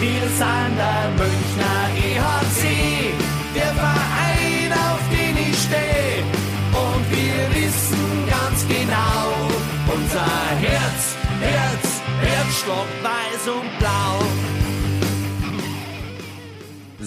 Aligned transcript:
Wir 0.00 0.20
sind 0.20 0.76
der 0.78 1.10
Münchner 1.18 1.80
EHC, 1.96 3.12
der 3.52 3.74
Verein, 3.74 4.72
auf 4.72 5.00
den 5.10 5.36
ich 5.36 5.58
stehe. 5.58 6.22
Und 6.72 7.04
wir 7.10 7.40
wissen 7.56 8.28
ganz 8.30 8.64
genau, 8.68 9.26
unser 9.92 10.30
Herz, 10.60 11.16
Herz, 11.40 12.00
Herzstock 12.20 12.86
weiß 13.02 13.48
und 13.48 13.77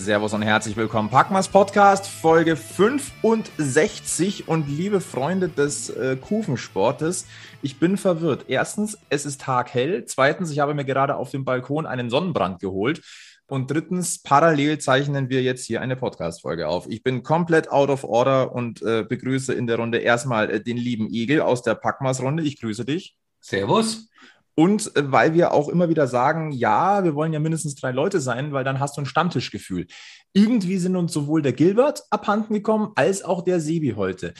Servus 0.01 0.33
und 0.33 0.41
herzlich 0.41 0.75
willkommen. 0.77 1.09
Packmas 1.09 1.47
Podcast, 1.47 2.07
Folge 2.07 2.55
65. 2.55 4.47
Und 4.47 4.67
liebe 4.67 4.99
Freunde 4.99 5.47
des 5.47 5.91
äh, 5.91 6.17
Kufensportes, 6.19 7.27
ich 7.61 7.79
bin 7.79 7.97
verwirrt. 7.97 8.45
Erstens, 8.47 8.97
es 9.09 9.27
ist 9.27 9.41
taghell. 9.41 10.05
Zweitens, 10.05 10.49
ich 10.49 10.57
habe 10.57 10.73
mir 10.73 10.85
gerade 10.85 11.15
auf 11.15 11.29
dem 11.29 11.45
Balkon 11.45 11.85
einen 11.85 12.09
Sonnenbrand 12.09 12.59
geholt. 12.59 13.03
Und 13.45 13.69
drittens, 13.69 14.23
parallel 14.23 14.79
zeichnen 14.79 15.29
wir 15.29 15.43
jetzt 15.43 15.65
hier 15.65 15.81
eine 15.81 15.95
Podcast-Folge 15.95 16.67
auf. 16.67 16.87
Ich 16.89 17.03
bin 17.03 17.21
komplett 17.21 17.71
out 17.71 17.89
of 17.89 18.03
order 18.03 18.55
und 18.55 18.81
äh, 18.81 19.03
begrüße 19.07 19.53
in 19.53 19.67
der 19.67 19.77
Runde 19.77 19.99
erstmal 19.99 20.49
äh, 20.49 20.63
den 20.63 20.77
lieben 20.77 21.13
Igel 21.13 21.41
aus 21.41 21.61
der 21.61 21.75
Packmas-Runde. 21.75 22.41
Ich 22.41 22.59
grüße 22.59 22.85
dich. 22.85 23.15
Servus. 23.39 24.09
Und 24.55 24.95
äh, 24.95 25.11
weil 25.11 25.33
wir 25.33 25.53
auch 25.53 25.69
immer 25.69 25.89
wieder 25.89 26.07
sagen, 26.07 26.51
ja, 26.51 27.03
wir 27.03 27.15
wollen 27.15 27.33
ja 27.33 27.39
mindestens 27.39 27.75
drei 27.75 27.91
Leute 27.91 28.19
sein, 28.19 28.53
weil 28.53 28.63
dann 28.63 28.79
hast 28.79 28.97
du 28.97 29.01
ein 29.01 29.05
Stammtischgefühl. 29.05 29.87
Irgendwie 30.33 30.77
sind 30.77 30.95
uns 30.95 31.13
sowohl 31.13 31.41
der 31.41 31.53
Gilbert 31.53 32.03
abhanden 32.09 32.53
gekommen, 32.53 32.91
als 32.95 33.23
auch 33.23 33.43
der 33.43 33.59
Sebi 33.59 33.93
heute. 33.95 34.33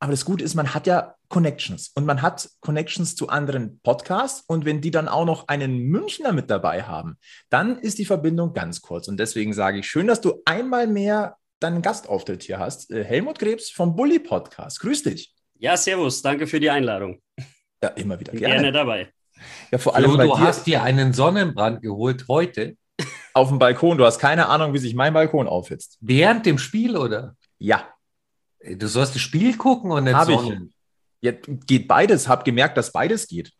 Aber 0.00 0.12
das 0.12 0.24
Gute 0.24 0.44
ist, 0.44 0.54
man 0.54 0.74
hat 0.74 0.86
ja 0.86 1.16
Connections 1.28 1.90
und 1.94 2.06
man 2.06 2.22
hat 2.22 2.48
Connections 2.60 3.16
zu 3.16 3.28
anderen 3.28 3.80
Podcasts 3.82 4.44
und 4.46 4.64
wenn 4.64 4.80
die 4.80 4.92
dann 4.92 5.08
auch 5.08 5.24
noch 5.24 5.48
einen 5.48 5.78
Münchner 5.78 6.32
mit 6.32 6.50
dabei 6.50 6.84
haben, 6.84 7.16
dann 7.50 7.78
ist 7.78 7.98
die 7.98 8.04
Verbindung 8.04 8.52
ganz 8.52 8.80
kurz. 8.80 9.08
Und 9.08 9.18
deswegen 9.18 9.52
sage 9.52 9.80
ich, 9.80 9.90
schön, 9.90 10.06
dass 10.06 10.20
du 10.20 10.40
einmal 10.44 10.86
mehr 10.86 11.36
deinen 11.60 11.82
Gastauftritt 11.82 12.44
hier 12.44 12.60
hast. 12.60 12.90
Äh, 12.90 13.04
Helmut 13.04 13.38
Krebs 13.38 13.70
vom 13.70 13.96
Bully 13.96 14.20
Podcast. 14.20 14.80
Grüß 14.80 15.02
dich. 15.02 15.34
Ja, 15.58 15.76
servus. 15.76 16.22
Danke 16.22 16.46
für 16.46 16.60
die 16.60 16.70
Einladung. 16.70 17.20
Ja, 17.82 17.88
immer 17.90 18.18
wieder 18.18 18.32
gerne, 18.32 18.54
gerne 18.54 18.72
dabei. 18.72 19.12
Ja, 19.70 19.78
vor 19.78 19.94
allem. 19.94 20.10
Flo, 20.12 20.22
du 20.22 20.26
dir, 20.26 20.40
hast 20.40 20.66
dir 20.66 20.82
einen 20.82 21.12
Sonnenbrand 21.12 21.82
geholt 21.82 22.26
heute. 22.28 22.76
Auf 23.34 23.48
dem 23.48 23.58
Balkon. 23.58 23.98
Du 23.98 24.04
hast 24.04 24.18
keine 24.18 24.48
Ahnung, 24.48 24.74
wie 24.74 24.78
sich 24.78 24.94
mein 24.94 25.14
Balkon 25.14 25.46
aufhitzt. 25.46 25.98
Während 26.00 26.44
dem 26.46 26.58
Spiel, 26.58 26.96
oder? 26.96 27.36
Ja. 27.58 27.88
Du 28.64 28.88
sollst 28.88 29.14
das 29.14 29.22
Spiel 29.22 29.56
gucken 29.56 29.92
und 29.92 30.04
nicht 30.04 30.14
Hab 30.14 30.26
Sonnen. 30.26 30.72
Ja, 31.20 31.32
geht 31.66 31.86
beides. 31.86 32.26
Hab 32.26 32.44
gemerkt, 32.44 32.76
dass 32.76 32.90
beides 32.90 33.28
geht. 33.28 33.52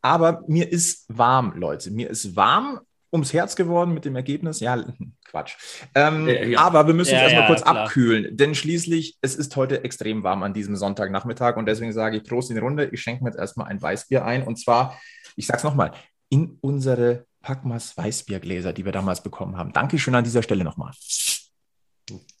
Aber 0.00 0.42
mir 0.48 0.70
ist 0.70 1.04
warm, 1.08 1.54
Leute. 1.56 1.90
Mir 1.92 2.10
ist 2.10 2.34
warm 2.34 2.80
ums 3.12 3.32
Herz 3.32 3.56
geworden 3.56 3.92
mit 3.92 4.04
dem 4.04 4.16
Ergebnis. 4.16 4.60
Ja, 4.60 4.82
Quatsch. 5.24 5.56
Ähm, 5.94 6.26
ja, 6.28 6.44
ja. 6.44 6.58
Aber 6.58 6.86
wir 6.86 6.94
müssen 6.94 7.14
ja, 7.14 7.18
uns 7.18 7.32
erstmal 7.32 7.46
kurz 7.46 7.62
klar. 7.62 7.84
abkühlen, 7.84 8.36
denn 8.36 8.54
schließlich, 8.54 9.18
es 9.20 9.36
ist 9.36 9.54
heute 9.56 9.84
extrem 9.84 10.22
warm 10.22 10.42
an 10.42 10.54
diesem 10.54 10.76
Sonntagnachmittag 10.76 11.56
und 11.56 11.66
deswegen 11.66 11.92
sage 11.92 12.16
ich 12.16 12.24
Prost 12.24 12.50
in 12.50 12.56
die 12.56 12.62
Runde. 12.62 12.88
Ich 12.92 13.02
schenke 13.02 13.22
mir 13.22 13.30
jetzt 13.30 13.38
erstmal 13.38 13.68
ein 13.68 13.80
Weißbier 13.80 14.24
ein 14.24 14.42
und 14.42 14.58
zwar, 14.58 14.98
ich 15.36 15.46
sage 15.46 15.58
es 15.58 15.64
nochmal, 15.64 15.92
in 16.28 16.58
unsere 16.62 17.26
Packmas 17.42 17.96
Weißbiergläser, 17.96 18.72
die 18.72 18.84
wir 18.84 18.92
damals 18.92 19.22
bekommen 19.22 19.56
haben. 19.56 19.72
Dankeschön 19.72 20.14
an 20.14 20.24
dieser 20.24 20.42
Stelle 20.42 20.64
nochmal. 20.64 20.92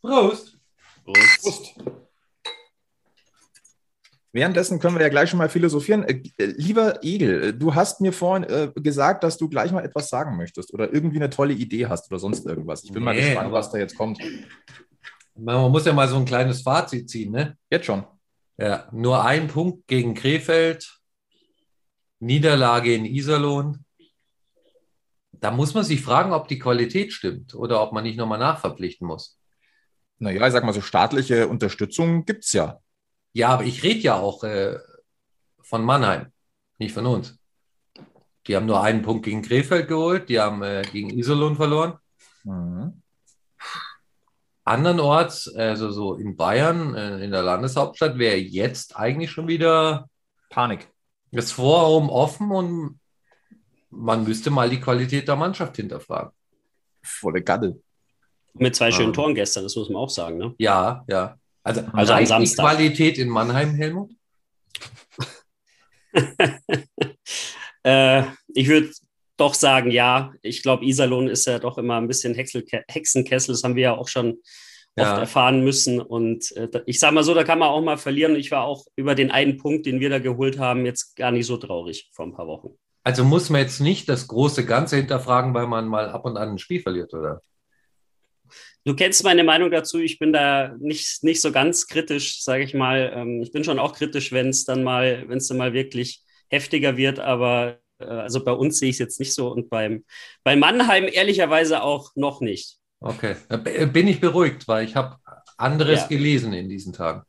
Prost. 0.02 0.58
Prost. 1.04 1.74
Währenddessen 4.34 4.78
können 4.78 4.96
wir 4.96 5.02
ja 5.02 5.10
gleich 5.10 5.28
schon 5.28 5.38
mal 5.38 5.50
philosophieren. 5.50 6.04
Äh, 6.04 6.22
äh, 6.38 6.46
lieber 6.56 7.04
Egel, 7.04 7.42
äh, 7.42 7.52
du 7.52 7.74
hast 7.74 8.00
mir 8.00 8.12
vorhin 8.12 8.44
äh, 8.44 8.72
gesagt, 8.80 9.24
dass 9.24 9.36
du 9.36 9.48
gleich 9.48 9.72
mal 9.72 9.84
etwas 9.84 10.08
sagen 10.08 10.36
möchtest 10.38 10.72
oder 10.72 10.92
irgendwie 10.92 11.16
eine 11.16 11.28
tolle 11.28 11.52
Idee 11.52 11.86
hast 11.86 12.10
oder 12.10 12.18
sonst 12.18 12.46
irgendwas. 12.46 12.82
Ich 12.82 12.92
bin 12.92 13.02
nee, 13.02 13.04
mal 13.04 13.14
gespannt, 13.14 13.52
was 13.52 13.70
da 13.70 13.78
jetzt 13.78 13.96
kommt. 13.96 14.18
Man 15.34 15.70
muss 15.70 15.84
ja 15.84 15.92
mal 15.92 16.08
so 16.08 16.16
ein 16.16 16.24
kleines 16.24 16.62
Fazit 16.62 17.10
ziehen, 17.10 17.32
ne? 17.32 17.58
Jetzt 17.70 17.86
schon. 17.86 18.04
Ja, 18.56 18.88
nur 18.92 19.24
ein 19.24 19.48
Punkt 19.48 19.86
gegen 19.86 20.14
Krefeld, 20.14 20.98
Niederlage 22.20 22.94
in 22.94 23.04
Iserlohn. 23.04 23.84
Da 25.32 25.50
muss 25.50 25.74
man 25.74 25.84
sich 25.84 26.00
fragen, 26.00 26.32
ob 26.32 26.48
die 26.48 26.58
Qualität 26.58 27.12
stimmt 27.12 27.54
oder 27.54 27.82
ob 27.82 27.92
man 27.92 28.04
nicht 28.04 28.16
nochmal 28.16 28.38
nachverpflichten 28.38 29.06
muss. 29.06 29.38
Naja, 30.18 30.46
ich 30.46 30.52
sag 30.52 30.64
mal 30.64 30.72
so, 30.72 30.80
staatliche 30.80 31.48
Unterstützung 31.48 32.24
gibt 32.24 32.44
es 32.44 32.52
ja. 32.52 32.78
Ja, 33.32 33.48
aber 33.48 33.64
ich 33.64 33.82
rede 33.82 34.00
ja 34.00 34.18
auch 34.18 34.44
äh, 34.44 34.78
von 35.62 35.84
Mannheim, 35.84 36.26
nicht 36.78 36.92
von 36.92 37.06
uns. 37.06 37.38
Die 38.46 38.56
haben 38.56 38.66
nur 38.66 38.82
einen 38.82 39.02
Punkt 39.02 39.24
gegen 39.24 39.42
Krefeld 39.42 39.88
geholt, 39.88 40.28
die 40.28 40.40
haben 40.40 40.62
äh, 40.62 40.82
gegen 40.90 41.10
Iserlohn 41.10 41.56
verloren. 41.56 41.98
Mhm. 42.44 43.02
Andernorts, 44.64 45.52
also 45.54 45.90
so 45.90 46.14
in 46.14 46.36
Bayern, 46.36 46.94
äh, 46.94 47.24
in 47.24 47.30
der 47.30 47.42
Landeshauptstadt, 47.42 48.18
wäre 48.18 48.36
jetzt 48.36 48.96
eigentlich 48.96 49.30
schon 49.30 49.48
wieder 49.48 50.08
Panik. 50.50 50.88
Das 51.32 51.52
Forum 51.52 52.10
offen 52.10 52.50
und 52.50 53.00
man 53.90 54.24
müsste 54.24 54.50
mal 54.50 54.68
die 54.70 54.80
Qualität 54.80 55.26
der 55.26 55.36
Mannschaft 55.36 55.76
hinterfragen. 55.76 56.32
Volle 57.02 57.42
Gaddel. 57.42 57.82
Mit 58.54 58.76
zwei 58.76 58.92
schönen 58.92 59.12
Toren 59.12 59.34
gestern, 59.34 59.64
das 59.64 59.74
muss 59.76 59.88
man 59.88 60.02
auch 60.02 60.10
sagen. 60.10 60.36
Ne? 60.36 60.54
Ja, 60.58 61.04
ja. 61.08 61.38
Also, 61.62 61.82
also 61.92 62.12
am 62.12 62.26
Samstag. 62.26 62.70
die 62.70 62.76
Qualität 62.76 63.18
in 63.18 63.28
Mannheim, 63.28 63.74
Helmut? 63.74 64.10
äh, 67.84 68.24
ich 68.54 68.68
würde 68.68 68.90
doch 69.36 69.54
sagen, 69.54 69.90
ja. 69.90 70.32
Ich 70.42 70.62
glaube, 70.62 70.84
Iserlohn 70.84 71.28
ist 71.28 71.46
ja 71.46 71.58
doch 71.58 71.78
immer 71.78 71.96
ein 71.96 72.08
bisschen 72.08 72.34
Hexenkessel. 72.34 73.54
Das 73.54 73.62
haben 73.62 73.76
wir 73.76 73.82
ja 73.82 73.96
auch 73.96 74.08
schon 74.08 74.38
ja. 74.96 75.12
oft 75.12 75.20
erfahren 75.20 75.64
müssen. 75.64 76.00
Und 76.00 76.54
äh, 76.56 76.68
ich 76.86 76.98
sage 76.98 77.14
mal 77.14 77.24
so, 77.24 77.34
da 77.34 77.44
kann 77.44 77.58
man 77.58 77.68
auch 77.68 77.82
mal 77.82 77.98
verlieren. 77.98 78.36
Ich 78.36 78.50
war 78.50 78.64
auch 78.64 78.84
über 78.96 79.14
den 79.14 79.30
einen 79.30 79.56
Punkt, 79.56 79.86
den 79.86 80.00
wir 80.00 80.10
da 80.10 80.18
geholt 80.18 80.58
haben, 80.58 80.84
jetzt 80.84 81.16
gar 81.16 81.30
nicht 81.30 81.46
so 81.46 81.56
traurig 81.56 82.10
vor 82.12 82.26
ein 82.26 82.34
paar 82.34 82.46
Wochen. 82.46 82.70
Also 83.04 83.24
muss 83.24 83.50
man 83.50 83.60
jetzt 83.60 83.80
nicht 83.80 84.08
das 84.08 84.28
große 84.28 84.64
Ganze 84.64 84.96
hinterfragen, 84.96 85.54
weil 85.54 85.66
man 85.66 85.88
mal 85.88 86.08
ab 86.08 86.24
und 86.24 86.36
an 86.36 86.50
ein 86.50 86.58
Spiel 86.58 86.80
verliert, 86.80 87.12
oder? 87.14 87.42
Du 88.84 88.96
kennst 88.96 89.22
meine 89.22 89.44
Meinung 89.44 89.70
dazu. 89.70 89.98
Ich 89.98 90.18
bin 90.18 90.32
da 90.32 90.74
nicht, 90.78 91.22
nicht 91.22 91.40
so 91.40 91.52
ganz 91.52 91.86
kritisch, 91.86 92.42
sage 92.42 92.64
ich 92.64 92.74
mal. 92.74 93.12
Ähm, 93.14 93.40
ich 93.42 93.52
bin 93.52 93.62
schon 93.62 93.78
auch 93.78 93.94
kritisch, 93.94 94.32
wenn 94.32 94.48
es 94.48 94.64
dann 94.64 94.82
mal, 94.82 95.24
wenn 95.28 95.38
es 95.38 95.46
dann 95.46 95.58
mal 95.58 95.72
wirklich 95.72 96.22
heftiger 96.48 96.96
wird. 96.96 97.20
Aber 97.20 97.78
äh, 98.00 98.04
also 98.04 98.44
bei 98.44 98.52
uns 98.52 98.78
sehe 98.78 98.90
ich 98.90 98.96
es 98.96 98.98
jetzt 98.98 99.20
nicht 99.20 99.34
so 99.34 99.52
und 99.52 99.70
beim, 99.70 100.04
bei 100.42 100.56
Mannheim 100.56 101.08
ehrlicherweise 101.10 101.82
auch 101.82 102.10
noch 102.16 102.40
nicht. 102.40 102.78
Okay, 103.00 103.34
bin 103.92 104.06
ich 104.06 104.20
beruhigt, 104.20 104.68
weil 104.68 104.84
ich 104.84 104.94
habe 104.94 105.16
anderes 105.56 106.02
ja. 106.02 106.06
gelesen 106.06 106.52
in 106.52 106.68
diesen 106.68 106.92
Tagen. 106.92 107.22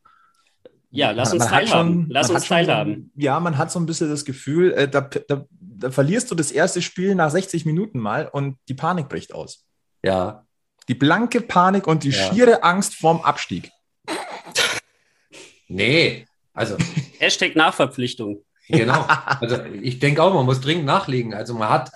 Ja, 0.92 1.10
lass 1.10 1.34
uns 1.34 1.48
teilhaben. 1.48 1.94
Schon, 1.94 2.10
lass 2.10 2.30
uns 2.30 2.48
teilhaben. 2.48 3.12
So, 3.16 3.22
ja, 3.22 3.40
man 3.40 3.58
hat 3.58 3.72
so 3.72 3.80
ein 3.80 3.88
bisschen 3.88 4.10
das 4.10 4.26
Gefühl, 4.26 4.72
äh, 4.74 4.88
da, 4.88 5.02
da, 5.02 5.46
da 5.60 5.90
verlierst 5.92 6.30
du 6.30 6.36
das 6.36 6.52
erste 6.52 6.84
Spiel 6.84 7.16
nach 7.16 7.32
60 7.32 7.66
Minuten 7.66 7.98
mal 7.98 8.28
und 8.28 8.58
die 8.70 8.76
Panik 8.76 9.10
bricht 9.10 9.34
aus. 9.34 9.66
Ja, 10.04 10.46
die 10.88 10.96
blanke 10.96 11.42
Panik 11.42 11.88
und 11.88 12.04
die 12.04 12.10
ja. 12.10 12.34
schiere 12.34 12.64
Angst 12.64 12.96
vorm 12.96 13.22
Abstieg. 13.22 13.72
Nee, 15.68 16.26
also. 16.54 16.78
Hashtag 17.20 17.56
Nachverpflichtung. 17.56 18.44
Genau. 18.68 19.06
Also 19.40 19.64
ich 19.82 20.00
denke 20.00 20.22
auch, 20.22 20.34
man 20.34 20.46
muss 20.46 20.62
dringend 20.62 20.86
nachlegen. 20.86 21.34
Also 21.34 21.54
man 21.54 21.70
hat, 21.70 21.92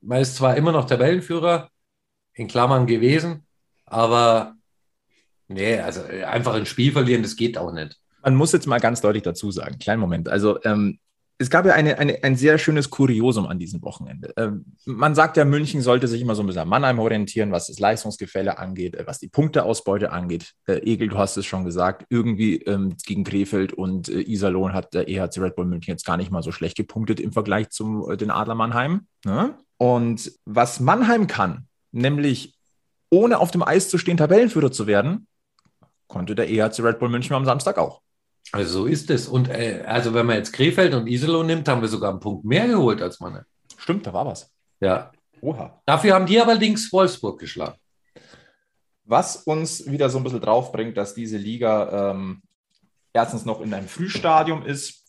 man 0.00 0.20
ist 0.20 0.36
zwar 0.36 0.56
immer 0.56 0.72
noch 0.72 0.86
Tabellenführer, 0.86 1.70
in 2.34 2.48
Klammern 2.48 2.86
gewesen, 2.86 3.46
aber 3.86 4.56
nee, 5.48 5.78
also 5.78 6.02
einfach 6.02 6.54
ein 6.54 6.66
Spiel 6.66 6.92
verlieren, 6.92 7.22
das 7.22 7.36
geht 7.36 7.56
auch 7.56 7.72
nicht. 7.72 7.98
Man 8.22 8.34
muss 8.34 8.52
jetzt 8.52 8.66
mal 8.66 8.80
ganz 8.80 9.00
deutlich 9.00 9.22
dazu 9.22 9.50
sagen, 9.50 9.78
kleinen 9.78 10.00
Moment. 10.00 10.28
Also 10.28 10.62
ähm, 10.64 10.98
es 11.38 11.50
gab 11.50 11.66
ja 11.66 11.74
eine, 11.74 11.98
eine, 11.98 12.22
ein 12.22 12.36
sehr 12.36 12.58
schönes 12.58 12.90
Kuriosum 12.90 13.46
an 13.46 13.58
diesem 13.58 13.82
Wochenende. 13.82 14.32
Ähm, 14.36 14.76
man 14.84 15.14
sagt 15.14 15.36
ja, 15.36 15.44
München 15.44 15.82
sollte 15.82 16.06
sich 16.06 16.20
immer 16.20 16.34
so 16.34 16.42
ein 16.42 16.46
bisschen 16.46 16.62
an 16.62 16.68
Mannheim 16.68 17.00
orientieren, 17.00 17.50
was 17.50 17.66
das 17.66 17.80
Leistungsgefälle 17.80 18.58
angeht, 18.58 18.94
äh, 18.94 19.06
was 19.06 19.18
die 19.18 19.28
Punkteausbeute 19.28 20.12
angeht. 20.12 20.52
Äh, 20.66 20.78
Egel, 20.84 21.08
du 21.08 21.18
hast 21.18 21.36
es 21.36 21.46
schon 21.46 21.64
gesagt, 21.64 22.06
irgendwie 22.08 22.58
ähm, 22.62 22.96
gegen 23.04 23.24
Krefeld 23.24 23.72
und 23.72 24.08
äh, 24.08 24.20
Iserlohn 24.20 24.72
hat 24.72 24.94
der 24.94 25.08
EHC 25.08 25.38
Red 25.38 25.56
Bull 25.56 25.66
München 25.66 25.92
jetzt 25.92 26.06
gar 26.06 26.16
nicht 26.16 26.30
mal 26.30 26.42
so 26.42 26.52
schlecht 26.52 26.76
gepunktet 26.76 27.18
im 27.18 27.32
Vergleich 27.32 27.70
zu 27.70 28.14
den 28.14 28.30
Adler 28.30 28.54
Mannheim. 28.54 29.08
Ne? 29.24 29.58
Und 29.76 30.32
was 30.44 30.78
Mannheim 30.78 31.26
kann, 31.26 31.66
nämlich 31.90 32.54
ohne 33.10 33.38
auf 33.38 33.50
dem 33.50 33.62
Eis 33.62 33.88
zu 33.88 33.98
stehen, 33.98 34.16
Tabellenführer 34.16 34.70
zu 34.70 34.86
werden, 34.86 35.26
konnte 36.06 36.36
der 36.36 36.48
EHC 36.48 36.80
Red 36.80 37.00
Bull 37.00 37.08
München 37.08 37.34
am 37.34 37.44
Samstag 37.44 37.78
auch. 37.78 38.03
Also 38.52 38.80
so 38.80 38.86
ist 38.86 39.10
es. 39.10 39.28
Und 39.28 39.48
äh, 39.48 39.82
also 39.86 40.14
wenn 40.14 40.26
man 40.26 40.36
jetzt 40.36 40.52
Krefeld 40.52 40.94
und 40.94 41.06
Iserlohn 41.06 41.46
nimmt, 41.46 41.68
haben 41.68 41.80
wir 41.80 41.88
sogar 41.88 42.10
einen 42.10 42.20
Punkt 42.20 42.44
mehr 42.44 42.68
geholt 42.68 43.02
als 43.02 43.20
man. 43.20 43.44
Stimmt, 43.76 44.06
da 44.06 44.12
war 44.12 44.26
was. 44.26 44.50
Ja. 44.80 45.10
Oha. 45.40 45.82
Dafür 45.86 46.14
haben 46.14 46.26
die 46.26 46.40
allerdings 46.40 46.92
Wolfsburg 46.92 47.38
geschlagen. 47.40 47.78
Was 49.04 49.36
uns 49.36 49.90
wieder 49.90 50.08
so 50.08 50.18
ein 50.18 50.24
bisschen 50.24 50.40
drauf 50.40 50.72
bringt, 50.72 50.96
dass 50.96 51.14
diese 51.14 51.36
Liga 51.36 52.12
ähm, 52.12 52.42
erstens 53.12 53.44
noch 53.44 53.60
in 53.60 53.74
einem 53.74 53.88
Frühstadium 53.88 54.64
ist 54.64 55.04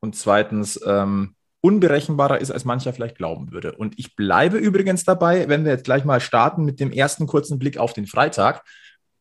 und 0.00 0.16
zweitens 0.16 0.80
ähm, 0.84 1.36
unberechenbarer 1.60 2.40
ist, 2.40 2.50
als 2.50 2.64
mancher 2.64 2.92
vielleicht 2.92 3.16
glauben 3.16 3.52
würde. 3.52 3.72
Und 3.72 3.98
ich 3.98 4.16
bleibe 4.16 4.58
übrigens 4.58 5.04
dabei, 5.04 5.48
wenn 5.48 5.64
wir 5.64 5.72
jetzt 5.72 5.84
gleich 5.84 6.04
mal 6.04 6.20
starten 6.20 6.64
mit 6.64 6.80
dem 6.80 6.92
ersten 6.92 7.26
kurzen 7.26 7.58
Blick 7.58 7.78
auf 7.78 7.92
den 7.92 8.06
Freitag. 8.06 8.64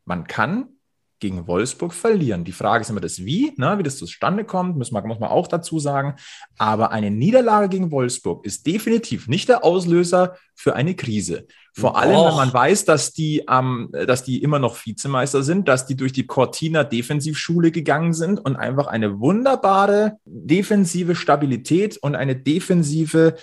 Man 0.05 0.27
kann 0.27 0.76
gegen 1.19 1.47
Wolfsburg 1.47 1.93
verlieren. 1.93 2.43
Die 2.43 2.51
Frage 2.51 2.81
ist 2.81 2.89
immer 2.89 3.01
das 3.01 3.19
Wie, 3.19 3.53
ne, 3.57 3.77
wie 3.77 3.83
das 3.83 3.97
zustande 3.97 4.45
kommt, 4.45 4.77
muss 4.77 4.91
man, 4.91 5.05
muss 5.07 5.19
man 5.19 5.29
auch 5.29 5.47
dazu 5.47 5.79
sagen. 5.79 6.15
Aber 6.57 6.91
eine 6.91 7.09
Niederlage 7.11 7.69
gegen 7.69 7.91
Wolfsburg 7.91 8.45
ist 8.45 8.67
definitiv 8.67 9.27
nicht 9.27 9.49
der 9.49 9.63
Auslöser 9.63 10.35
für 10.53 10.75
eine 10.75 10.95
Krise. 10.95 11.47
Vor 11.73 11.91
Och. 11.91 11.97
allem, 11.97 12.27
wenn 12.27 12.35
man 12.35 12.53
weiß, 12.53 12.85
dass 12.85 13.13
die, 13.13 13.43
ähm, 13.49 13.89
dass 13.91 14.23
die 14.23 14.41
immer 14.41 14.59
noch 14.59 14.85
Vizemeister 14.85 15.43
sind, 15.43 15.67
dass 15.67 15.85
die 15.85 15.95
durch 15.95 16.13
die 16.13 16.25
Cortina 16.25 16.83
Defensivschule 16.83 17.71
gegangen 17.71 18.13
sind 18.13 18.39
und 18.39 18.55
einfach 18.55 18.87
eine 18.87 19.19
wunderbare 19.19 20.17
defensive 20.25 21.15
Stabilität 21.15 21.97
und 21.97 22.15
eine 22.15 22.35
defensive 22.35 23.35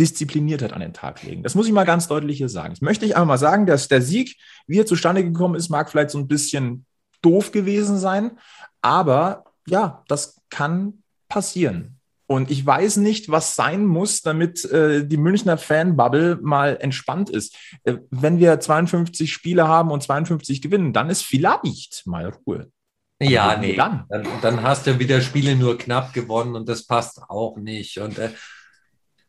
Diszipliniertheit 0.00 0.72
an 0.72 0.80
den 0.80 0.94
Tag 0.94 1.22
legen. 1.22 1.42
Das 1.42 1.54
muss 1.54 1.66
ich 1.66 1.72
mal 1.72 1.84
ganz 1.84 2.08
deutlich 2.08 2.38
hier 2.38 2.48
sagen. 2.48 2.70
Das 2.70 2.80
möchte 2.80 3.04
ich 3.04 3.16
einfach 3.16 3.26
mal 3.26 3.38
sagen, 3.38 3.66
dass 3.66 3.86
der 3.86 4.00
Sieg, 4.00 4.36
wie 4.66 4.78
er 4.78 4.86
zustande 4.86 5.22
gekommen 5.22 5.56
ist, 5.56 5.68
mag 5.68 5.90
vielleicht 5.90 6.10
so 6.10 6.18
ein 6.18 6.26
bisschen 6.26 6.86
doof 7.22 7.52
gewesen 7.52 7.98
sein. 7.98 8.38
Aber 8.82 9.44
ja, 9.66 10.04
das 10.08 10.40
kann 10.50 11.02
passieren. 11.28 12.00
Und 12.30 12.48
ich 12.48 12.64
weiß 12.64 12.98
nicht, 12.98 13.28
was 13.28 13.56
sein 13.56 13.84
muss, 13.84 14.22
damit 14.22 14.64
äh, 14.66 15.04
die 15.04 15.16
Münchner 15.16 15.58
Fanbubble 15.58 16.38
mal 16.40 16.76
entspannt 16.80 17.28
ist. 17.28 17.56
Äh, 17.82 17.96
wenn 18.10 18.38
wir 18.38 18.60
52 18.60 19.32
Spiele 19.32 19.66
haben 19.66 19.90
und 19.90 20.04
52 20.04 20.62
gewinnen, 20.62 20.92
dann 20.92 21.10
ist 21.10 21.22
vielleicht 21.22 22.06
mal 22.06 22.28
Ruhe. 22.46 22.70
Ja, 23.20 23.56
nee, 23.56 23.74
dann. 23.74 24.04
dann. 24.08 24.28
dann. 24.42 24.62
hast 24.62 24.86
du 24.86 25.00
wieder 25.00 25.20
Spiele 25.20 25.56
nur 25.56 25.76
knapp 25.76 26.12
gewonnen 26.12 26.54
und 26.54 26.68
das 26.68 26.86
passt 26.86 27.20
auch 27.28 27.56
nicht. 27.56 27.98
Und 27.98 28.16
äh, 28.20 28.30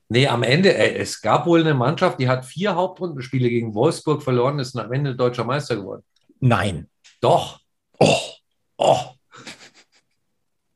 nee, 0.07 0.27
am 0.27 0.43
Ende, 0.43 0.71
äh, 0.75 0.99
es 0.99 1.21
gab 1.21 1.47
wohl 1.47 1.61
eine 1.61 1.73
Mannschaft, 1.73 2.19
die 2.19 2.29
hat 2.29 2.45
vier 2.45 2.75
Hauptrundenspiele 2.75 3.49
gegen 3.49 3.73
Wolfsburg 3.73 4.21
verloren, 4.21 4.59
ist 4.59 4.77
am 4.77 4.93
Ende 4.93 5.15
deutscher 5.15 5.43
Meister 5.43 5.75
geworden. 5.75 6.03
Nein. 6.39 6.88
Doch. 7.19 7.60
Oh, 8.01 8.19
oh. 8.77 9.00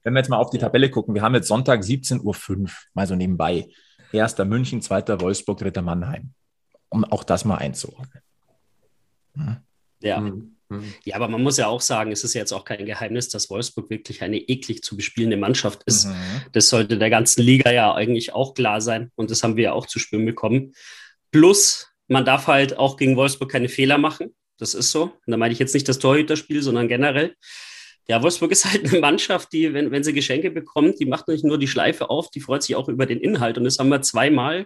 Wenn 0.04 0.14
wir 0.14 0.20
jetzt 0.20 0.30
mal 0.30 0.38
auf 0.38 0.52
die 0.52 0.60
Tabelle 0.60 0.92
gucken, 0.92 1.16
wir 1.16 1.24
haben 1.24 1.34
jetzt 1.34 1.48
Sonntag 1.48 1.82
17.05 1.82 2.22
Uhr, 2.24 2.70
mal 2.94 3.08
so 3.08 3.16
nebenbei. 3.16 3.68
Erster 4.12 4.46
München, 4.46 4.82
zweiter 4.82 5.20
Wolfsburg, 5.20 5.58
dritter 5.58 5.82
Mannheim. 5.82 6.34
Um 6.90 7.04
auch 7.04 7.24
das 7.24 7.44
mal 7.44 7.58
einzuordnen. 7.58 8.22
Hm. 9.34 9.58
Ja. 10.02 10.18
Hm, 10.18 10.56
hm. 10.70 10.94
Ja, 11.04 11.16
aber 11.16 11.28
man 11.28 11.42
muss 11.42 11.58
ja 11.58 11.66
auch 11.66 11.82
sagen, 11.82 12.12
es 12.12 12.24
ist 12.24 12.36
jetzt 12.36 12.54
auch 12.54 12.64
kein 12.64 12.86
Geheimnis, 12.86 13.30
dass 13.30 13.50
Wolfsburg 13.50 13.90
wirklich 13.90 14.22
eine 14.22 14.38
eklig 14.38 14.84
zu 14.84 14.96
bespielende 14.96 15.38
Mannschaft 15.38 15.82
ist. 15.88 16.06
Mhm. 16.06 16.14
Das 16.52 16.70
sollte 16.70 17.00
der 17.00 17.10
ganzen 17.10 17.42
Liga 17.42 17.72
ja 17.72 17.92
eigentlich 17.96 18.34
auch 18.34 18.54
klar 18.54 18.82
sein. 18.82 19.12
Und 19.16 19.32
das 19.32 19.42
haben 19.42 19.58
wir 19.58 19.64
ja 19.64 19.74
auch 19.74 19.88
zu 19.88 19.98
spüren 19.98 20.26
bekommen. 20.26 20.74
Plus, 21.32 21.92
man 22.08 22.24
darf 22.24 22.46
halt 22.46 22.78
auch 22.78 22.98
gegen 22.98 23.16
Wolfsburg 23.16 23.52
keine 23.52 23.70
Fehler 23.70 23.98
machen. 23.98 24.36
Das 24.58 24.74
ist 24.74 24.92
so. 24.92 25.04
Und 25.04 25.32
da 25.32 25.38
meine 25.38 25.54
ich 25.54 25.60
jetzt 25.60 25.74
nicht 25.74 25.88
das 25.88 26.00
Torhüterspiel, 26.00 26.62
sondern 26.62 26.88
generell. 26.88 27.36
Ja, 28.08 28.22
Wolfsburg 28.22 28.52
ist 28.54 28.66
halt 28.66 28.90
eine 28.90 29.00
Mannschaft, 29.00 29.52
die, 29.54 29.74
wenn, 29.74 29.92
wenn 29.92 30.04
sie 30.04 30.14
Geschenke 30.14 30.52
bekommt, 30.52 31.00
die 31.00 31.06
macht 31.06 31.28
nicht 31.28 31.44
nur 31.44 31.58
die 31.58 31.68
Schleife 31.68 32.10
auf, 32.10 32.30
die 32.30 32.42
freut 32.42 32.64
sich 32.64 32.76
auch 32.76 32.88
über 32.88 33.06
den 33.06 33.20
Inhalt. 33.20 33.58
Und 33.58 33.64
das 33.64 33.80
haben 33.80 33.90
wir 33.90 34.02
zweimal 34.02 34.66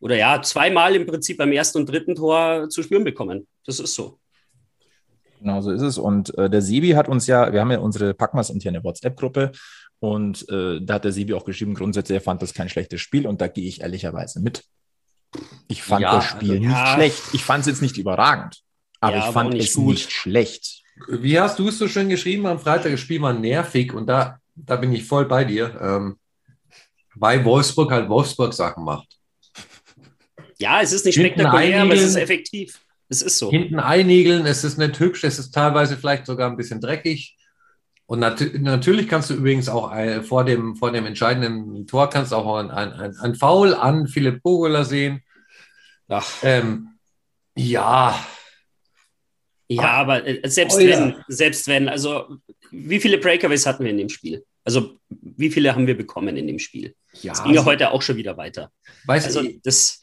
oder 0.00 0.16
ja, 0.16 0.40
zweimal 0.42 0.94
im 0.94 1.06
Prinzip 1.06 1.38
beim 1.38 1.52
ersten 1.52 1.78
und 1.78 1.88
dritten 1.88 2.14
Tor 2.14 2.68
zu 2.68 2.82
spüren 2.82 3.04
bekommen. 3.04 3.46
Das 3.66 3.80
ist 3.80 3.94
so. 3.94 4.18
Genau 5.40 5.60
so 5.60 5.70
ist 5.70 5.82
es. 5.82 5.98
Und 5.98 6.36
äh, 6.38 6.50
der 6.50 6.62
Sebi 6.62 6.90
hat 6.90 7.08
uns 7.08 7.26
ja, 7.26 7.52
wir 7.52 7.60
haben 7.60 7.70
ja 7.70 7.78
unsere 7.78 8.14
Packmas 8.14 8.50
interne 8.50 8.82
WhatsApp-Gruppe 8.82 9.52
und 10.00 10.48
äh, 10.48 10.80
da 10.80 10.94
hat 10.94 11.04
der 11.04 11.12
Sebi 11.12 11.34
auch 11.34 11.44
geschrieben, 11.44 11.74
grundsätzlich, 11.74 12.16
er 12.16 12.22
fand 12.22 12.42
das 12.42 12.54
kein 12.54 12.68
schlechtes 12.68 13.00
Spiel 13.00 13.26
und 13.26 13.40
da 13.40 13.48
gehe 13.48 13.68
ich 13.68 13.80
ehrlicherweise 13.80 14.40
mit. 14.40 14.64
Ich 15.68 15.82
fand 15.82 16.02
ja, 16.02 16.16
das 16.16 16.24
Spiel 16.24 16.52
also, 16.52 16.62
nicht 16.62 16.72
ja. 16.72 16.94
schlecht. 16.94 17.22
Ich 17.32 17.44
fand 17.44 17.62
es 17.62 17.66
jetzt 17.66 17.82
nicht 17.82 17.98
überragend. 17.98 18.62
Aber 19.00 19.16
ja, 19.16 19.28
ich 19.28 19.32
fand 19.32 19.54
es 19.54 19.74
gut. 19.74 19.94
nicht 19.94 20.12
schlecht. 20.12 20.82
Wie 21.08 21.38
hast 21.38 21.58
du 21.58 21.68
es 21.68 21.78
so 21.78 21.88
schön 21.88 22.08
geschrieben 22.08 22.46
am 22.46 22.58
Freitag? 22.58 22.92
Das 22.92 23.00
Spiel 23.00 23.22
war 23.22 23.32
nervig 23.32 23.92
und 23.92 24.06
da, 24.06 24.40
da 24.54 24.76
bin 24.76 24.92
ich 24.92 25.04
voll 25.04 25.26
bei 25.26 25.44
dir. 25.44 25.78
Ähm, 25.80 26.16
weil 27.14 27.44
Wolfsburg 27.44 27.90
halt 27.90 28.08
Wolfsburg-Sachen 28.08 28.84
macht. 28.84 29.08
Ja, 30.58 30.80
es 30.80 30.92
ist 30.92 31.04
nicht 31.04 31.14
spektakulär, 31.14 31.82
aber 31.82 31.94
es 31.94 32.02
ist 32.02 32.16
effektiv. 32.16 32.80
Es 33.08 33.22
ist 33.22 33.38
so. 33.38 33.50
Hinten 33.50 33.78
einigeln, 33.78 34.44
es 34.44 34.64
ist 34.64 34.76
nicht 34.76 34.98
hübsch, 35.00 35.24
es 35.24 35.38
ist 35.38 35.52
teilweise 35.52 35.96
vielleicht 35.96 36.26
sogar 36.26 36.50
ein 36.50 36.56
bisschen 36.56 36.80
dreckig. 36.80 37.36
Und 38.06 38.20
nat 38.20 38.42
natürlich 38.54 39.08
kannst 39.08 39.30
du 39.30 39.34
übrigens 39.34 39.68
auch 39.68 39.88
ein, 39.90 40.24
vor, 40.24 40.44
dem, 40.44 40.76
vor 40.76 40.92
dem 40.92 41.06
entscheidenden 41.06 41.86
Tor 41.86 42.10
kannst 42.10 42.32
auch 42.32 42.56
ein, 42.56 42.70
ein, 42.70 42.92
ein, 42.92 43.16
ein 43.18 43.34
Foul 43.34 43.74
an 43.74 44.08
Philipp 44.08 44.42
Bogola 44.42 44.84
sehen. 44.84 45.22
Ähm, 46.42 46.98
ja, 47.54 48.18
ja, 49.68 49.82
ah. 49.82 50.00
aber 50.00 50.26
äh, 50.26 50.48
selbst 50.48 50.76
oh, 50.76 50.80
wenn, 50.80 51.14
selbst 51.28 51.68
wenn, 51.68 51.88
also 51.88 52.38
wie 52.70 53.00
viele 53.00 53.18
Breakaways 53.18 53.66
hatten 53.66 53.84
wir 53.84 53.90
in 53.90 53.98
dem 53.98 54.08
Spiel? 54.08 54.44
Also 54.64 54.98
wie 55.10 55.50
viele 55.50 55.74
haben 55.74 55.86
wir 55.86 55.96
bekommen 55.96 56.36
in 56.36 56.46
dem 56.46 56.58
Spiel? 56.58 56.94
Ja, 57.22 57.32
es 57.32 57.42
ging 57.42 57.52
ja 57.52 57.60
also, 57.60 57.70
heute 57.70 57.90
auch 57.90 58.02
schon 58.02 58.16
wieder 58.16 58.36
weiter. 58.36 58.70
Weißt 59.04 59.26
also 59.26 59.42
du, 59.42 59.58
das. 59.62 60.00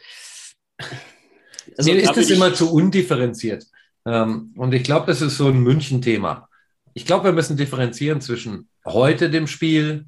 Also, 1.77 1.91
mir 1.91 2.01
ist 2.01 2.15
das 2.15 2.29
immer 2.29 2.53
zu 2.53 2.71
undifferenziert. 2.71 3.65
Ähm, 4.05 4.53
und 4.55 4.73
ich 4.73 4.83
glaube, 4.83 5.07
das 5.07 5.21
ist 5.21 5.37
so 5.37 5.47
ein 5.47 5.59
München-Thema. 5.59 6.47
Ich 6.93 7.05
glaube, 7.05 7.25
wir 7.25 7.31
müssen 7.31 7.57
differenzieren 7.57 8.21
zwischen 8.21 8.69
heute 8.85 9.29
dem 9.29 9.47
Spiel, 9.47 10.05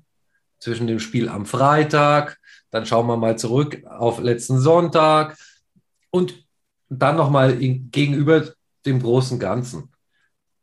zwischen 0.60 0.88
dem 0.88 1.00
Spiel 1.00 1.30
am 1.30 1.46
Freitag, 1.46 2.40
dann 2.70 2.86
schauen 2.86 3.08
wir 3.08 3.18
mal 3.18 3.38
zurück 3.38 3.84
auf 3.86 4.20
letzten 4.20 4.60
Sonntag 4.60 5.38
und 6.12 6.46
dann 6.90 7.16
nochmal 7.18 7.58
gegenüber 7.58 8.54
dem 8.88 9.02
großen 9.02 9.40
Ganzen. 9.40 9.92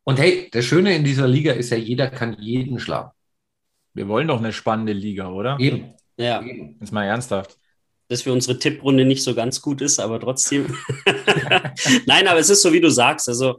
Und 0.02 0.18
hey, 0.18 0.48
das 0.52 0.64
Schöne 0.64 0.94
in 0.94 1.04
dieser 1.04 1.28
Liga 1.28 1.52
ist 1.52 1.70
ja, 1.70 1.76
jeder 1.76 2.10
kann 2.10 2.36
jeden 2.40 2.78
schlagen. 2.78 3.10
Wir 3.94 4.08
wollen 4.08 4.28
doch 4.28 4.38
eine 4.38 4.52
spannende 4.52 4.92
Liga, 4.92 5.30
oder? 5.30 5.56
Eben. 5.60 5.94
Ja. 6.16 6.42
Jetzt 6.42 6.92
mal 6.92 7.04
ernsthaft. 7.04 7.56
Dass 8.08 8.22
für 8.22 8.32
unsere 8.32 8.58
Tipprunde 8.58 9.04
nicht 9.04 9.22
so 9.22 9.34
ganz 9.34 9.62
gut 9.62 9.80
ist, 9.80 9.98
aber 9.98 10.20
trotzdem. 10.20 10.66
Nein, 12.06 12.28
aber 12.28 12.38
es 12.38 12.50
ist 12.50 12.60
so, 12.60 12.72
wie 12.72 12.80
du 12.80 12.90
sagst. 12.90 13.28
Also, 13.28 13.50
äh, 13.50 13.54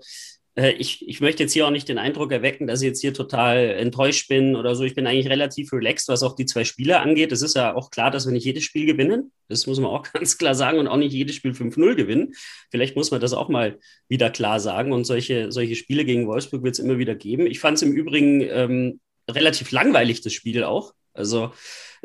ich, 0.56 1.06
ich 1.06 1.20
möchte 1.20 1.44
jetzt 1.44 1.52
hier 1.52 1.68
auch 1.68 1.72
nicht 1.72 1.90
den 1.90 1.98
Eindruck 1.98 2.32
erwecken, 2.32 2.66
dass 2.66 2.82
ich 2.82 2.88
jetzt 2.88 3.02
hier 3.02 3.14
total 3.14 3.58
enttäuscht 3.58 4.30
bin 4.30 4.56
oder 4.56 4.74
so. 4.74 4.86
Ich 4.86 4.96
bin 4.96 5.06
eigentlich 5.06 5.30
relativ 5.30 5.74
relaxed, 5.74 6.08
was 6.08 6.24
auch 6.24 6.36
die 6.36 6.46
zwei 6.46 6.64
Spiele 6.64 7.02
angeht. 7.02 7.34
Es 7.34 7.42
ist 7.42 7.58
ja 7.58 7.76
auch 7.76 7.90
klar, 7.90 8.10
dass 8.10 8.26
wir 8.26 8.32
nicht 8.32 8.46
jedes 8.46 8.64
Spiel 8.64 8.86
gewinnen. 8.86 9.34
Das 9.50 9.68
muss 9.68 9.80
man 9.80 9.92
auch 9.92 10.04
ganz 10.14 10.38
klar 10.38 10.56
sagen 10.56 10.80
und 10.80 10.88
auch 10.88 10.96
nicht 10.96 11.14
jedes 11.14 11.36
Spiel 11.36 11.52
5-0 11.52 11.96
gewinnen. 11.96 12.34
Vielleicht 12.72 12.96
muss 12.96 13.12
man 13.12 13.20
das 13.20 13.34
auch 13.34 13.50
mal 13.50 13.80
wieder 14.08 14.30
klar 14.30 14.62
sagen. 14.62 14.94
Und 14.94 15.04
solche, 15.04 15.52
solche 15.52 15.76
Spiele 15.76 16.06
gegen 16.06 16.26
Wolfsburg 16.26 16.64
wird 16.64 16.76
es 16.76 16.80
immer 16.80 16.98
wieder 16.98 17.16
geben. 17.16 17.48
Ich 17.48 17.60
fand 17.60 17.76
es 17.78 17.82
im 17.82 17.92
Übrigen 17.92 18.42
ähm, 18.42 19.00
relativ 19.30 19.72
langweilig, 19.72 20.22
das 20.22 20.32
Spiel 20.32 20.64
auch. 20.64 20.94
Also 21.14 21.52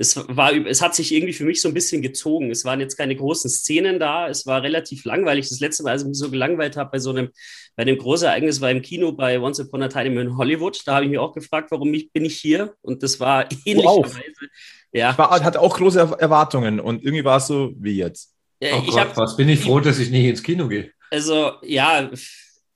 es 0.01 0.17
war, 0.17 0.55
es 0.55 0.81
hat 0.81 0.95
sich 0.95 1.13
irgendwie 1.13 1.35
für 1.35 1.45
mich 1.45 1.61
so 1.61 1.69
ein 1.69 1.75
bisschen 1.75 2.01
gezogen. 2.01 2.51
Es 2.51 2.65
waren 2.65 2.81
jetzt 2.81 2.97
keine 2.97 3.15
großen 3.15 3.51
Szenen 3.51 3.99
da. 3.99 4.29
Es 4.29 4.47
war 4.47 4.63
relativ 4.63 5.05
langweilig. 5.05 5.51
Das 5.51 5.61
letzte 5.61 5.83
Mal, 5.83 5.91
als 5.91 6.03
ich 6.03 6.09
mich 6.09 6.17
so 6.17 6.31
gelangweilt 6.31 6.79
habe 6.79 6.93
bei 6.93 6.99
so 6.99 7.11
einem, 7.11 7.29
bei 7.77 7.83
einem 7.83 7.99
großen 7.99 8.27
Ereignis 8.27 8.63
war 8.63 8.71
im 8.71 8.81
Kino 8.81 9.13
bei 9.13 9.39
Once 9.39 9.61
Upon 9.61 9.83
a 9.83 9.89
Time 9.89 10.19
in 10.19 10.39
Hollywood. 10.39 10.81
Da 10.87 10.95
habe 10.95 11.05
ich 11.05 11.11
mich 11.11 11.19
auch 11.19 11.35
gefragt, 11.35 11.71
warum 11.71 11.93
ich, 11.93 12.11
bin 12.13 12.25
ich 12.25 12.39
hier? 12.39 12.73
Und 12.81 13.03
das 13.03 13.21
war 13.21 13.47
ähnlicherweise. 13.67 14.23
Ja. 14.91 15.11
Ich 15.11 15.19
war, 15.19 15.45
hatte 15.45 15.61
auch 15.61 15.77
große 15.77 16.17
Erwartungen 16.19 16.81
und 16.81 17.05
irgendwie 17.05 17.25
war 17.25 17.37
es 17.37 17.49
so 17.49 17.75
wie 17.77 17.99
jetzt. 17.99 18.35
Ja, 18.63 18.77
oh 18.79 18.83
Gott, 18.87 19.01
hab, 19.01 19.17
was 19.19 19.37
bin 19.37 19.51
ich 19.51 19.61
froh, 19.61 19.81
dass 19.81 19.99
ich 19.99 20.09
nicht 20.09 20.25
ins 20.25 20.43
Kino 20.43 20.67
gehe. 20.67 20.93
Also 21.11 21.53
ja, 21.63 22.11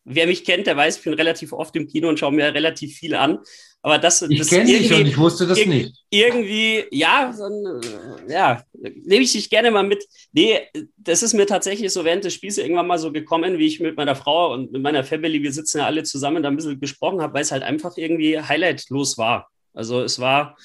wer 0.05 0.27
mich 0.27 0.45
kennt, 0.45 0.67
der 0.67 0.77
weiß, 0.77 0.99
ich 0.99 1.05
bin 1.05 1.15
relativ 1.15 1.55
oft 1.55 1.75
im 1.75 1.89
Kino 1.89 2.11
und 2.11 2.19
schaue 2.19 2.33
mir 2.33 2.53
relativ 2.53 2.95
viel 2.97 3.15
an. 3.15 3.39
Aber 3.85 3.99
das, 3.99 4.23
ich 4.23 4.49
kenne 4.49 4.65
dich 4.65 4.91
und 4.95 5.05
ich 5.05 5.19
wusste 5.19 5.47
das 5.47 5.59
nicht. 5.67 5.95
Irgendwie, 6.09 6.87
ja, 6.91 7.35
dann, 7.37 7.83
ja, 8.27 8.65
nehme 8.73 9.23
ich 9.23 9.33
dich 9.33 9.51
gerne 9.51 9.71
mal 9.71 9.83
mit. 9.83 10.03
Nee, 10.33 10.59
das 10.97 11.23
ist 11.23 11.35
mir 11.35 11.45
tatsächlich 11.45 11.93
so 11.93 12.03
während 12.03 12.25
des 12.25 12.33
Spiels 12.33 12.57
irgendwann 12.57 12.87
mal 12.87 12.99
so 12.99 13.13
gekommen, 13.13 13.59
wie 13.59 13.67
ich 13.67 13.81
mit 13.81 13.95
meiner 13.99 14.17
Frau 14.17 14.55
und 14.55 14.73
mit 14.73 14.81
meiner 14.81 15.05
Family, 15.05 15.43
wir 15.43 15.53
sitzen 15.53 15.81
ja 15.81 15.85
alle 15.85 16.03
zusammen, 16.03 16.43
da 16.43 16.49
ein 16.49 16.57
bisschen 16.57 16.81
gesprochen 16.81 17.21
habe, 17.21 17.35
weil 17.35 17.43
es 17.43 17.53
halt 17.53 17.63
einfach 17.63 17.99
irgendwie 17.99 18.41
highlightlos 18.41 19.19
war. 19.19 19.51
Also 19.75 20.01
es 20.01 20.19
war, 20.19 20.57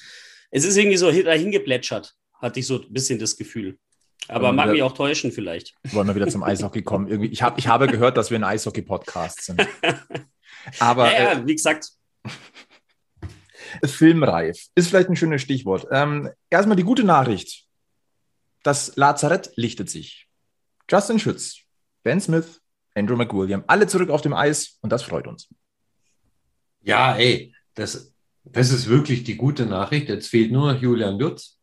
es 0.49 0.63
ist 0.63 0.77
irgendwie 0.77 0.95
so 0.95 1.11
dahin 1.11 1.51
geplätschert, 1.51 2.13
hatte 2.35 2.61
ich 2.61 2.67
so 2.67 2.81
ein 2.81 2.93
bisschen 2.93 3.19
das 3.19 3.35
Gefühl. 3.35 3.77
Aber 4.29 4.53
mag 4.53 4.71
mich 4.71 4.81
auch 4.81 4.93
täuschen 4.93 5.33
vielleicht. 5.33 5.75
Wollen 5.91 6.07
wir 6.07 6.15
wieder 6.15 6.29
zum 6.29 6.43
Eishockey 6.43 6.83
kommen? 6.83 7.09
Irgendwie, 7.09 7.31
ich, 7.31 7.43
hab, 7.43 7.57
ich 7.57 7.67
habe 7.67 7.88
gehört, 7.88 8.15
dass 8.15 8.31
wir 8.31 8.39
ein 8.39 8.45
Eishockey-Podcast 8.45 9.43
sind. 9.43 9.67
Aber, 10.79 11.11
ja, 11.11 11.23
ja, 11.23 11.31
äh, 11.33 11.47
wie 11.47 11.55
gesagt, 11.55 11.89
filmreif. 13.83 14.67
Ist 14.75 14.89
vielleicht 14.89 15.09
ein 15.09 15.15
schönes 15.15 15.41
Stichwort. 15.41 15.88
Ähm, 15.91 16.29
erstmal 16.49 16.77
die 16.77 16.83
gute 16.83 17.03
Nachricht. 17.03 17.65
Das 18.63 18.95
Lazarett 18.95 19.51
lichtet 19.55 19.89
sich. 19.89 20.27
Justin 20.89 21.19
Schütz, 21.19 21.59
Ben 22.03 22.19
Smith, 22.19 22.61
Andrew 22.95 23.15
McWilliam, 23.15 23.63
alle 23.67 23.88
zurück 23.88 24.09
auf 24.09 24.21
dem 24.21 24.33
Eis 24.33 24.77
und 24.81 24.91
das 24.91 25.03
freut 25.03 25.27
uns. 25.27 25.47
Ja, 26.81 27.15
ey, 27.15 27.53
das, 27.75 28.13
das 28.43 28.71
ist 28.71 28.88
wirklich 28.88 29.23
die 29.23 29.35
gute 29.35 29.65
Nachricht. 29.65 30.09
Jetzt 30.09 30.27
fehlt 30.27 30.51
nur 30.51 30.73
noch 30.73 30.81
Julian 30.81 31.19
Lutz. 31.19 31.57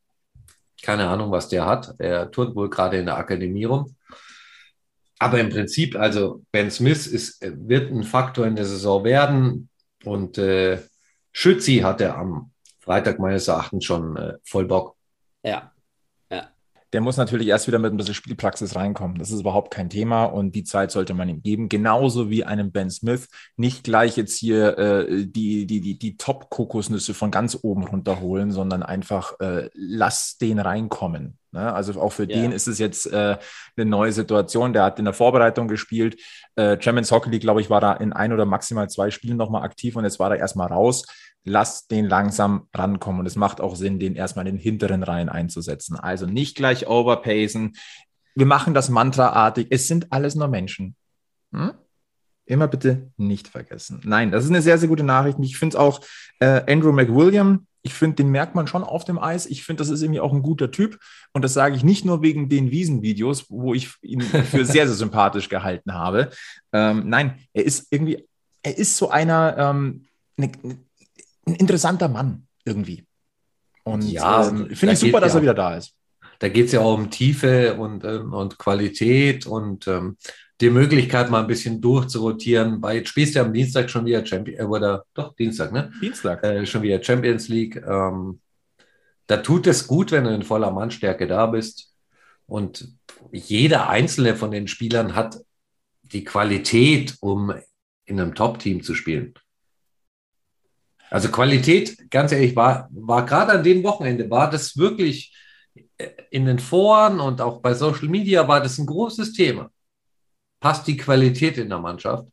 Keine 0.82 1.08
Ahnung, 1.08 1.30
was 1.30 1.48
der 1.48 1.66
hat. 1.66 1.94
Er 1.98 2.30
turnt 2.30 2.54
wohl 2.54 2.70
gerade 2.70 2.98
in 2.98 3.06
der 3.06 3.16
Akademie 3.16 3.64
rum. 3.64 3.96
Aber 5.18 5.40
im 5.40 5.48
Prinzip, 5.48 5.96
also 5.96 6.44
Ben 6.52 6.70
Smith 6.70 7.06
ist, 7.06 7.40
wird 7.40 7.90
ein 7.90 8.04
Faktor 8.04 8.46
in 8.46 8.56
der 8.56 8.66
Saison 8.66 9.02
werden. 9.04 9.68
Und 10.04 10.38
äh, 10.38 10.78
Schützi 11.38 11.80
hatte 11.80 12.14
am 12.14 12.50
Freitag 12.78 13.18
meines 13.18 13.46
Erachtens 13.46 13.84
schon 13.84 14.16
äh, 14.16 14.38
voll 14.42 14.64
Bock. 14.64 14.96
Ja, 15.42 15.70
der 16.92 17.02
muss 17.02 17.16
natürlich 17.16 17.48
erst 17.48 17.66
wieder 17.66 17.78
mit 17.78 17.92
ein 17.92 17.96
bisschen 17.98 18.14
Spielpraxis 18.14 18.76
reinkommen. 18.76 19.18
Das 19.18 19.30
ist 19.30 19.40
überhaupt 19.40 19.70
kein 19.70 19.90
Thema 19.90 20.24
und 20.24 20.54
die 20.54 20.64
Zeit 20.64 20.90
sollte 20.90 21.14
man 21.14 21.28
ihm 21.28 21.42
geben. 21.42 21.68
Genauso 21.68 22.30
wie 22.30 22.44
einem 22.44 22.70
Ben 22.72 22.90
Smith. 22.90 23.28
Nicht 23.56 23.84
gleich 23.84 24.16
jetzt 24.16 24.38
hier 24.38 24.78
äh, 24.78 25.26
die, 25.26 25.66
die, 25.66 25.80
die, 25.80 25.98
die 25.98 26.16
Top-Kokosnüsse 26.16 27.12
von 27.12 27.30
ganz 27.30 27.58
oben 27.60 27.84
runterholen, 27.84 28.52
sondern 28.52 28.82
einfach 28.82 29.38
äh, 29.40 29.68
lass 29.74 30.38
den 30.38 30.58
reinkommen. 30.60 31.38
Ne? 31.50 31.72
Also 31.72 32.00
auch 32.00 32.12
für 32.12 32.30
ja. 32.30 32.40
den 32.40 32.52
ist 32.52 32.68
es 32.68 32.78
jetzt 32.78 33.12
äh, 33.12 33.36
eine 33.76 33.84
neue 33.84 34.12
Situation. 34.12 34.72
Der 34.72 34.84
hat 34.84 34.98
in 34.98 35.04
der 35.04 35.14
Vorbereitung 35.14 35.68
gespielt. 35.68 36.18
Äh, 36.54 36.80
Champions 36.80 37.10
Hockey 37.10 37.30
League, 37.30 37.42
glaube 37.42 37.60
ich, 37.60 37.68
war 37.68 37.80
da 37.80 37.94
in 37.94 38.12
ein 38.12 38.32
oder 38.32 38.46
maximal 38.46 38.88
zwei 38.88 39.10
Spielen 39.10 39.36
nochmal 39.36 39.64
aktiv 39.64 39.96
und 39.96 40.04
jetzt 40.04 40.18
war 40.20 40.30
er 40.30 40.38
erstmal 40.38 40.68
raus 40.68 41.04
lasst 41.46 41.90
den 41.90 42.04
langsam 42.06 42.68
rankommen. 42.74 43.20
Und 43.20 43.26
es 43.26 43.36
macht 43.36 43.60
auch 43.60 43.76
Sinn, 43.76 43.98
den 43.98 44.16
erstmal 44.16 44.46
in 44.46 44.56
den 44.56 44.62
hinteren 44.62 45.02
Reihen 45.02 45.28
einzusetzen. 45.28 45.96
Also 45.96 46.26
nicht 46.26 46.56
gleich 46.56 46.88
overpacen. 46.88 47.76
Wir 48.34 48.46
machen 48.46 48.74
das 48.74 48.90
mantraartig. 48.90 49.68
Es 49.70 49.88
sind 49.88 50.12
alles 50.12 50.34
nur 50.34 50.48
Menschen. 50.48 50.96
Hm? 51.52 51.72
Immer 52.44 52.68
bitte 52.68 53.10
nicht 53.16 53.48
vergessen. 53.48 54.00
Nein, 54.04 54.30
das 54.30 54.44
ist 54.44 54.50
eine 54.50 54.62
sehr, 54.62 54.78
sehr 54.78 54.88
gute 54.88 55.04
Nachricht. 55.04 55.38
Ich 55.40 55.56
finde 55.56 55.76
es 55.76 55.80
auch 55.80 56.00
äh, 56.40 56.62
Andrew 56.70 56.92
McWilliam. 56.92 57.66
Ich 57.82 57.94
finde, 57.94 58.16
den 58.16 58.30
merkt 58.30 58.56
man 58.56 58.66
schon 58.66 58.82
auf 58.82 59.04
dem 59.04 59.18
Eis. 59.18 59.46
Ich 59.46 59.62
finde, 59.62 59.80
das 59.80 59.88
ist 59.88 60.02
irgendwie 60.02 60.20
auch 60.20 60.32
ein 60.32 60.42
guter 60.42 60.72
Typ. 60.72 60.98
Und 61.32 61.42
das 61.42 61.54
sage 61.54 61.76
ich 61.76 61.84
nicht 61.84 62.04
nur 62.04 62.22
wegen 62.22 62.48
den 62.48 62.72
Wiesenvideos, 62.72 63.46
wo 63.48 63.74
ich 63.74 63.94
ihn 64.02 64.20
für 64.20 64.64
sehr, 64.64 64.86
sehr 64.86 64.96
sympathisch 64.96 65.48
gehalten 65.48 65.94
habe. 65.94 66.30
Ähm, 66.72 67.08
nein, 67.08 67.38
er 67.52 67.64
ist 67.64 67.86
irgendwie, 67.90 68.26
er 68.64 68.76
ist 68.76 68.96
so 68.96 69.10
einer, 69.10 69.56
ähm, 69.56 70.06
eine, 70.36 70.50
ein 71.46 71.54
interessanter 71.54 72.08
Mann 72.08 72.46
irgendwie. 72.64 73.06
Und 73.84 74.02
ja, 74.02 74.48
ähm, 74.48 74.74
finde 74.74 74.94
ich 74.94 74.98
super, 74.98 75.20
dass 75.20 75.32
ja, 75.32 75.38
er 75.38 75.42
wieder 75.42 75.54
da 75.54 75.76
ist. 75.76 75.94
Da 76.38 76.48
geht 76.48 76.66
es 76.66 76.72
ja 76.72 76.80
auch 76.80 76.94
um 76.94 77.10
Tiefe 77.10 77.74
und, 77.74 78.04
ähm, 78.04 78.32
und 78.32 78.58
Qualität 78.58 79.46
und 79.46 79.86
ähm, 79.86 80.16
die 80.60 80.70
Möglichkeit, 80.70 81.30
mal 81.30 81.40
ein 81.40 81.46
bisschen 81.46 81.80
durchzurotieren. 81.80 82.82
Weil 82.82 82.98
jetzt 82.98 83.08
spielst 83.08 83.34
du 83.34 83.38
ja 83.38 83.44
am 83.44 83.52
Dienstag 83.52 83.88
schon 83.88 84.04
wieder 84.04 84.24
Champions, 84.26 84.60
äh, 84.60 84.64
oder 84.64 85.04
doch, 85.14 85.34
Dienstag, 85.36 85.72
ne? 85.72 85.92
Dienstag. 86.00 86.42
Äh, 86.42 86.66
schon 86.66 86.82
wieder 86.82 87.02
Champions 87.02 87.48
League. 87.48 87.76
Ähm, 87.76 88.40
da 89.26 89.38
tut 89.38 89.66
es 89.66 89.86
gut, 89.86 90.12
wenn 90.12 90.24
du 90.24 90.34
in 90.34 90.42
voller 90.42 90.70
Mannstärke 90.70 91.26
da 91.26 91.46
bist. 91.46 91.94
Und 92.46 92.88
jeder 93.32 93.88
einzelne 93.88 94.36
von 94.36 94.50
den 94.50 94.68
Spielern 94.68 95.14
hat 95.14 95.38
die 96.02 96.24
Qualität, 96.24 97.16
um 97.20 97.52
in 98.04 98.20
einem 98.20 98.34
Top-Team 98.34 98.82
zu 98.82 98.94
spielen. 98.94 99.34
Also 101.10 101.28
Qualität, 101.28 102.10
ganz 102.10 102.32
ehrlich, 102.32 102.56
war, 102.56 102.88
war 102.92 103.24
gerade 103.24 103.52
an 103.52 103.62
dem 103.62 103.82
Wochenende, 103.84 104.28
war 104.30 104.50
das 104.50 104.76
wirklich 104.76 105.34
äh, 105.98 106.08
in 106.30 106.46
den 106.46 106.58
Foren 106.58 107.20
und 107.20 107.40
auch 107.40 107.60
bei 107.60 107.74
Social 107.74 108.08
Media 108.08 108.46
war 108.48 108.60
das 108.60 108.78
ein 108.78 108.86
großes 108.86 109.32
Thema. 109.32 109.70
Passt 110.60 110.86
die 110.86 110.96
Qualität 110.96 111.58
in 111.58 111.68
der 111.68 111.78
Mannschaft? 111.78 112.26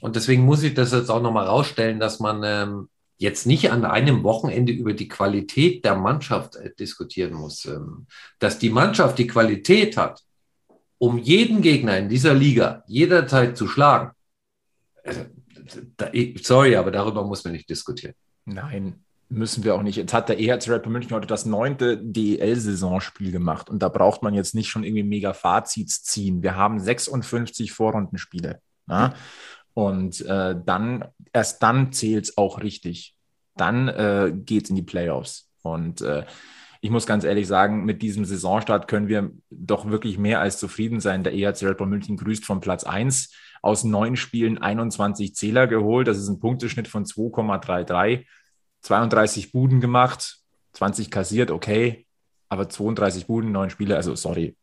Und 0.00 0.16
deswegen 0.16 0.44
muss 0.44 0.62
ich 0.62 0.74
das 0.74 0.92
jetzt 0.92 1.10
auch 1.10 1.22
nochmal 1.22 1.46
rausstellen, 1.46 2.00
dass 2.00 2.20
man 2.20 2.42
ähm, 2.44 2.88
jetzt 3.18 3.46
nicht 3.46 3.70
an 3.70 3.84
einem 3.84 4.22
Wochenende 4.22 4.72
über 4.72 4.94
die 4.94 5.08
Qualität 5.08 5.84
der 5.84 5.94
Mannschaft 5.94 6.56
äh, 6.56 6.74
diskutieren 6.74 7.34
muss. 7.34 7.66
Ähm, 7.66 8.06
dass 8.38 8.58
die 8.58 8.70
Mannschaft 8.70 9.18
die 9.18 9.26
Qualität 9.26 9.96
hat, 9.96 10.22
um 10.98 11.18
jeden 11.18 11.62
Gegner 11.62 11.98
in 11.98 12.08
dieser 12.08 12.34
Liga 12.34 12.82
jederzeit 12.86 13.56
zu 13.56 13.68
schlagen. 13.68 14.12
Also, 15.04 15.26
sorry, 16.42 16.76
aber 16.76 16.90
darüber 16.90 17.24
muss 17.24 17.44
man 17.44 17.52
nicht 17.52 17.68
diskutieren. 17.68 18.14
Nein, 18.44 19.04
müssen 19.28 19.64
wir 19.64 19.74
auch 19.74 19.82
nicht. 19.82 19.96
Jetzt 19.96 20.12
hat 20.12 20.28
der 20.28 20.40
EHC 20.40 20.68
Rapper 20.70 20.90
München 20.90 21.12
heute 21.12 21.26
das 21.26 21.46
neunte 21.46 21.96
DEL-Saisonspiel 21.98 23.30
gemacht 23.30 23.70
und 23.70 23.80
da 23.80 23.88
braucht 23.88 24.22
man 24.22 24.34
jetzt 24.34 24.54
nicht 24.54 24.68
schon 24.68 24.84
irgendwie 24.84 25.04
mega 25.04 25.32
Fazits 25.32 26.02
ziehen. 26.02 26.42
Wir 26.42 26.56
haben 26.56 26.80
56 26.80 27.72
Vorrundenspiele. 27.72 28.60
Ja? 28.88 29.14
Und 29.74 30.20
äh, 30.22 30.56
dann, 30.64 31.04
erst 31.32 31.62
dann 31.62 31.92
zählt 31.92 32.24
es 32.24 32.38
auch 32.38 32.60
richtig. 32.60 33.14
Dann 33.56 33.88
äh, 33.88 34.32
geht 34.34 34.64
es 34.64 34.70
in 34.70 34.76
die 34.76 34.82
Playoffs. 34.82 35.48
Und 35.62 36.00
äh, 36.00 36.24
ich 36.80 36.90
muss 36.90 37.06
ganz 37.06 37.24
ehrlich 37.24 37.46
sagen, 37.46 37.84
mit 37.84 38.02
diesem 38.02 38.24
Saisonstart 38.24 38.88
können 38.88 39.08
wir 39.08 39.30
doch 39.50 39.88
wirklich 39.88 40.18
mehr 40.18 40.40
als 40.40 40.58
zufrieden 40.58 41.00
sein. 41.00 41.22
Der 41.22 41.34
EHC 41.34 41.66
Red 41.66 41.76
Bull 41.76 41.86
München 41.86 42.16
grüßt 42.16 42.44
von 42.44 42.60
Platz 42.60 42.84
1 42.84 43.32
aus 43.62 43.84
neun 43.84 44.16
Spielen 44.16 44.58
21 44.58 45.34
Zähler 45.34 45.66
geholt. 45.66 46.08
Das 46.08 46.18
ist 46.18 46.28
ein 46.28 46.40
Punkteschnitt 46.40 46.88
von 46.88 47.04
2,33. 47.04 48.24
32 48.82 49.52
Buden 49.52 49.80
gemacht, 49.80 50.38
20 50.72 51.10
kassiert, 51.10 51.50
okay. 51.50 52.06
Aber 52.48 52.68
32 52.68 53.26
Buden, 53.26 53.52
neun 53.52 53.70
Spiele, 53.70 53.96
also 53.96 54.14
sorry. 54.14 54.56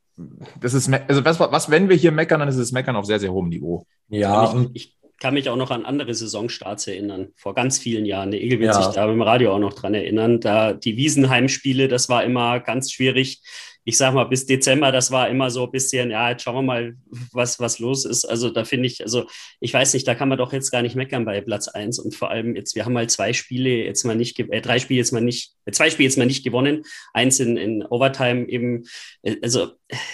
Das 0.60 0.74
ist, 0.74 0.92
also 0.92 1.24
was, 1.24 1.40
was, 1.40 1.70
wenn 1.70 1.90
wir 1.90 1.96
hier 1.96 2.12
meckern, 2.12 2.40
dann 2.40 2.50
ist 2.50 2.56
es 2.56 2.72
Meckern 2.72 2.96
auf 2.96 3.06
sehr, 3.06 3.20
sehr 3.20 3.32
hohem 3.32 3.50
Niveau. 3.50 3.86
Ja, 4.10 4.46
und 4.46 4.76
ich, 4.76 4.98
kann 5.20 5.34
mich 5.34 5.50
auch 5.50 5.56
noch 5.56 5.72
an 5.72 5.86
andere 5.86 6.14
Saisonstarts 6.14 6.88
erinnern, 6.88 7.30
vor 7.36 7.56
ganz 7.56 7.80
vielen 7.80 8.06
Jahren. 8.06 8.32
Der 8.32 8.42
Egel 8.42 8.60
wird 8.60 8.74
ja. 8.74 8.82
sich 8.82 8.94
da 8.94 9.12
im 9.12 9.22
Radio 9.22 9.54
auch 9.54 9.60
noch 9.60 9.74
dran 9.74 9.94
erinnern. 9.94 10.40
Da 10.40 10.74
die 10.74 10.96
Wiesenheim-Spiele, 10.96 11.88
das 11.88 12.08
war 12.10 12.24
immer 12.24 12.60
ganz 12.60 12.92
schwierig. 12.92 13.42
Ich 13.88 13.96
sag 13.96 14.14
mal, 14.14 14.26
bis 14.26 14.46
Dezember, 14.46 14.92
das 14.92 15.12
war 15.12 15.30
immer 15.30 15.50
so 15.50 15.64
ein 15.64 15.72
bisschen, 15.72 16.12
ja, 16.12 16.32
jetzt 16.32 16.44
schauen 16.44 16.56
wir 16.56 16.62
mal, 16.62 16.96
was, 17.32 17.62
was 17.62 17.80
los 17.80 18.04
ist. 18.04 18.26
Also 18.26 18.50
da 18.50 18.66
finde 18.66 18.88
ich, 18.88 19.02
also 19.02 19.28
ich 19.62 19.74
weiß 19.74 19.94
nicht, 19.94 20.06
da 20.06 20.14
kann 20.14 20.28
man 20.28 20.38
doch 20.38 20.52
jetzt 20.52 20.72
gar 20.72 20.82
nicht 20.82 20.98
meckern 20.98 21.24
bei 21.24 21.40
Platz 21.40 21.70
1. 21.70 21.98
Und 22.00 22.14
vor 22.14 22.30
allem 22.30 22.58
jetzt, 22.58 22.76
wir 22.76 22.84
haben 22.84 22.92
mal 22.92 23.08
zwei 23.08 23.32
Spiele 23.32 23.70
jetzt 23.70 24.04
mal 24.04 24.18
nicht, 24.18 24.38
äh, 24.40 24.60
drei 24.60 24.80
Spiele 24.80 24.98
jetzt 24.98 25.14
mal 25.14 25.22
nicht, 25.22 25.54
äh, 25.66 25.72
zwei 25.72 25.90
Spiele 25.90 26.10
jetzt 26.10 26.18
mal 26.18 26.28
nicht 26.28 26.44
gewonnen. 26.44 26.84
Eins 27.14 27.40
in, 27.40 27.56
in 27.56 27.86
Overtime 27.86 28.50
eben, 28.50 28.84
äh, 29.22 29.38
also 29.42 29.72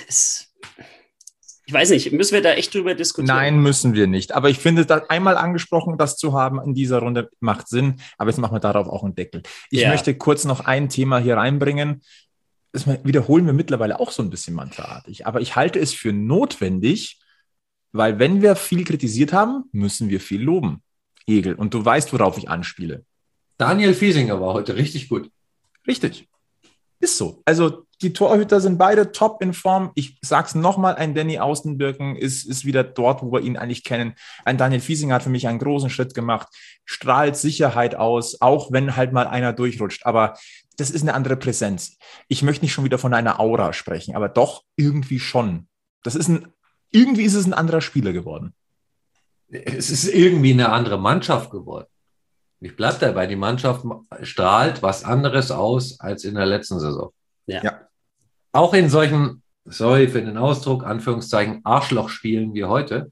es 0.08 0.54
ich 1.66 1.74
weiß 1.74 1.92
nicht, 1.92 2.12
müssen 2.12 2.34
wir 2.34 2.42
da 2.42 2.52
echt 2.54 2.74
drüber 2.74 2.94
diskutieren? 2.94 3.36
Nein, 3.36 3.60
müssen 3.60 3.94
wir 3.94 4.06
nicht. 4.06 4.34
Aber 4.34 4.50
ich 4.50 4.60
finde, 4.60 4.86
das 4.86 5.10
einmal 5.10 5.38
angesprochen, 5.38 5.98
das 5.98 6.18
zu 6.18 6.34
haben 6.34 6.62
in 6.62 6.74
dieser 6.74 7.00
Runde 7.00 7.30
macht 7.40 7.70
Sinn. 7.70 7.96
Aber 8.18 8.30
jetzt 8.30 8.38
machen 8.38 8.54
wir 8.54 8.60
darauf 8.60 8.88
auch 8.88 9.04
einen 9.04 9.16
Deckel. 9.16 9.44
Ich 9.72 9.82
ja. 9.82 9.90
möchte 9.90 10.14
kurz 10.16 10.44
noch 10.44 10.60
ein 10.60 10.90
Thema 10.90 11.20
hier 11.20 11.38
reinbringen. 11.38 12.02
Das 12.74 12.88
wiederholen 12.88 13.46
wir 13.46 13.54
mittlerweile 13.54 14.00
auch 14.00 14.12
so 14.12 14.22
ein 14.24 14.30
bisschen 14.30 14.56
mantraartig. 14.56 15.26
Aber 15.28 15.42
ich 15.42 15.56
halte 15.56 15.80
es 15.80 15.94
für 15.94 16.12
notwendig, 16.12 17.22
weil 17.92 18.20
wenn 18.20 18.42
wir 18.42 18.56
viel 18.56 18.84
kritisiert 18.84 19.32
haben, 19.32 19.66
müssen 19.72 20.10
wir 20.10 20.20
viel 20.20 20.42
loben. 20.42 20.82
Egel. 21.28 21.54
Und 21.54 21.74
du 21.74 21.86
weißt, 21.86 22.12
worauf 22.12 22.38
ich 22.38 22.50
anspiele. 22.50 23.06
Daniel 23.58 23.94
Fiesinger 23.94 24.42
war 24.42 24.54
heute 24.54 24.76
richtig 24.76 25.08
gut. 25.08 25.30
Richtig. 25.88 26.28
Ist 27.00 27.18
so. 27.18 27.42
Also 27.46 27.86
die 28.02 28.14
Torhüter 28.14 28.60
sind 28.60 28.78
beide 28.78 29.12
top 29.12 29.42
in 29.42 29.54
Form. 29.54 29.92
Ich 29.96 30.18
sag's 30.22 30.56
nochmal, 30.56 30.96
ein 30.96 31.14
Danny 31.14 31.40
Außenbirken 31.40 32.16
ist, 32.16 32.46
ist 32.46 32.66
wieder 32.66 32.84
dort, 32.84 33.22
wo 33.22 33.32
wir 33.32 33.42
ihn 33.42 33.58
eigentlich 33.58 33.84
kennen. 33.84 34.16
Ein 34.46 34.58
Daniel 34.58 34.82
Fiesinger 34.82 35.16
hat 35.16 35.24
für 35.24 35.30
mich 35.30 35.48
einen 35.48 35.60
großen 35.60 35.90
Schritt 35.90 36.14
gemacht, 36.14 36.48
strahlt 36.86 37.38
Sicherheit 37.38 37.96
aus, 37.96 38.42
auch 38.42 38.72
wenn 38.72 38.96
halt 38.96 39.14
mal 39.14 39.28
einer 39.28 39.54
durchrutscht. 39.54 40.06
Aber 40.06 40.36
das 40.78 40.92
ist 40.92 41.02
eine 41.02 41.14
andere 41.14 41.36
Präsenz. 41.36 41.98
Ich 42.28 42.42
möchte 42.44 42.66
nicht 42.66 42.74
schon 42.74 42.86
wieder 42.86 42.98
von 42.98 43.14
einer 43.14 43.40
Aura 43.40 43.74
sprechen, 43.74 44.16
aber 44.16 44.30
doch 44.30 44.64
irgendwie 44.76 45.20
schon. 45.20 45.68
Das 46.04 46.16
ist 46.16 46.28
ein, 46.28 46.54
irgendwie 46.92 47.24
ist 47.24 47.36
es 47.36 47.46
ein 47.46 47.54
anderer 47.54 47.82
Spieler 47.82 48.14
geworden. 48.14 48.54
Es 49.50 49.90
ist 49.90 50.06
irgendwie 50.06 50.54
eine 50.54 50.70
andere 50.70 51.00
Mannschaft 51.00 51.52
geworden. 51.52 51.88
Ich 52.60 52.76
bleibe 52.76 52.98
dabei, 53.00 53.28
die 53.28 53.36
Mannschaft 53.36 53.86
strahlt 54.22 54.82
was 54.82 55.04
anderes 55.04 55.52
aus 55.52 56.00
als 56.00 56.24
in 56.24 56.36
der 56.36 56.46
letzten 56.46 56.80
Saison. 56.80 57.12
Ja. 57.46 57.62
ja. 57.62 57.88
Auch 58.52 58.74
in 58.74 58.90
solchen, 58.90 59.44
sorry 59.66 60.08
für 60.08 60.22
den 60.22 60.38
Ausdruck, 60.38 60.86
Anführungszeichen, 60.86 61.62
Arschlochspielen 61.66 62.54
wie 62.54 62.64
heute, 62.64 63.12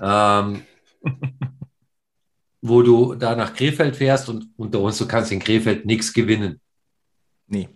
ähm, 0.00 0.62
wo 2.68 2.82
du 2.82 3.14
da 3.14 3.36
nach 3.36 3.54
Krefeld 3.54 3.96
fährst 3.96 4.28
und 4.28 4.48
unter 4.56 4.80
uns, 4.80 4.98
du 4.98 5.06
kannst 5.06 5.32
in 5.32 5.40
Krefeld 5.40 5.86
nichts 5.86 6.12
gewinnen. 6.12 6.60
Nee. 7.46 7.68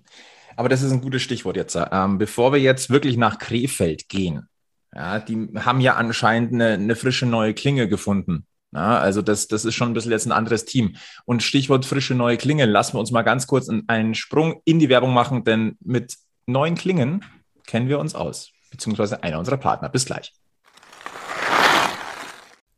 Aber 0.56 0.68
das 0.68 0.82
ist 0.82 0.92
ein 0.92 1.00
gutes 1.00 1.22
Stichwort 1.22 1.56
jetzt. 1.56 1.78
Ähm, 1.90 2.18
bevor 2.18 2.52
wir 2.52 2.60
jetzt 2.60 2.90
wirklich 2.90 3.16
nach 3.16 3.38
Krefeld 3.38 4.08
gehen, 4.08 4.48
ja, 4.94 5.20
die 5.20 5.48
haben 5.56 5.80
ja 5.80 5.94
anscheinend 5.94 6.52
eine, 6.52 6.74
eine 6.74 6.96
frische 6.96 7.26
neue 7.26 7.54
Klinge 7.54 7.88
gefunden. 7.88 8.46
Ja, 8.72 8.98
also 8.98 9.20
das, 9.22 9.48
das 9.48 9.64
ist 9.64 9.74
schon 9.74 9.90
ein 9.90 9.94
bisschen 9.94 10.12
jetzt 10.12 10.26
ein 10.26 10.32
anderes 10.32 10.64
Team. 10.64 10.96
Und 11.24 11.42
Stichwort 11.42 11.84
frische 11.84 12.14
neue 12.14 12.36
Klingen, 12.36 12.70
lassen 12.70 12.94
wir 12.94 13.00
uns 13.00 13.10
mal 13.10 13.22
ganz 13.22 13.46
kurz 13.46 13.68
einen 13.68 14.14
Sprung 14.14 14.60
in 14.64 14.78
die 14.78 14.88
Werbung 14.88 15.12
machen, 15.12 15.44
denn 15.44 15.76
mit 15.80 16.16
neuen 16.46 16.76
Klingen 16.76 17.24
kennen 17.66 17.88
wir 17.88 17.98
uns 17.98 18.14
aus, 18.14 18.50
beziehungsweise 18.70 19.22
einer 19.22 19.38
unserer 19.38 19.56
Partner. 19.56 19.88
Bis 19.88 20.04
gleich. 20.04 20.32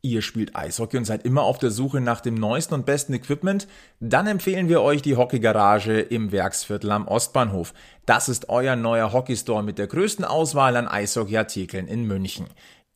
Ihr 0.04 0.20
spielt 0.20 0.56
Eishockey 0.56 0.96
und 0.96 1.04
seid 1.04 1.24
immer 1.24 1.42
auf 1.42 1.58
der 1.58 1.70
Suche 1.70 2.00
nach 2.00 2.20
dem 2.20 2.34
neuesten 2.34 2.74
und 2.74 2.84
besten 2.84 3.14
Equipment? 3.14 3.68
Dann 4.00 4.26
empfehlen 4.26 4.68
wir 4.68 4.82
euch 4.82 5.00
die 5.00 5.16
Hockeygarage 5.16 6.00
im 6.00 6.32
Werksviertel 6.32 6.90
am 6.90 7.06
Ostbahnhof. 7.06 7.72
Das 8.04 8.28
ist 8.28 8.48
euer 8.48 8.74
neuer 8.74 9.12
Hockeystore 9.12 9.62
mit 9.62 9.78
der 9.78 9.86
größten 9.86 10.24
Auswahl 10.24 10.74
an 10.74 10.88
Eishockeyartikeln 10.88 11.86
in 11.86 12.04
München. 12.04 12.48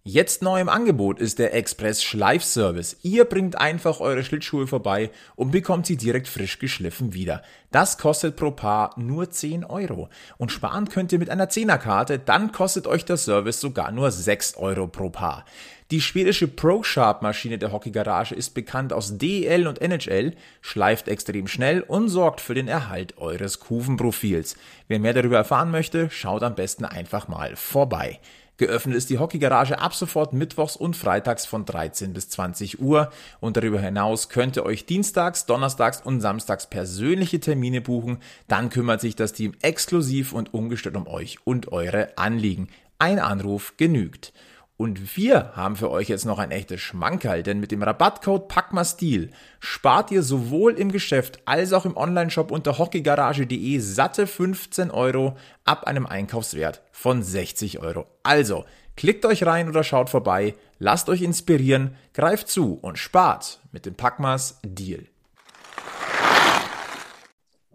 Jetzt 0.09 0.41
neu 0.41 0.61
im 0.61 0.69
Angebot 0.69 1.19
ist 1.19 1.41
der 1.41 1.53
Express 1.53 2.01
Schleifservice. 2.01 2.99
Ihr 3.03 3.25
bringt 3.25 3.59
einfach 3.59 3.99
eure 3.99 4.23
Schlittschuhe 4.23 4.69
vorbei 4.69 5.11
und 5.35 5.51
bekommt 5.51 5.87
sie 5.87 5.97
direkt 5.97 6.29
frisch 6.29 6.61
geschliffen 6.61 7.13
wieder. 7.13 7.43
Das 7.73 7.99
kostet 7.99 8.37
pro 8.37 8.53
Paar 8.53 8.95
nur 8.97 9.31
10 9.31 9.65
Euro. 9.65 10.09
Und 10.39 10.53
sparen 10.53 10.89
könnt 10.89 11.13
ihr 11.13 11.19
mit 11.19 11.29
einer 11.29 11.49
10er-Karte, 11.49 12.21
dann 12.21 12.53
kostet 12.53 12.87
euch 12.87 13.05
der 13.05 13.17
Service 13.17 13.61
sogar 13.61 13.91
nur 13.91 14.13
6 14.13 14.57
Euro 14.59 14.87
pro 14.87 15.11
Paar. 15.11 15.45
Die 15.93 16.01
schwedische 16.01 16.49
ProSharp-Maschine 16.49 17.59
der 17.59 17.71
Hockeygarage 17.71 18.35
ist 18.35 18.55
bekannt 18.55 18.93
aus 18.93 19.19
DEL 19.19 19.69
und 19.69 19.81
NHL, 19.81 20.35
schleift 20.61 21.07
extrem 21.07 21.47
schnell 21.47 21.81
und 21.81 22.09
sorgt 22.09 22.41
für 22.41 22.55
den 22.55 22.67
Erhalt 22.67 23.19
eures 23.19 23.61
Kufenprofils. 23.61 24.57
Wer 24.89 24.99
mehr 24.99 25.15
darüber 25.15 25.37
erfahren 25.37 25.71
möchte, 25.71 26.11
schaut 26.11 26.43
am 26.43 26.57
besten 26.57 26.85
einfach 26.85 27.29
mal 27.29 27.55
vorbei. 27.55 28.19
Geöffnet 28.57 28.97
ist 28.97 29.11
die 29.11 29.19
Hockeygarage 29.19 29.79
ab 29.79 29.95
sofort 29.95 30.33
mittwochs 30.33 30.75
und 30.75 30.97
freitags 30.97 31.47
von 31.47 31.65
13 31.65 32.13
bis 32.13 32.31
20 32.31 32.81
Uhr 32.81 33.13
und 33.39 33.57
darüber 33.57 33.79
hinaus 33.79 34.29
könnt 34.29 34.57
ihr 34.57 34.65
euch 34.65 34.87
dienstags, 34.87 35.47
donnerstags 35.47 36.01
und 36.01 36.21
samstags 36.21 36.67
persönliche 36.67 37.39
Termine 37.39 37.81
buchen. 37.81 38.19
Dann 38.49 38.71
kümmert 38.71 39.01
sich 39.01 39.15
das 39.15 39.35
Team 39.35 39.53
exklusiv 39.63 40.33
und 40.33 40.53
ungestört 40.53 40.97
um 40.97 41.07
euch 41.07 41.39
und 41.45 41.71
eure 41.71 42.19
Anliegen. 42.19 42.71
Ein 42.99 43.21
Anruf 43.21 43.75
genügt. 43.77 44.33
Und 44.79 45.17
wir 45.17 45.53
haben 45.57 45.75
für 45.75 45.91
euch 45.91 46.09
jetzt 46.09 46.27
noch 46.27 46.39
ein 46.39 46.51
echtes 46.51 46.83
Schmankerl, 46.83 47.43
denn 47.43 47.61
mit 47.61 47.73
dem 47.73 47.83
Rabattcode 47.83 48.47
PACMASTIL 48.47 49.31
spart 49.59 50.11
ihr 50.11 50.23
sowohl 50.23 50.75
im 50.75 50.93
Geschäft 50.93 51.41
als 51.47 51.73
auch 51.73 51.87
im 51.87 51.97
Onlineshop 51.97 52.51
unter 52.51 52.77
hockeygarage.de 52.77 53.79
satte 53.79 54.27
15 54.27 54.91
Euro 54.91 55.35
ab 55.65 55.87
einem 55.87 56.05
Einkaufswert 56.05 56.83
von 56.93 57.23
60 57.23 57.79
Euro. 57.79 58.07
Also, 58.23 58.67
klickt 58.97 59.25
euch 59.25 59.47
rein 59.47 59.71
oder 59.71 59.83
schaut 59.83 60.11
vorbei, 60.11 60.55
lasst 60.79 61.09
euch 61.09 61.23
inspirieren, 61.23 61.97
greift 62.13 62.49
zu 62.49 62.75
und 62.75 62.99
spart 62.99 63.61
mit 63.73 63.87
dem 63.87 63.95
Packmas. 63.95 64.61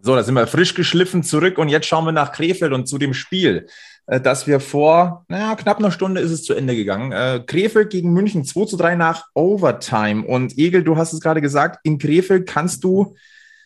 So, 0.03 0.15
da 0.15 0.23
sind 0.23 0.33
wir 0.35 0.47
frisch 0.47 0.75
geschliffen 0.75 1.23
zurück 1.23 1.57
und 1.57 1.69
jetzt 1.69 1.87
schauen 1.87 2.05
wir 2.05 2.11
nach 2.11 2.31
Krefeld 2.31 2.73
und 2.73 2.87
zu 2.87 2.99
dem 2.99 3.13
Spiel. 3.13 3.67
Äh, 4.07 4.19
dass 4.19 4.47
wir 4.47 4.59
vor, 4.59 5.25
naja, 5.27 5.55
knapp 5.55 5.79
einer 5.79 5.91
Stunde 5.91 6.21
ist 6.21 6.31
es 6.31 6.43
zu 6.43 6.53
Ende 6.53 6.75
gegangen. 6.75 7.11
Äh, 7.11 7.41
Krefeld 7.45 7.89
gegen 7.89 8.13
München 8.13 8.43
2 8.43 8.65
zu 8.65 8.77
3 8.77 8.95
nach 8.95 9.25
Overtime. 9.33 10.25
Und 10.25 10.57
Egel, 10.57 10.83
du 10.83 10.97
hast 10.97 11.13
es 11.13 11.21
gerade 11.21 11.41
gesagt, 11.41 11.79
in 11.83 11.97
Krefeld 11.97 12.47
kannst 12.47 12.83
du 12.83 13.15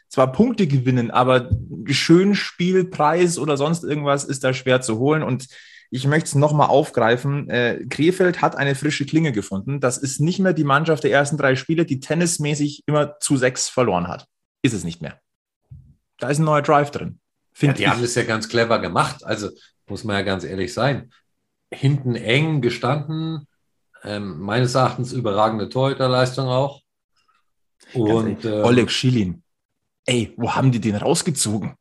zwar 0.10 0.32
Punkte 0.32 0.68
gewinnen, 0.68 1.12
aber 1.12 1.50
schön 1.88 2.36
Spielpreis 2.36 3.38
oder 3.38 3.58
sonst 3.58 3.84
irgendwas 3.84 4.24
ist 4.24 4.44
da 4.44 4.54
schwer 4.54 4.82
zu 4.82 5.00
holen. 5.00 5.24
Und 5.24 5.48
ich 5.90 6.08
möchte 6.08 6.28
es 6.28 6.36
nochmal 6.36 6.68
aufgreifen. 6.68 7.50
Äh, 7.50 7.86
Krefeld 7.90 8.42
hat 8.42 8.56
eine 8.56 8.76
frische 8.76 9.06
Klinge 9.06 9.32
gefunden. 9.32 9.80
Das 9.80 9.98
ist 9.98 10.20
nicht 10.20 10.40
mehr 10.40 10.54
die 10.54 10.64
Mannschaft 10.64 11.04
der 11.04 11.12
ersten 11.12 11.38
drei 11.38 11.56
Spiele, 11.56 11.86
die 11.86 12.00
tennismäßig 12.00 12.84
immer 12.86 13.20
zu 13.20 13.38
sechs 13.38 13.70
verloren 13.70 14.08
hat. 14.08 14.28
Ist 14.62 14.74
es 14.74 14.84
nicht 14.84 15.02
mehr. 15.02 15.20
Da 16.18 16.30
ist 16.30 16.40
ein 16.40 16.46
neuer 16.46 16.62
Drive 16.62 16.92
drin. 16.92 17.20
Ja, 17.60 17.74
die 17.74 17.84
ich. 17.84 17.90
haben 17.90 18.02
das 18.02 18.16
ja 18.16 18.24
ganz 18.24 18.50
clever 18.50 18.80
gemacht. 18.80 19.24
Also 19.24 19.50
muss 19.88 20.04
man 20.04 20.16
ja 20.16 20.22
ganz 20.22 20.44
ehrlich 20.44 20.74
sein. 20.74 21.12
Hinten 21.72 22.16
eng 22.16 22.62
gestanden, 22.62 23.48
ähm, 24.04 24.40
meines 24.40 24.76
Erachtens 24.76 25.14
überragende 25.14 25.70
Torhüterleistung 25.70 26.48
auch. 26.48 26.82
Und 27.94 28.46
äh, 28.46 28.62
Oleg 28.62 28.92
Schilin. 28.92 29.44
Ey, 30.06 30.34
wo 30.38 30.54
haben 30.54 30.72
die 30.72 30.80
den 30.80 30.96
rausgezogen? 30.96 31.76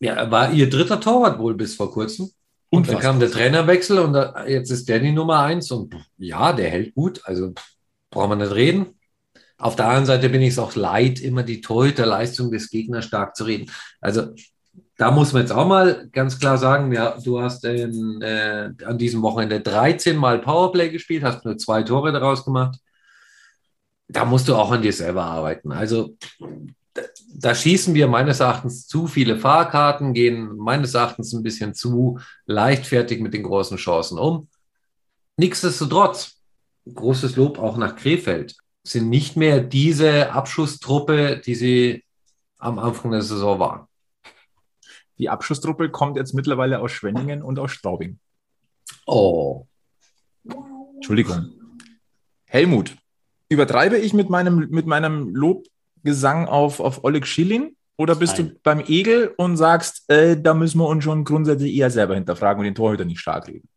Ja, 0.00 0.30
war 0.30 0.52
ihr 0.52 0.68
dritter 0.68 1.00
Torwart 1.00 1.38
wohl 1.38 1.54
bis 1.54 1.74
vor 1.76 1.92
kurzem. 1.92 2.30
Und 2.70 2.88
dann 2.88 3.00
kam 3.00 3.20
der 3.20 3.30
Trainerwechsel 3.30 3.98
und 3.98 4.14
da, 4.14 4.46
jetzt 4.46 4.70
ist 4.70 4.88
der 4.88 4.98
die 4.98 5.12
Nummer 5.12 5.40
eins 5.40 5.70
und 5.70 5.94
ja, 6.16 6.54
der 6.54 6.70
hält 6.70 6.94
gut. 6.94 7.20
Also 7.24 7.52
brauchen 8.10 8.30
wir 8.30 8.36
nicht 8.36 8.54
reden. 8.54 8.98
Auf 9.58 9.76
der 9.76 9.86
anderen 9.86 10.06
Seite 10.06 10.30
bin 10.30 10.40
ich 10.40 10.50
es 10.50 10.58
auch 10.58 10.74
leid, 10.74 11.20
immer 11.20 11.42
die 11.42 11.60
Torhüterleistung 11.60 12.50
des 12.50 12.70
Gegners 12.70 13.04
stark 13.04 13.36
zu 13.36 13.44
reden. 13.44 13.70
Also 14.00 14.34
da 15.02 15.10
muss 15.10 15.32
man 15.32 15.42
jetzt 15.42 15.50
auch 15.50 15.66
mal 15.66 16.08
ganz 16.12 16.38
klar 16.38 16.56
sagen, 16.56 16.92
ja, 16.92 17.18
du 17.18 17.40
hast 17.40 17.64
in, 17.64 18.22
äh, 18.22 18.70
an 18.84 18.98
diesem 18.98 19.20
Wochenende 19.22 19.60
13 19.60 20.16
Mal 20.16 20.38
Powerplay 20.38 20.90
gespielt, 20.90 21.24
hast 21.24 21.44
nur 21.44 21.58
zwei 21.58 21.82
Tore 21.82 22.12
daraus 22.12 22.44
gemacht. 22.44 22.78
Da 24.06 24.24
musst 24.24 24.46
du 24.46 24.54
auch 24.54 24.70
an 24.70 24.80
dir 24.80 24.92
selber 24.92 25.24
arbeiten. 25.24 25.72
Also 25.72 26.16
da, 26.94 27.02
da 27.34 27.52
schießen 27.52 27.94
wir 27.94 28.06
meines 28.06 28.38
Erachtens 28.38 28.86
zu 28.86 29.08
viele 29.08 29.36
Fahrkarten, 29.36 30.14
gehen 30.14 30.56
meines 30.56 30.94
Erachtens 30.94 31.32
ein 31.32 31.42
bisschen 31.42 31.74
zu 31.74 32.20
leichtfertig 32.46 33.20
mit 33.20 33.34
den 33.34 33.42
großen 33.42 33.78
Chancen 33.78 34.20
um. 34.20 34.46
Nichtsdestotrotz, 35.36 36.36
großes 36.94 37.34
Lob 37.34 37.58
auch 37.58 37.76
nach 37.76 37.96
Krefeld, 37.96 38.54
sind 38.84 39.10
nicht 39.10 39.36
mehr 39.36 39.58
diese 39.58 40.30
Abschusstruppe, 40.30 41.42
die 41.44 41.56
sie 41.56 42.04
am 42.58 42.78
Anfang 42.78 43.10
der 43.10 43.22
Saison 43.22 43.58
waren. 43.58 43.88
Die 45.18 45.28
Abschusstruppe 45.28 45.90
kommt 45.90 46.16
jetzt 46.16 46.34
mittlerweile 46.34 46.80
aus 46.80 46.92
Schwenningen 46.92 47.42
und 47.42 47.58
aus 47.58 47.72
Straubing. 47.72 48.18
Oh. 49.06 49.66
Entschuldigung. 50.94 51.52
Helmut, 52.46 52.96
übertreibe 53.48 53.98
ich 53.98 54.12
mit 54.12 54.30
meinem, 54.30 54.68
mit 54.70 54.86
meinem 54.86 55.34
Lobgesang 55.34 56.46
auf, 56.46 56.80
auf 56.80 57.04
Oleg 57.04 57.26
Schilling? 57.26 57.76
Oder 57.98 58.16
bist 58.16 58.38
Nein. 58.38 58.48
du 58.48 58.60
beim 58.62 58.80
Egel 58.80 59.32
und 59.36 59.56
sagst, 59.56 60.10
äh, 60.10 60.40
da 60.40 60.54
müssen 60.54 60.78
wir 60.78 60.88
uns 60.88 61.04
schon 61.04 61.24
grundsätzlich 61.24 61.74
eher 61.74 61.90
selber 61.90 62.14
hinterfragen 62.14 62.60
und 62.60 62.64
den 62.64 62.74
Torhüter 62.74 63.04
nicht 63.04 63.20
stark 63.20 63.48
reden? 63.48 63.68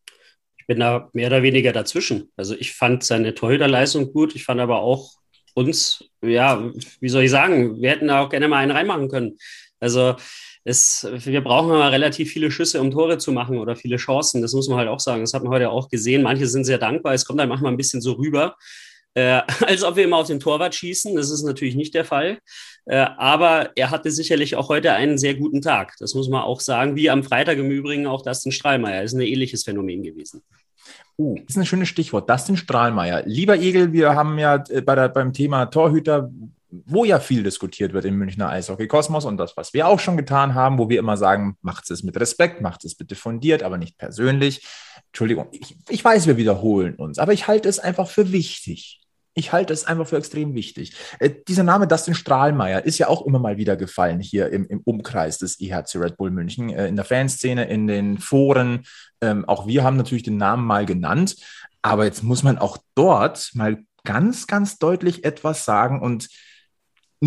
Ich 0.57 0.65
bin 0.65 0.79
da 0.79 1.09
mehr 1.13 1.27
oder 1.27 1.43
weniger 1.43 1.71
dazwischen. 1.71 2.31
Also 2.35 2.55
ich 2.55 2.73
fand 2.73 3.03
seine 3.03 3.35
Torhüterleistung 3.35 4.11
gut. 4.13 4.33
Ich 4.35 4.45
fand 4.45 4.61
aber 4.61 4.79
auch 4.79 5.11
uns, 5.53 6.03
ja, 6.23 6.71
wie 6.99 7.09
soll 7.09 7.23
ich 7.23 7.31
sagen, 7.31 7.81
wir 7.81 7.91
hätten 7.91 8.07
da 8.07 8.21
auch 8.21 8.29
gerne 8.29 8.47
mal 8.47 8.57
einen 8.57 8.71
reinmachen 8.71 9.09
können. 9.09 9.37
Also 9.79 10.15
es, 10.67 11.07
wir 11.11 11.41
brauchen 11.41 11.71
aber 11.71 11.91
relativ 11.91 12.31
viele 12.31 12.49
Schüsse, 12.49 12.81
um 12.81 12.89
Tore 12.89 13.19
zu 13.19 13.31
machen 13.31 13.59
oder 13.59 13.75
viele 13.75 13.97
Chancen. 13.97 14.41
Das 14.41 14.53
muss 14.53 14.67
man 14.67 14.79
halt 14.79 14.89
auch 14.89 14.99
sagen. 14.99 15.21
Das 15.21 15.35
hat 15.35 15.43
man 15.43 15.53
heute 15.53 15.69
auch 15.69 15.89
gesehen. 15.89 16.23
Manche 16.23 16.47
sind 16.47 16.63
sehr 16.63 16.79
dankbar. 16.79 17.13
Es 17.13 17.23
kommt 17.23 17.39
dann 17.39 17.49
manchmal 17.49 17.71
ein 17.71 17.77
bisschen 17.77 18.01
so 18.01 18.13
rüber, 18.13 18.55
äh, 19.13 19.41
als 19.67 19.83
ob 19.83 19.95
wir 19.95 20.03
immer 20.03 20.17
auf 20.17 20.25
den 20.25 20.39
Torwart 20.39 20.73
schießen. 20.73 21.15
Das 21.15 21.29
ist 21.29 21.43
natürlich 21.43 21.75
nicht 21.75 21.93
der 21.93 22.03
Fall. 22.03 22.39
Äh, 22.87 22.97
aber 22.97 23.73
er 23.75 23.91
hatte 23.91 24.09
sicherlich 24.09 24.55
auch 24.55 24.67
heute 24.67 24.93
einen 24.93 25.19
sehr 25.19 25.35
guten 25.35 25.61
Tag. 25.61 25.93
Das 25.99 26.15
muss 26.15 26.29
man 26.29 26.41
auch 26.41 26.59
sagen. 26.59 26.95
Wie 26.95 27.11
am 27.11 27.23
Freitag 27.23 27.59
im 27.59 27.69
Übrigen 27.69 28.07
auch 28.07 28.23
Dustin 28.23 28.51
Strahlmeier. 28.51 29.03
Das 29.03 29.13
ist 29.13 29.19
ein 29.19 29.21
ähnliches 29.21 29.65
Phänomen 29.65 30.01
gewesen. 30.01 30.41
Uh, 31.19 31.37
ist 31.47 31.57
ein 31.59 31.65
schönes 31.67 31.89
Stichwort. 31.89 32.27
Dustin 32.27 32.57
Strahlmeier. 32.57 33.21
Lieber 33.27 33.55
Egel, 33.55 33.93
wir 33.93 34.15
haben 34.15 34.39
ja 34.39 34.63
äh, 34.69 34.81
bei 34.81 34.95
der, 34.95 35.09
beim 35.09 35.31
Thema 35.31 35.67
Torhüter 35.67 36.31
wo 36.85 37.05
ja 37.05 37.19
viel 37.19 37.43
diskutiert 37.43 37.93
wird 37.93 38.05
im 38.05 38.15
Münchner 38.15 38.49
Eishockey-Kosmos 38.49 39.25
und 39.25 39.37
das, 39.37 39.55
was 39.57 39.73
wir 39.73 39.87
auch 39.87 39.99
schon 39.99 40.17
getan 40.17 40.53
haben, 40.53 40.77
wo 40.77 40.89
wir 40.89 40.99
immer 40.99 41.17
sagen, 41.17 41.57
macht 41.61 41.89
es 41.91 42.03
mit 42.03 42.19
Respekt, 42.19 42.61
macht 42.61 42.85
es 42.85 42.95
bitte 42.95 43.15
fundiert, 43.15 43.63
aber 43.63 43.77
nicht 43.77 43.97
persönlich. 43.97 44.65
Entschuldigung, 45.07 45.47
ich, 45.51 45.77
ich 45.89 46.03
weiß, 46.03 46.27
wir 46.27 46.37
wiederholen 46.37 46.95
uns, 46.95 47.19
aber 47.19 47.33
ich 47.33 47.47
halte 47.47 47.69
es 47.69 47.79
einfach 47.79 48.09
für 48.09 48.31
wichtig. 48.31 49.01
Ich 49.37 49.51
halte 49.51 49.73
es 49.73 49.83
einfach 49.83 50.07
für 50.07 50.17
extrem 50.17 50.53
wichtig. 50.53 50.95
Äh, 51.19 51.31
dieser 51.47 51.63
Name 51.63 51.87
Dustin 51.87 52.15
Strahlmeier 52.15 52.85
ist 52.85 52.97
ja 52.97 53.09
auch 53.09 53.25
immer 53.25 53.37
mal 53.37 53.57
wieder 53.57 53.75
gefallen 53.75 54.21
hier 54.21 54.49
im, 54.49 54.65
im 54.67 54.79
Umkreis 54.85 55.37
des 55.37 55.59
EHC 55.59 55.95
Red 55.95 56.17
Bull 56.17 56.31
München, 56.31 56.69
äh, 56.69 56.87
in 56.87 56.95
der 56.95 57.03
Fanszene, 57.03 57.65
in 57.65 57.85
den 57.85 58.17
Foren. 58.17 58.85
Ähm, 59.19 59.43
auch 59.45 59.67
wir 59.67 59.83
haben 59.83 59.97
natürlich 59.97 60.23
den 60.23 60.37
Namen 60.37 60.65
mal 60.65 60.85
genannt, 60.85 61.35
aber 61.81 62.05
jetzt 62.05 62.23
muss 62.23 62.43
man 62.43 62.57
auch 62.57 62.77
dort 62.95 63.51
mal 63.53 63.83
ganz, 64.05 64.47
ganz 64.47 64.77
deutlich 64.77 65.25
etwas 65.25 65.65
sagen 65.65 66.01
und 66.01 66.29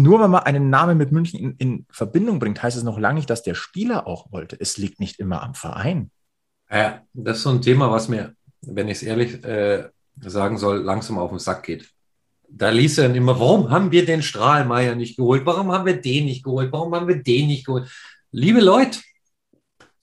nur 0.02 0.20
wenn 0.20 0.30
man 0.30 0.42
einen 0.42 0.70
Namen 0.70 0.98
mit 0.98 1.12
München 1.12 1.38
in, 1.38 1.56
in, 1.58 1.87
Verbindung 1.90 2.38
bringt, 2.38 2.62
heißt 2.62 2.76
es 2.76 2.82
noch 2.82 2.98
lange 2.98 3.16
nicht, 3.16 3.30
dass 3.30 3.42
der 3.42 3.54
Spieler 3.54 4.06
auch 4.06 4.32
wollte. 4.32 4.56
Es 4.58 4.76
liegt 4.76 5.00
nicht 5.00 5.18
immer 5.18 5.42
am 5.42 5.54
Verein. 5.54 6.11
Ja, 6.70 7.02
das 7.12 7.38
ist 7.38 7.42
so 7.44 7.50
ein 7.50 7.62
Thema, 7.62 7.90
was 7.90 8.08
mir, 8.08 8.34
wenn 8.61 8.88
ich 8.88 8.98
es 8.98 9.02
ehrlich 9.02 9.42
äh, 9.44 9.88
sagen 10.20 10.58
soll, 10.58 10.78
langsam 10.78 11.18
auf 11.18 11.30
den 11.30 11.38
Sack 11.38 11.64
geht. 11.64 11.90
Da 12.50 12.70
ließ 12.70 12.98
er 12.98 13.08
dann 13.08 13.16
immer, 13.16 13.38
warum 13.38 13.70
haben 13.70 13.92
wir 13.92 14.06
den 14.06 14.22
Strahlmeier 14.22 14.94
nicht 14.94 15.16
geholt? 15.16 15.44
Warum 15.44 15.70
haben 15.72 15.87
wir 15.87 16.00
den 16.00 16.26
nicht 16.26 16.44
geholt? 16.44 16.72
Warum 16.72 16.94
haben 16.94 17.08
wir 17.08 17.22
den 17.22 17.48
nicht 17.48 17.66
geholt? 17.66 17.90
Liebe 18.30 18.61
Leute, 18.61 19.00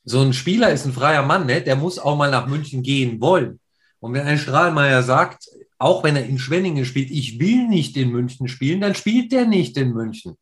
so 0.04 0.22
ein 0.22 0.34
Spieler 0.34 0.72
ist 0.72 0.86
ein 0.86 0.94
freier 0.94 1.24
Mann, 1.24 1.48
ne? 1.48 1.62
der 1.62 1.76
muss 1.76 1.98
auch 1.98 2.16
mal 2.16 2.30
nach 2.30 2.48
München 2.48 2.84
gehen 2.84 3.20
wollen. 3.20 3.60
Und 4.00 4.14
wenn 4.14 4.28
ein 4.28 4.38
Strahlmeier 4.38 5.02
sagt, 5.02 5.48
auch 5.86 6.04
wenn 6.04 6.16
er 6.16 6.26
in 6.26 6.40
Schwenningen 6.40 6.84
spielt, 6.84 7.12
ich 7.12 7.40
will 7.40 7.68
nicht 7.68 7.96
in 7.96 8.10
München 8.10 8.48
spielen, 8.48 8.82
dann 8.82 8.96
spielt 8.96 9.32
der 9.32 9.46
nicht 9.46 9.78
in 9.78 9.94
München. 9.94 10.36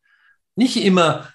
Nicht 0.56 0.82
immer, 0.82 1.28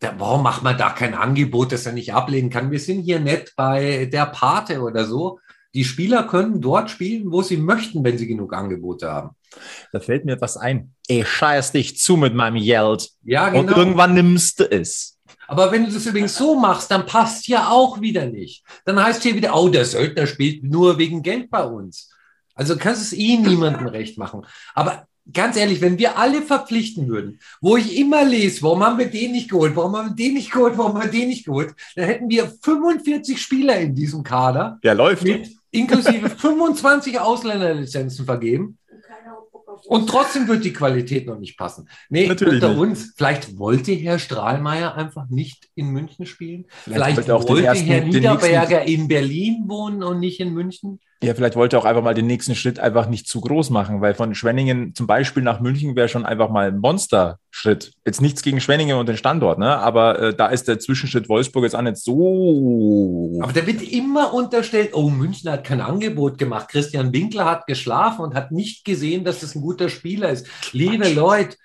der, 0.00 0.20
warum 0.20 0.44
macht 0.44 0.62
man 0.62 0.78
da 0.78 0.90
kein 0.90 1.14
Angebot, 1.14 1.72
das 1.72 1.84
er 1.84 1.92
nicht 1.92 2.14
ablehnen 2.14 2.48
kann? 2.48 2.70
Wir 2.70 2.78
sind 2.78 3.00
hier 3.02 3.18
nicht 3.18 3.54
bei 3.56 4.04
der 4.04 4.26
Pate 4.26 4.80
oder 4.82 5.04
so. 5.04 5.40
Die 5.74 5.82
Spieler 5.82 6.22
können 6.28 6.60
dort 6.60 6.90
spielen, 6.90 7.32
wo 7.32 7.42
sie 7.42 7.56
möchten, 7.56 8.04
wenn 8.04 8.18
sie 8.18 8.28
genug 8.28 8.54
Angebote 8.54 9.10
haben. 9.10 9.30
Da 9.90 9.98
fällt 9.98 10.24
mir 10.24 10.34
etwas 10.34 10.56
ein. 10.56 10.94
Ey, 11.08 11.24
scheiß 11.24 11.72
dich 11.72 11.98
zu 11.98 12.16
mit 12.16 12.36
meinem 12.36 12.62
Geld. 12.62 13.10
Ja, 13.24 13.48
Und 13.48 13.66
genau. 13.66 13.78
irgendwann 13.78 14.14
nimmst 14.14 14.60
du 14.60 14.70
es. 14.70 15.18
Aber 15.48 15.72
wenn 15.72 15.86
du 15.86 15.92
das 15.92 16.06
übrigens 16.06 16.36
so 16.36 16.54
machst, 16.54 16.88
dann 16.88 17.04
passt 17.04 17.48
ja 17.48 17.68
auch 17.68 18.00
wieder 18.00 18.26
nicht. 18.26 18.62
Dann 18.84 19.02
heißt 19.02 19.24
hier 19.24 19.34
wieder, 19.34 19.56
oh, 19.56 19.68
der 19.68 19.84
Söldner 19.84 20.28
spielt 20.28 20.62
nur 20.62 20.98
wegen 20.98 21.24
Geld 21.24 21.50
bei 21.50 21.64
uns. 21.64 22.09
Also 22.60 22.76
kannst 22.76 23.00
es 23.00 23.14
eh 23.14 23.38
niemandem 23.38 23.86
recht 23.86 24.18
machen. 24.18 24.42
Aber 24.74 25.06
ganz 25.32 25.56
ehrlich, 25.56 25.80
wenn 25.80 25.98
wir 25.98 26.18
alle 26.18 26.42
verpflichten 26.42 27.08
würden, 27.08 27.40
wo 27.62 27.78
ich 27.78 27.96
immer 27.96 28.22
lese, 28.22 28.60
warum 28.60 28.84
haben 28.84 28.98
wir 28.98 29.06
den 29.10 29.32
nicht 29.32 29.48
geholt, 29.48 29.74
warum 29.76 29.96
haben 29.96 30.10
wir 30.10 30.14
den 30.26 30.34
nicht 30.34 30.50
geholt, 30.52 30.76
warum 30.76 30.92
haben 30.92 31.04
wir 31.10 31.10
den 31.20 31.28
nicht 31.28 31.46
geholt, 31.46 31.74
dann 31.96 32.04
hätten 32.04 32.28
wir 32.28 32.52
45 32.60 33.40
Spieler 33.40 33.80
in 33.80 33.94
diesem 33.94 34.22
Kader 34.22 34.78
Ja, 34.82 34.92
läuft. 34.92 35.22
mit 35.22 35.48
inklusive 35.70 36.28
25 36.28 37.18
Ausländerlizenzen 37.18 38.26
vergeben. 38.26 38.76
Und 39.86 40.08
trotzdem 40.08 40.46
wird 40.48 40.64
die 40.64 40.72
Qualität 40.72 41.26
noch 41.26 41.38
nicht 41.38 41.56
passen. 41.58 41.88
Nee, 42.08 42.26
Natürlich 42.28 42.54
unter 42.54 42.68
nicht. 42.70 42.78
uns, 42.78 43.14
vielleicht 43.16 43.58
wollte 43.58 43.92
Herr 43.92 44.18
Strahlmeier 44.18 44.94
einfach 44.94 45.28
nicht 45.28 45.68
in 45.74 45.88
München 45.90 46.26
spielen. 46.26 46.66
Vielleicht 46.84 47.14
Vielleicht, 47.14 47.28
wollte 47.28 47.48
wollte 47.48 47.64
ersten- 47.66 47.86
Herr 47.86 48.04
Niederberger 48.04 48.82
in 48.82 49.08
Berlin 49.08 49.64
wohnen 49.66 50.02
und 50.02 50.20
nicht 50.20 50.40
in 50.40 50.52
München. 50.52 51.00
Ja, 51.22 51.34
vielleicht 51.34 51.54
wollte 51.54 51.76
er 51.76 51.80
auch 51.80 51.84
einfach 51.84 52.02
mal 52.02 52.14
den 52.14 52.26
nächsten 52.26 52.54
Schritt 52.54 52.78
einfach 52.80 53.06
nicht 53.06 53.28
zu 53.28 53.42
groß 53.42 53.68
machen, 53.68 54.00
weil 54.00 54.14
von 54.14 54.34
Schwenningen 54.34 54.94
zum 54.94 55.06
Beispiel 55.06 55.42
nach 55.42 55.60
München 55.60 55.94
wäre 55.94 56.08
schon 56.08 56.24
einfach 56.24 56.48
mal 56.48 56.68
ein 56.68 56.78
Monsterschritt. 56.78 57.92
Jetzt 58.06 58.22
nichts 58.22 58.40
gegen 58.40 58.58
Schwenningen 58.58 58.96
und 58.96 59.06
den 59.06 59.18
Standort, 59.18 59.58
ne? 59.58 59.76
aber 59.76 60.18
äh, 60.18 60.34
da 60.34 60.46
ist 60.46 60.66
der 60.66 60.78
Zwischenschritt 60.78 61.28
Wolfsburg 61.28 61.64
jetzt 61.64 61.76
auch 61.76 61.82
nicht 61.82 61.98
so. 61.98 63.38
Aber 63.42 63.52
da 63.52 63.66
wird 63.66 63.82
immer 63.82 64.32
unterstellt, 64.32 64.90
oh, 64.94 65.10
München 65.10 65.50
hat 65.50 65.64
kein 65.64 65.82
Angebot 65.82 66.38
gemacht. 66.38 66.68
Christian 66.70 67.12
Winkler 67.12 67.44
hat 67.44 67.66
geschlafen 67.66 68.22
und 68.22 68.34
hat 68.34 68.50
nicht 68.50 68.86
gesehen, 68.86 69.22
dass 69.22 69.40
das 69.40 69.54
ein 69.54 69.60
guter 69.60 69.69
Spieler 69.88 70.30
ist. 70.30 70.46
Liebe 70.72 71.08
Leute, 71.08 71.56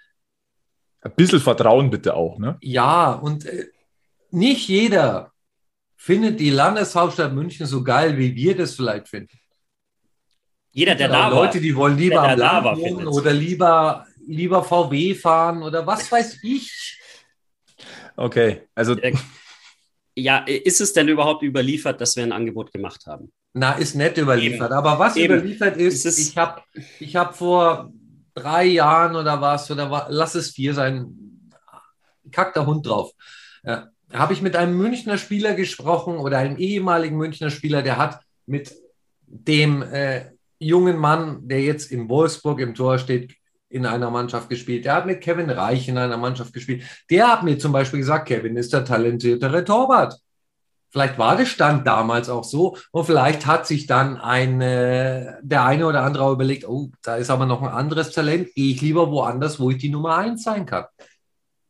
Ein 1.01 1.15
bisschen 1.15 1.39
Vertrauen 1.39 1.89
bitte 1.89 2.15
auch, 2.15 2.37
ne? 2.39 2.57
Ja, 2.61 3.13
und 3.13 3.45
äh, 3.45 3.65
nicht 4.31 4.67
jeder 4.67 5.31
findet 5.95 6.39
die 6.39 6.49
Landeshauptstadt 6.49 7.33
München 7.33 7.65
so 7.65 7.83
geil, 7.83 8.17
wie 8.17 8.35
wir 8.35 8.55
das 8.55 8.75
vielleicht 8.75 9.07
finden. 9.07 9.39
Jeder, 10.71 10.95
der 10.95 11.07
da 11.07 11.27
auch 11.27 11.31
war. 11.31 11.45
Leute, 11.45 11.61
die 11.61 11.75
wollen 11.75 11.97
lieber 11.97 12.21
Der 12.21 12.31
am 12.31 12.39
Land 12.39 12.65
war, 12.65 12.77
wohnen 12.77 13.07
oder 13.07 13.31
lieber, 13.31 14.05
lieber 14.27 14.63
VW 14.63 15.15
fahren 15.15 15.63
oder 15.63 15.87
was 15.87 16.11
weiß 16.11 16.43
ich. 16.43 16.99
Okay, 18.17 18.67
also 18.75 18.95
Ja, 20.15 20.39
ist 20.39 20.81
es 20.81 20.93
denn 20.93 21.07
überhaupt 21.07 21.43
überliefert, 21.43 21.99
dass 22.01 22.15
wir 22.15 22.23
ein 22.23 22.31
Angebot 22.31 22.71
gemacht 22.71 23.05
haben? 23.05 23.31
Na, 23.57 23.71
ist 23.71 23.95
nett 23.95 24.17
überliefert. 24.17 24.69
Eben. 24.69 24.73
Aber 24.77 24.99
was 24.99 25.15
Eben. 25.15 25.35
überliefert 25.35 25.77
ist, 25.77 26.05
ist- 26.05 26.19
ich 26.19 26.37
habe 26.37 26.61
ich 26.99 27.15
hab 27.15 27.37
vor 27.37 27.89
drei 28.33 28.65
Jahren 28.65 29.15
oder 29.15 29.39
was, 29.39 29.71
oder 29.71 29.89
wa- 29.89 30.07
lass 30.09 30.35
es 30.35 30.49
vier 30.51 30.73
sein, 30.73 31.49
kackt 32.31 32.57
der 32.57 32.65
Hund 32.65 32.85
drauf. 32.85 33.11
Ja, 33.63 33.87
habe 34.11 34.33
ich 34.33 34.41
mit 34.41 34.57
einem 34.57 34.77
Münchner 34.77 35.17
Spieler 35.17 35.53
gesprochen 35.53 36.17
oder 36.17 36.37
einem 36.39 36.57
ehemaligen 36.57 37.15
Münchner 37.15 37.49
Spieler, 37.49 37.81
der 37.81 37.97
hat 37.97 38.19
mit 38.45 38.73
dem 39.25 39.81
äh, 39.83 40.31
jungen 40.59 40.97
Mann, 40.97 41.47
der 41.47 41.61
jetzt 41.61 41.91
in 41.93 42.09
Wolfsburg 42.09 42.59
im 42.59 42.75
Tor 42.75 42.97
steht, 42.99 43.35
in 43.69 43.85
einer 43.85 44.11
Mannschaft 44.11 44.49
gespielt. 44.49 44.83
Der 44.83 44.95
hat 44.95 45.05
mit 45.05 45.21
Kevin 45.21 45.49
Reich 45.49 45.87
in 45.87 45.97
einer 45.97 46.17
Mannschaft 46.17 46.51
gespielt. 46.53 46.83
Der 47.09 47.31
hat 47.31 47.43
mir 47.43 47.57
zum 47.57 47.71
Beispiel 47.71 47.99
gesagt, 47.99 48.27
Kevin 48.27 48.57
ist 48.57 48.73
der 48.73 48.83
talentiertere 48.83 49.63
Torwart. 49.63 50.15
Vielleicht 50.95 51.17
war 51.17 51.35
der 51.35 51.45
Stand 51.45 51.85
damals 51.85 52.29
auch 52.29 52.45
so 52.45 52.77
und 52.91 53.03
vielleicht 53.03 53.45
hat 53.45 53.67
sich 53.67 53.85
dann 53.85 54.15
ein, 54.15 54.61
äh, 54.61 55.33
der 55.41 55.65
eine 55.65 55.87
oder 55.87 56.03
andere 56.03 56.31
überlegt, 56.31 56.65
oh, 56.69 56.89
da 57.01 57.17
ist 57.17 57.29
aber 57.29 57.45
noch 57.45 57.61
ein 57.61 57.67
anderes 57.67 58.11
Talent, 58.11 58.53
gehe 58.55 58.73
ich 58.73 58.79
lieber 58.79 59.11
woanders, 59.11 59.59
wo 59.59 59.71
ich 59.71 59.77
die 59.77 59.89
Nummer 59.89 60.15
eins 60.15 60.43
sein 60.43 60.65
kann. 60.65 60.85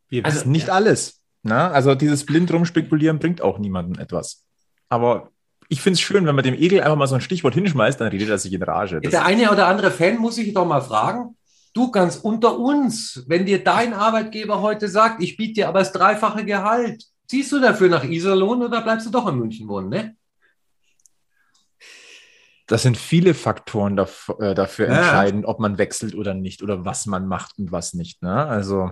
wir 0.10 0.24
also, 0.24 0.38
wissen 0.38 0.52
nicht 0.52 0.70
alles. 0.70 1.22
Ne? 1.42 1.56
Also 1.56 1.96
dieses 1.96 2.24
blind 2.24 2.54
rumspekulieren 2.54 3.18
bringt 3.18 3.42
auch 3.42 3.58
niemandem 3.58 4.00
etwas. 4.00 4.44
Aber 4.90 5.32
ich 5.70 5.82
finde 5.82 5.96
es 5.96 6.02
schön, 6.02 6.28
wenn 6.28 6.36
man 6.36 6.44
dem 6.44 6.54
Egel 6.54 6.82
einfach 6.82 6.96
mal 6.96 7.08
so 7.08 7.16
ein 7.16 7.22
Stichwort 7.22 7.56
hinschmeißt, 7.56 8.00
dann 8.00 8.10
redet 8.10 8.30
er 8.30 8.38
sich 8.38 8.54
in 8.54 8.62
Rage. 8.62 9.02
Das 9.02 9.10
der 9.10 9.26
eine 9.26 9.50
oder 9.50 9.66
andere 9.66 9.90
Fan 9.90 10.20
muss 10.20 10.38
ich 10.38 10.54
doch 10.54 10.68
mal 10.68 10.82
fragen, 10.82 11.36
du 11.74 11.90
ganz 11.90 12.18
unter 12.18 12.60
uns, 12.60 13.24
wenn 13.26 13.48
dir 13.48 13.64
dein 13.64 13.96
Arbeitgeber 13.96 14.62
heute 14.62 14.88
sagt, 14.88 15.24
ich 15.24 15.36
biete 15.36 15.54
dir 15.54 15.70
aber 15.70 15.80
das 15.80 15.94
dreifache 15.94 16.46
Gehalt, 16.46 17.06
ziehst 17.28 17.52
du 17.52 17.60
dafür 17.60 17.90
nach 17.90 18.04
Iserlohn 18.04 18.62
oder 18.64 18.82
bleibst 18.82 19.08
du 19.08 19.12
doch 19.12 19.28
in 19.28 19.38
München 19.38 19.68
wohnen, 19.68 19.90
ne? 19.90 20.16
Das 22.68 22.82
sind 22.82 22.98
viele 22.98 23.36
Faktoren 23.36 23.96
dafür, 23.96 24.40
äh, 24.40 24.56
dafür 24.56 24.88
Ja. 24.88 24.98
entscheidend, 24.98 25.46
ob 25.46 25.60
man 25.60 25.78
wechselt 25.78 26.16
oder 26.16 26.34
nicht 26.34 26.64
oder 26.64 26.84
was 26.84 27.06
man 27.06 27.28
macht 27.28 27.60
und 27.60 27.72
was 27.72 27.94
nicht. 27.94 28.24
Ne? 28.24 28.46
Also 28.48 28.92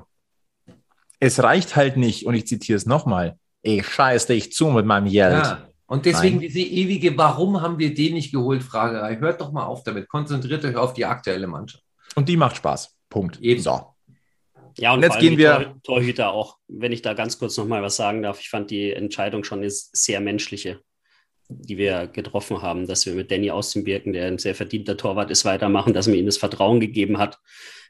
es 1.20 1.42
reicht 1.42 1.76
halt 1.76 1.98
nicht, 1.98 2.26
und 2.28 2.36
ich 2.36 2.46
zitiere 2.46 2.78
es 2.78 2.86
nochmal, 2.86 3.40
ey, 3.64 3.84
scheiß 3.84 4.28
dich 4.28 4.52
zu 4.54 4.68
mit 4.70 4.86
meinem 4.86 5.10
Geld. 5.10 5.44
Ja. 5.46 5.68
Und 5.88 6.06
deswegen 6.06 6.38
Nein. 6.38 6.48
diese 6.48 6.60
ewige, 6.60 7.18
warum 7.18 7.62
haben 7.62 7.80
wir 7.80 7.94
den 7.94 8.14
nicht 8.14 8.32
geholt, 8.32 8.62
Fragerei. 8.64 9.18
Hört 9.18 9.42
doch 9.42 9.52
mal 9.52 9.64
auf 9.64 9.84
damit. 9.84 10.08
Konzentriert 10.08 10.64
euch 10.66 10.76
auf 10.76 10.94
die 10.94 11.06
aktuelle 11.06 11.48
Mannschaft. 11.48 11.84
Und 12.16 12.30
die 12.30 12.38
macht 12.38 12.58
Spaß. 12.58 12.96
Punkt. 13.10 13.40
Eben. 13.42 13.62
So. 13.62 13.93
Ja, 14.78 14.92
und, 14.92 14.98
Und 14.98 15.04
jetzt 15.04 15.14
vor 15.14 15.16
allem 15.18 15.22
gehen 15.22 15.38
die 15.38 15.44
wir- 15.44 15.74
Tor 15.84 15.96
Torhüter 15.98 16.32
auch. 16.32 16.58
Wenn 16.68 16.92
ich 16.92 17.02
da 17.02 17.14
ganz 17.14 17.38
kurz 17.38 17.58
noch 17.58 17.68
mal 17.68 17.82
was 17.82 17.96
sagen 17.96 18.22
darf, 18.22 18.40
ich 18.40 18.50
fand 18.50 18.72
die 18.72 18.92
Entscheidung 18.92 19.44
schon 19.44 19.60
eine 19.60 19.70
sehr 19.70 20.20
menschliche, 20.20 20.80
die 21.50 21.78
wir 21.78 22.08
getroffen 22.08 22.62
haben, 22.62 22.88
dass 22.88 23.06
wir 23.06 23.14
mit 23.14 23.30
Danny 23.32 23.52
aus 23.52 23.72
dem 23.74 23.84
Birken, 23.84 24.14
der 24.14 24.28
ein 24.28 24.40
sehr 24.40 24.56
verdienter 24.56 24.98
Torwart 24.98 25.30
ist, 25.32 25.46
weitermachen, 25.46 25.94
dass 25.94 26.08
man 26.08 26.18
ihm 26.18 26.26
das 26.26 26.38
Vertrauen 26.38 26.80
gegeben 26.80 27.18
hat, 27.20 27.40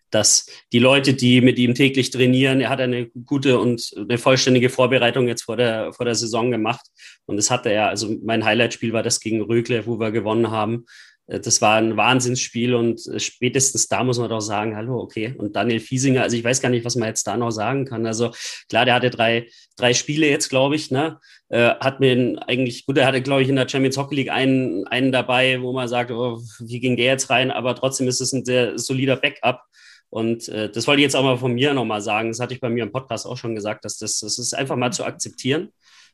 dass 0.10 0.46
die 0.72 0.80
Leute, 0.80 1.14
die 1.16 1.42
mit 1.42 1.58
ihm 1.58 1.74
täglich 1.74 2.12
trainieren, 2.12 2.62
er 2.62 2.70
hat 2.70 2.82
eine 2.82 3.08
gute 3.26 3.60
und 3.60 3.92
eine 3.98 4.18
vollständige 4.20 4.70
Vorbereitung 4.70 5.28
jetzt 5.28 5.44
vor 5.44 5.58
der, 5.58 5.92
vor 5.94 6.06
der 6.06 6.14
Saison 6.16 6.52
gemacht. 6.52 6.86
Und 7.26 7.38
das 7.38 7.50
hatte 7.50 7.70
er, 7.72 7.88
also 7.90 8.14
mein 8.24 8.46
Highlight-Spiel 8.46 8.94
war 8.94 9.02
das 9.02 9.20
gegen 9.20 9.42
Rögle, 9.42 9.88
wo 9.88 10.00
wir 10.00 10.12
gewonnen 10.12 10.52
haben. 10.52 10.86
Äh, 11.34 11.40
Das 11.40 11.62
war 11.62 11.76
ein 11.76 11.98
Wahnsinnsspiel 11.98 12.76
und 12.76 13.06
äh, 13.08 13.20
spätestens 13.20 13.88
da 13.88 14.04
muss 14.04 14.20
man 14.20 14.30
doch 14.30 14.42
sagen, 14.42 14.76
hallo, 14.76 15.00
okay. 15.00 15.34
Und 15.38 15.56
Daniel 15.56 15.80
Fiesinger, 15.80 16.22
also 16.24 16.38
ich 16.38 16.44
weiß 16.44 16.62
gar 16.62 16.70
nicht, 16.70 16.86
was 16.86 16.96
man 16.96 17.08
jetzt 17.10 17.26
da 17.28 17.38
noch 17.38 17.52
sagen 17.52 17.86
kann. 17.86 18.06
Also 18.06 18.32
klar, 18.70 18.86
der 18.86 18.96
hatte 18.96 19.10
drei, 19.10 19.48
drei 19.78 19.94
Spiele 19.94 20.28
jetzt, 20.30 20.50
glaube 20.50 20.76
ich, 20.76 20.92
ne? 20.92 21.20
Äh, 21.50 21.76
hat 21.80 22.00
mir 22.00 22.42
eigentlich, 22.48 22.86
gut, 22.86 22.98
er 22.98 23.08
hatte, 23.08 23.22
glaube 23.22 23.42
ich, 23.42 23.50
in 23.50 23.56
der 23.56 23.68
Champions 23.70 23.98
Hockey 23.98 24.16
League 24.16 24.32
einen, 24.32 24.88
einen 24.88 25.12
dabei, 25.12 25.62
wo 25.62 25.74
man 25.74 25.88
sagt, 25.88 26.12
oh, 26.12 26.42
wie 26.60 26.80
ging 26.80 26.96
der 26.98 27.06
jetzt 27.06 27.30
rein? 27.30 27.52
Aber 27.52 27.76
trotzdem 27.76 28.08
ist 28.08 28.22
es 28.22 28.34
ein 28.34 28.46
sehr 28.46 28.78
solider 28.78 29.16
Backup. 29.18 29.62
Und 30.10 30.48
äh, 30.50 30.70
das 30.70 30.86
wollte 30.88 31.02
ich 31.02 31.06
jetzt 31.06 31.16
auch 31.16 31.24
mal 31.24 31.38
von 31.38 31.54
mir 31.54 31.74
nochmal 31.74 32.02
sagen. 32.02 32.30
Das 32.30 32.40
hatte 32.40 32.54
ich 32.54 32.62
bei 32.62 32.70
mir 32.70 32.84
im 32.84 32.92
Podcast 32.92 33.26
auch 33.26 33.38
schon 33.38 33.56
gesagt, 33.56 33.84
dass 33.84 33.98
das, 33.98 34.20
das 34.20 34.38
ist 34.38 34.54
einfach 34.54 34.76
mal 34.76 34.92
zu 34.92 35.04
akzeptieren. 35.06 35.70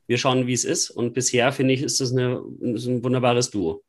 Wir 0.08 0.18
schauen, 0.18 0.48
wie 0.48 0.54
es 0.54 0.64
ist. 0.64 0.90
Und 0.90 1.14
bisher 1.14 1.52
finde 1.52 1.74
ich, 1.74 1.82
ist 1.84 2.00
das 2.00 2.12
eine, 2.14 2.42
ist 2.62 2.88
ein 2.88 3.04
wunderbares 3.04 3.50
Duo. 3.50 3.84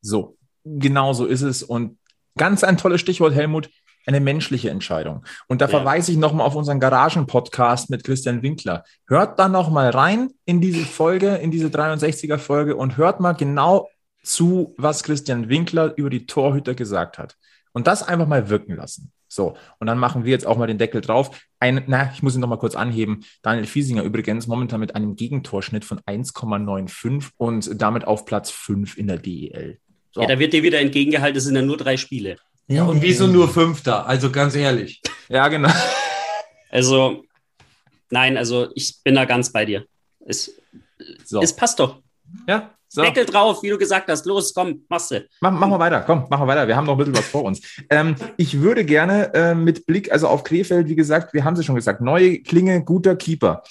So, 0.00 0.37
genau 0.78 1.12
so 1.12 1.24
ist 1.26 1.42
es. 1.42 1.62
Und 1.62 1.98
ganz 2.36 2.64
ein 2.64 2.76
tolles 2.76 3.00
Stichwort, 3.00 3.34
Helmut, 3.34 3.70
eine 4.06 4.20
menschliche 4.20 4.70
Entscheidung. 4.70 5.24
Und 5.48 5.60
da 5.60 5.66
Ja. 5.66 5.70
verweise 5.70 6.12
ich 6.12 6.18
nochmal 6.18 6.46
auf 6.46 6.54
unseren 6.54 6.80
Garagen-Podcast 6.80 7.90
mit 7.90 8.04
Christian 8.04 8.42
Winkler. 8.42 8.84
Hört 9.06 9.38
da 9.38 9.48
nochmal 9.48 9.90
rein 9.90 10.30
in 10.46 10.60
diese 10.60 10.84
Folge, 10.84 11.36
in 11.36 11.50
diese 11.50 11.68
63er-Folge 11.70 12.76
und 12.76 12.96
hört 12.96 13.20
mal 13.20 13.32
genau 13.32 13.88
zu, 14.22 14.74
was 14.78 15.02
Christian 15.02 15.48
Winkler 15.48 15.94
über 15.96 16.10
die 16.10 16.26
Torhüter 16.26 16.74
gesagt 16.74 17.18
hat. 17.18 17.36
Und 17.72 17.86
das 17.86 18.02
einfach 18.02 18.26
mal 18.26 18.48
wirken 18.48 18.74
lassen. 18.76 19.12
So, 19.30 19.56
und 19.78 19.86
dann 19.86 19.98
machen 19.98 20.24
wir 20.24 20.30
jetzt 20.32 20.46
auch 20.46 20.56
mal 20.56 20.66
den 20.66 20.78
Deckel 20.78 21.02
drauf. 21.02 21.38
Ein, 21.60 21.84
na, 21.86 22.10
ich 22.14 22.22
muss 22.22 22.34
ihn 22.34 22.40
noch 22.40 22.48
mal 22.48 22.56
kurz 22.56 22.74
anheben. 22.76 23.24
Daniel 23.42 23.66
Fiesinger 23.66 24.02
übrigens 24.02 24.46
momentan 24.46 24.80
mit 24.80 24.94
einem 24.96 25.16
Gegentorschnitt 25.16 25.84
von 25.84 26.00
1,95 26.06 27.32
und 27.36 27.80
damit 27.80 28.06
auf 28.06 28.24
Platz 28.24 28.50
5 28.50 28.96
in 28.96 29.06
der 29.06 29.18
DEL. 29.18 29.78
So. 30.18 30.22
Ja, 30.22 30.28
da 30.30 30.38
wird 30.40 30.52
dir 30.52 30.64
wieder 30.64 30.80
entgegengehalten, 30.80 31.38
es 31.38 31.44
sind 31.44 31.54
ja 31.54 31.62
nur 31.62 31.76
drei 31.76 31.96
Spiele. 31.96 32.38
Ja, 32.66 32.82
und 32.82 33.00
wieso 33.02 33.28
nur 33.28 33.48
Fünfter? 33.48 34.04
Also 34.04 34.32
ganz 34.32 34.56
ehrlich. 34.56 35.00
Ja, 35.28 35.46
genau. 35.46 35.70
Also, 36.70 37.22
nein, 38.10 38.36
also 38.36 38.66
ich 38.74 38.96
bin 39.04 39.14
da 39.14 39.24
ganz 39.26 39.52
bei 39.52 39.64
dir. 39.64 39.84
Es, 40.26 40.60
So. 41.24 41.40
es 41.40 41.54
passt 41.54 41.78
doch. 41.78 42.02
ja, 42.48 42.74
so. 42.88 43.02
Deckel 43.02 43.26
drauf, 43.26 43.62
wie 43.62 43.68
du 43.68 43.78
gesagt 43.78 44.08
hast. 44.08 44.26
Los, 44.26 44.52
komm, 44.52 44.84
machst 44.88 45.12
du. 45.12 45.24
Mach, 45.40 45.52
machen 45.52 45.70
wir 45.70 45.78
weiter, 45.78 46.00
komm, 46.00 46.26
machen 46.28 46.42
wir 46.42 46.46
weiter. 46.48 46.66
Wir 46.66 46.74
haben 46.74 46.86
noch 46.86 46.94
ein 46.94 46.98
bisschen 46.98 47.16
was 47.16 47.28
vor 47.28 47.44
uns. 47.44 47.60
Ähm, 47.90 48.16
ich 48.36 48.60
würde 48.60 48.84
gerne 48.84 49.32
äh, 49.34 49.54
mit 49.54 49.86
Blick 49.86 50.10
also 50.10 50.26
auf 50.26 50.42
Krefeld, 50.42 50.88
wie 50.88 50.96
gesagt, 50.96 51.32
wir 51.34 51.44
haben 51.44 51.54
sie 51.54 51.62
schon 51.62 51.76
gesagt, 51.76 52.00
neue 52.00 52.40
Klinge, 52.42 52.82
guter 52.82 53.14
Keeper. 53.14 53.62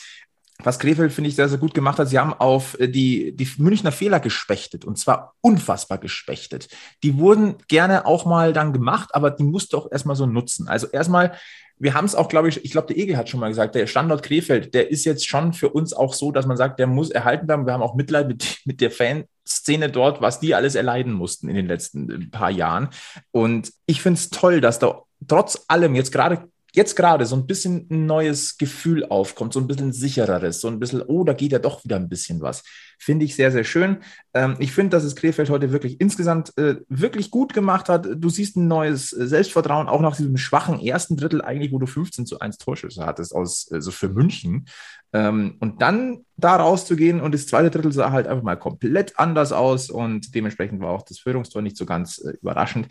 Was 0.63 0.79
Krefeld, 0.79 1.13
finde 1.13 1.29
ich, 1.29 1.35
sehr, 1.35 1.49
sehr 1.49 1.59
gut 1.59 1.73
gemacht 1.73 1.99
hat, 1.99 2.09
sie 2.09 2.17
haben 2.17 2.33
auf 2.33 2.79
äh, 2.79 2.87
die, 2.87 3.35
die 3.35 3.49
Münchner 3.57 3.91
Fehler 3.91 4.19
gespechtet 4.19 4.85
und 4.85 4.97
zwar 4.97 5.33
unfassbar 5.41 5.97
gespechtet. 5.97 6.67
Die 7.03 7.17
wurden 7.17 7.55
gerne 7.67 8.05
auch 8.05 8.25
mal 8.25 8.53
dann 8.53 8.73
gemacht, 8.73 9.09
aber 9.13 9.31
die 9.31 9.43
musst 9.43 9.73
du 9.73 9.77
auch 9.77 9.91
erstmal 9.91 10.15
so 10.15 10.25
nutzen. 10.25 10.67
Also 10.67 10.87
erstmal, 10.87 11.37
wir 11.77 11.93
haben 11.93 12.05
es 12.05 12.15
auch, 12.15 12.27
glaube 12.27 12.49
ich, 12.49 12.65
ich 12.65 12.71
glaube, 12.71 12.87
der 12.87 12.97
Egel 12.97 13.17
hat 13.17 13.29
schon 13.29 13.39
mal 13.39 13.49
gesagt, 13.49 13.75
der 13.75 13.85
Standort 13.85 14.23
Krefeld, 14.23 14.73
der 14.73 14.89
ist 14.89 15.05
jetzt 15.05 15.27
schon 15.27 15.53
für 15.53 15.69
uns 15.69 15.93
auch 15.93 16.13
so, 16.13 16.31
dass 16.31 16.47
man 16.47 16.57
sagt, 16.57 16.79
der 16.79 16.87
muss 16.87 17.11
erhalten 17.11 17.47
werden. 17.47 17.67
Wir 17.67 17.73
haben 17.73 17.83
auch 17.83 17.95
Mitleid 17.95 18.27
mit, 18.27 18.57
mit 18.65 18.81
der 18.81 18.89
Fanszene 18.89 19.89
dort, 19.91 20.21
was 20.21 20.39
die 20.39 20.55
alles 20.55 20.73
erleiden 20.73 21.13
mussten 21.13 21.49
in 21.49 21.55
den 21.55 21.67
letzten 21.67 22.09
äh, 22.09 22.25
paar 22.27 22.49
Jahren. 22.49 22.89
Und 23.31 23.71
ich 23.85 24.01
finde 24.01 24.17
es 24.17 24.31
toll, 24.31 24.59
dass 24.59 24.79
da 24.79 25.03
trotz 25.27 25.65
allem 25.67 25.93
jetzt 25.93 26.11
gerade 26.11 26.49
jetzt 26.77 26.95
gerade 26.95 27.25
so 27.25 27.35
ein 27.35 27.47
bisschen 27.47 27.87
ein 27.89 28.05
neues 28.05 28.57
Gefühl 28.57 29.03
aufkommt, 29.05 29.51
so 29.51 29.59
ein 29.59 29.67
bisschen 29.67 29.91
sichereres, 29.91 30.61
so 30.61 30.67
ein 30.67 30.79
bisschen, 30.79 31.01
oh, 31.01 31.23
da 31.23 31.33
geht 31.33 31.51
ja 31.51 31.57
doch 31.59 31.83
wieder 31.83 31.95
ein 31.95 32.07
bisschen 32.07 32.39
was. 32.39 32.63
Finde 32.99 33.25
ich 33.25 33.35
sehr, 33.35 33.51
sehr 33.51 33.63
schön. 33.63 33.97
Ähm, 34.35 34.55
ich 34.59 34.71
finde, 34.71 34.91
dass 34.95 35.03
es 35.03 35.15
Krefeld 35.15 35.49
heute 35.49 35.71
wirklich 35.71 35.99
insgesamt 35.99 36.55
äh, 36.57 36.75
wirklich 36.87 37.31
gut 37.31 37.53
gemacht 37.53 37.89
hat. 37.89 38.07
Du 38.15 38.29
siehst 38.29 38.57
ein 38.57 38.67
neues 38.67 39.11
äh, 39.11 39.27
Selbstvertrauen, 39.27 39.87
auch 39.87 40.01
nach 40.01 40.15
diesem 40.15 40.37
schwachen 40.37 40.79
ersten 40.79 41.17
Drittel 41.17 41.41
eigentlich, 41.41 41.71
wo 41.71 41.79
du 41.79 41.87
15 41.87 42.27
zu 42.27 42.39
1 42.39 42.59
Torschüsse 42.59 43.05
hattest, 43.05 43.33
aus, 43.33 43.69
also 43.71 43.89
für 43.89 44.09
München. 44.09 44.67
Ähm, 45.13 45.57
und 45.59 45.81
dann 45.81 46.25
da 46.37 46.57
rauszugehen 46.57 47.21
und 47.21 47.33
das 47.33 47.47
zweite 47.47 47.71
Drittel 47.71 47.91
sah 47.91 48.11
halt 48.11 48.27
einfach 48.27 48.43
mal 48.43 48.55
komplett 48.55 49.17
anders 49.17 49.51
aus 49.51 49.89
und 49.89 50.35
dementsprechend 50.35 50.79
war 50.79 50.91
auch 50.91 51.01
das 51.01 51.17
Führungstor 51.17 51.63
nicht 51.63 51.75
so 51.77 51.87
ganz 51.87 52.19
äh, 52.19 52.33
überraschend. 52.39 52.87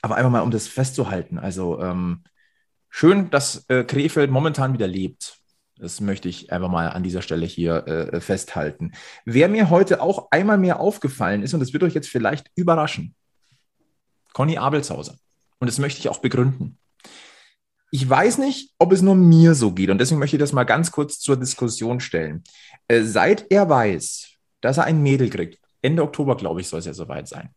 Aber 0.00 0.16
einfach 0.16 0.30
mal, 0.32 0.40
um 0.40 0.50
das 0.50 0.66
festzuhalten. 0.66 1.38
Also, 1.38 1.80
ähm, 1.80 2.24
schön, 2.92 3.30
dass 3.30 3.64
äh, 3.68 3.82
Krefeld 3.82 4.30
momentan 4.30 4.74
wieder 4.74 4.86
lebt. 4.86 5.38
Das 5.76 6.00
möchte 6.00 6.28
ich 6.28 6.52
einfach 6.52 6.68
mal 6.68 6.90
an 6.90 7.02
dieser 7.02 7.22
Stelle 7.22 7.46
hier 7.46 7.88
äh, 7.88 8.20
festhalten. 8.20 8.92
Wer 9.24 9.48
mir 9.48 9.70
heute 9.70 10.00
auch 10.00 10.28
einmal 10.30 10.58
mehr 10.58 10.78
aufgefallen 10.78 11.42
ist, 11.42 11.54
und 11.54 11.60
das 11.60 11.72
wird 11.72 11.82
euch 11.82 11.94
jetzt 11.94 12.08
vielleicht 12.08 12.52
überraschen, 12.54 13.16
Conny 14.32 14.58
Abelshauser. 14.58 15.16
Und 15.58 15.66
das 15.66 15.78
möchte 15.78 15.98
ich 15.98 16.08
auch 16.08 16.18
begründen. 16.18 16.78
Ich 17.90 18.08
weiß 18.08 18.38
nicht, 18.38 18.72
ob 18.78 18.92
es 18.92 19.02
nur 19.02 19.16
mir 19.16 19.54
so 19.54 19.72
geht, 19.72 19.90
und 19.90 19.98
deswegen 19.98 20.20
möchte 20.20 20.36
ich 20.36 20.40
das 20.40 20.52
mal 20.52 20.64
ganz 20.64 20.92
kurz 20.92 21.18
zur 21.18 21.36
Diskussion 21.36 21.98
stellen. 21.98 22.44
Äh, 22.86 23.02
seit 23.02 23.50
er 23.50 23.68
weiß, 23.68 24.28
dass 24.60 24.78
er 24.78 24.84
ein 24.84 25.02
Mädel 25.02 25.30
kriegt, 25.30 25.58
Ende 25.80 26.02
Oktober, 26.02 26.36
glaube 26.36 26.60
ich, 26.60 26.68
soll 26.68 26.78
es 26.78 26.86
ja 26.86 26.94
soweit 26.94 27.26
sein, 27.26 27.50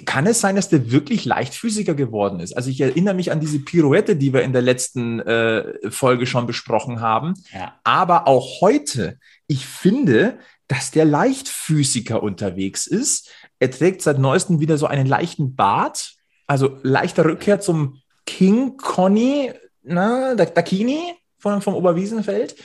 kann 0.00 0.26
es 0.26 0.40
sein, 0.40 0.56
dass 0.56 0.68
der 0.68 0.90
wirklich 0.90 1.24
leichtfüßiger 1.24 1.94
geworden 1.94 2.40
ist? 2.40 2.56
Also 2.56 2.70
ich 2.70 2.80
erinnere 2.80 3.14
mich 3.14 3.30
an 3.30 3.40
diese 3.40 3.58
Pirouette, 3.58 4.16
die 4.16 4.32
wir 4.32 4.42
in 4.42 4.52
der 4.52 4.62
letzten 4.62 5.20
äh, 5.20 5.90
Folge 5.90 6.26
schon 6.26 6.46
besprochen 6.46 7.00
haben. 7.00 7.34
Ja. 7.52 7.74
Aber 7.84 8.26
auch 8.26 8.60
heute, 8.60 9.18
ich 9.46 9.66
finde, 9.66 10.38
dass 10.68 10.90
der 10.90 11.04
leichtfüßiger 11.04 12.22
unterwegs 12.22 12.86
ist. 12.86 13.30
Er 13.58 13.70
trägt 13.70 14.02
seit 14.02 14.18
neuestem 14.18 14.60
wieder 14.60 14.78
so 14.78 14.86
einen 14.86 15.06
leichten 15.06 15.54
Bart, 15.54 16.14
also 16.46 16.78
leichter 16.82 17.24
Rückkehr 17.24 17.60
zum 17.60 18.00
King 18.26 18.76
Conny, 18.76 19.52
na, 19.82 20.34
Dakini 20.34 21.14
vom, 21.38 21.60
vom 21.60 21.74
Oberwiesenfeld 21.74 22.56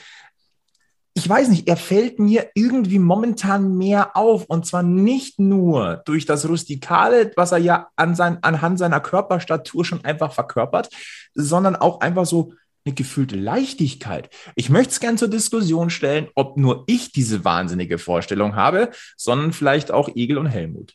ich 1.18 1.28
weiß 1.28 1.48
nicht, 1.48 1.68
er 1.68 1.76
fällt 1.76 2.18
mir 2.18 2.50
irgendwie 2.54 2.98
momentan 2.98 3.76
mehr 3.76 4.16
auf. 4.16 4.44
Und 4.46 4.66
zwar 4.66 4.82
nicht 4.82 5.38
nur 5.38 6.02
durch 6.04 6.26
das 6.26 6.48
Rustikale, 6.48 7.32
was 7.36 7.52
er 7.52 7.58
ja 7.58 7.88
an 7.96 8.14
sein, 8.14 8.38
anhand 8.42 8.78
seiner 8.78 9.00
Körperstatur 9.00 9.84
schon 9.84 10.04
einfach 10.04 10.32
verkörpert, 10.32 10.90
sondern 11.34 11.76
auch 11.76 12.00
einfach 12.00 12.26
so 12.26 12.54
eine 12.84 12.94
gefühlte 12.94 13.36
Leichtigkeit. 13.36 14.30
Ich 14.54 14.70
möchte 14.70 14.92
es 14.92 15.00
gerne 15.00 15.18
zur 15.18 15.28
Diskussion 15.28 15.90
stellen, 15.90 16.28
ob 16.34 16.56
nur 16.56 16.84
ich 16.86 17.12
diese 17.12 17.44
wahnsinnige 17.44 17.98
Vorstellung 17.98 18.56
habe, 18.56 18.90
sondern 19.16 19.52
vielleicht 19.52 19.90
auch 19.90 20.08
Egel 20.14 20.38
und 20.38 20.46
Helmut. 20.46 20.94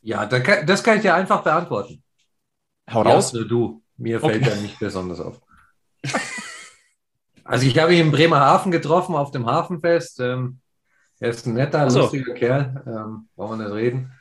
Ja, 0.00 0.26
das 0.26 0.82
kann 0.82 0.96
ich 0.96 1.02
dir 1.02 1.14
einfach 1.14 1.42
beantworten. 1.42 2.02
Hau 2.90 3.02
raus. 3.02 3.32
Ja, 3.32 3.44
du. 3.44 3.82
Mir 3.96 4.20
fällt 4.20 4.42
okay. 4.42 4.50
er 4.50 4.56
nicht 4.62 4.78
besonders 4.78 5.20
auf. 5.20 5.40
Also 7.48 7.66
ich 7.66 7.78
habe 7.78 7.94
ihn 7.94 8.06
in 8.06 8.10
Bremerhaven 8.12 8.70
getroffen 8.70 9.14
auf 9.14 9.30
dem 9.30 9.46
Hafenfest. 9.46 10.20
Ähm, 10.20 10.58
er 11.18 11.30
ist 11.30 11.46
ein 11.46 11.54
netter, 11.54 11.90
so. 11.90 12.00
lustiger 12.00 12.34
Kerl. 12.34 12.82
Ähm, 12.86 13.28
brauchen 13.34 13.58
wir 13.58 13.64
nicht 13.64 13.74
reden. 13.74 14.12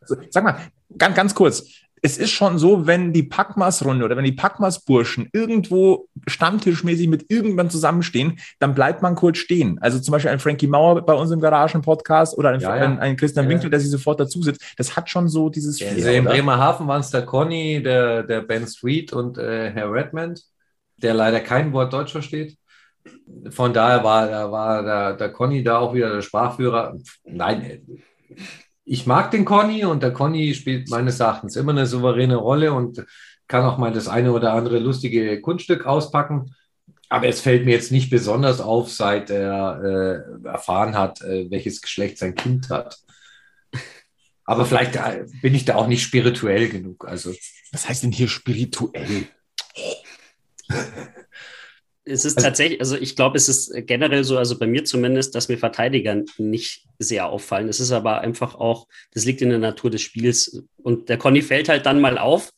Also, 0.00 0.16
sag 0.30 0.42
mal, 0.42 0.58
ganz, 0.98 1.14
ganz 1.14 1.34
kurz. 1.34 1.64
Es 2.04 2.18
ist 2.18 2.32
schon 2.32 2.58
so, 2.58 2.88
wenn 2.88 3.12
die 3.12 3.22
Packmas-Runde 3.22 4.04
oder 4.04 4.16
wenn 4.16 4.24
die 4.24 4.32
Packmas-Burschen 4.32 5.28
irgendwo 5.32 6.08
stammtischmäßig 6.26 7.06
mit 7.06 7.30
irgendwann 7.30 7.70
zusammenstehen, 7.70 8.40
dann 8.58 8.74
bleibt 8.74 9.00
man 9.00 9.14
kurz 9.14 9.38
stehen. 9.38 9.78
Also 9.80 10.00
zum 10.00 10.10
Beispiel 10.10 10.32
ein 10.32 10.40
Frankie 10.40 10.66
Mauer 10.66 11.06
bei 11.06 11.14
uns 11.14 11.30
im 11.30 11.38
Garagen-Podcast 11.38 12.36
oder 12.36 12.48
ein, 12.48 12.58
ja, 12.58 12.76
ja. 12.76 12.82
ein, 12.82 12.98
ein 12.98 13.16
Christian 13.16 13.44
ja, 13.44 13.50
Winkel, 13.50 13.70
der 13.70 13.78
sich 13.78 13.90
sofort 13.90 14.18
dazu 14.18 14.42
sitzt. 14.42 14.60
Das 14.76 14.96
hat 14.96 15.08
schon 15.08 15.28
so 15.28 15.48
dieses. 15.48 15.78
Ja, 15.78 15.90
also 15.90 16.08
in 16.08 16.24
Bremerhaven 16.24 16.88
waren 16.88 17.02
es 17.02 17.10
der 17.10 17.24
Conny, 17.24 17.80
der, 17.80 18.24
der 18.24 18.40
Ben 18.40 18.66
Street 18.66 19.12
und 19.12 19.38
äh, 19.38 19.70
Herr 19.70 19.92
Redmond, 19.92 20.42
der 20.96 21.14
leider 21.14 21.38
kein 21.38 21.72
Wort 21.72 21.92
Deutsch 21.92 22.10
versteht 22.10 22.56
von 23.50 23.72
daher 23.72 24.04
war, 24.04 24.28
da 24.28 24.52
war 24.52 24.82
der, 24.82 25.12
der 25.14 25.32
Conny 25.32 25.62
da 25.62 25.78
auch 25.78 25.94
wieder 25.94 26.12
der 26.12 26.22
Sprachführer. 26.22 26.96
Nein, 27.24 28.02
ich 28.84 29.06
mag 29.06 29.30
den 29.30 29.44
Conny 29.44 29.84
und 29.84 30.02
der 30.02 30.12
Conny 30.12 30.54
spielt 30.54 30.90
meines 30.90 31.20
Erachtens 31.20 31.56
immer 31.56 31.72
eine 31.72 31.86
souveräne 31.86 32.36
Rolle 32.36 32.72
und 32.72 33.04
kann 33.48 33.64
auch 33.64 33.78
mal 33.78 33.92
das 33.92 34.08
eine 34.08 34.32
oder 34.32 34.52
andere 34.52 34.78
lustige 34.78 35.40
Kunststück 35.40 35.86
auspacken. 35.86 36.54
Aber 37.08 37.28
es 37.28 37.40
fällt 37.40 37.66
mir 37.66 37.72
jetzt 37.72 37.92
nicht 37.92 38.10
besonders 38.10 38.60
auf, 38.60 38.90
seit 38.90 39.28
er 39.28 40.24
äh, 40.44 40.48
erfahren 40.48 40.96
hat, 40.96 41.20
äh, 41.20 41.50
welches 41.50 41.82
Geschlecht 41.82 42.18
sein 42.18 42.34
Kind 42.34 42.70
hat. 42.70 42.98
Aber 44.44 44.64
vielleicht 44.64 44.96
äh, 44.96 45.26
bin 45.42 45.54
ich 45.54 45.64
da 45.64 45.74
auch 45.76 45.86
nicht 45.86 46.02
spirituell 46.02 46.68
genug. 46.68 47.06
Also, 47.06 47.32
was 47.70 47.88
heißt 47.88 48.02
denn 48.02 48.12
hier 48.12 48.28
spirituell? 48.28 49.28
Es 52.04 52.24
ist 52.24 52.36
also, 52.36 52.48
tatsächlich, 52.48 52.80
also 52.80 52.96
ich 52.96 53.14
glaube, 53.14 53.36
es 53.36 53.48
ist 53.48 53.72
generell 53.86 54.24
so, 54.24 54.36
also 54.36 54.58
bei 54.58 54.66
mir 54.66 54.84
zumindest, 54.84 55.34
dass 55.34 55.48
mir 55.48 55.58
Verteidiger 55.58 56.22
nicht 56.38 56.86
sehr 56.98 57.28
auffallen. 57.28 57.68
Es 57.68 57.78
ist 57.78 57.92
aber 57.92 58.20
einfach 58.20 58.56
auch, 58.56 58.88
das 59.12 59.24
liegt 59.24 59.40
in 59.40 59.50
der 59.50 59.58
Natur 59.58 59.90
des 59.90 60.02
Spiels. 60.02 60.64
Und 60.82 61.08
der 61.08 61.18
Conny 61.18 61.42
fällt 61.42 61.68
halt 61.68 61.86
dann 61.86 62.00
mal 62.00 62.18
auf, 62.18 62.50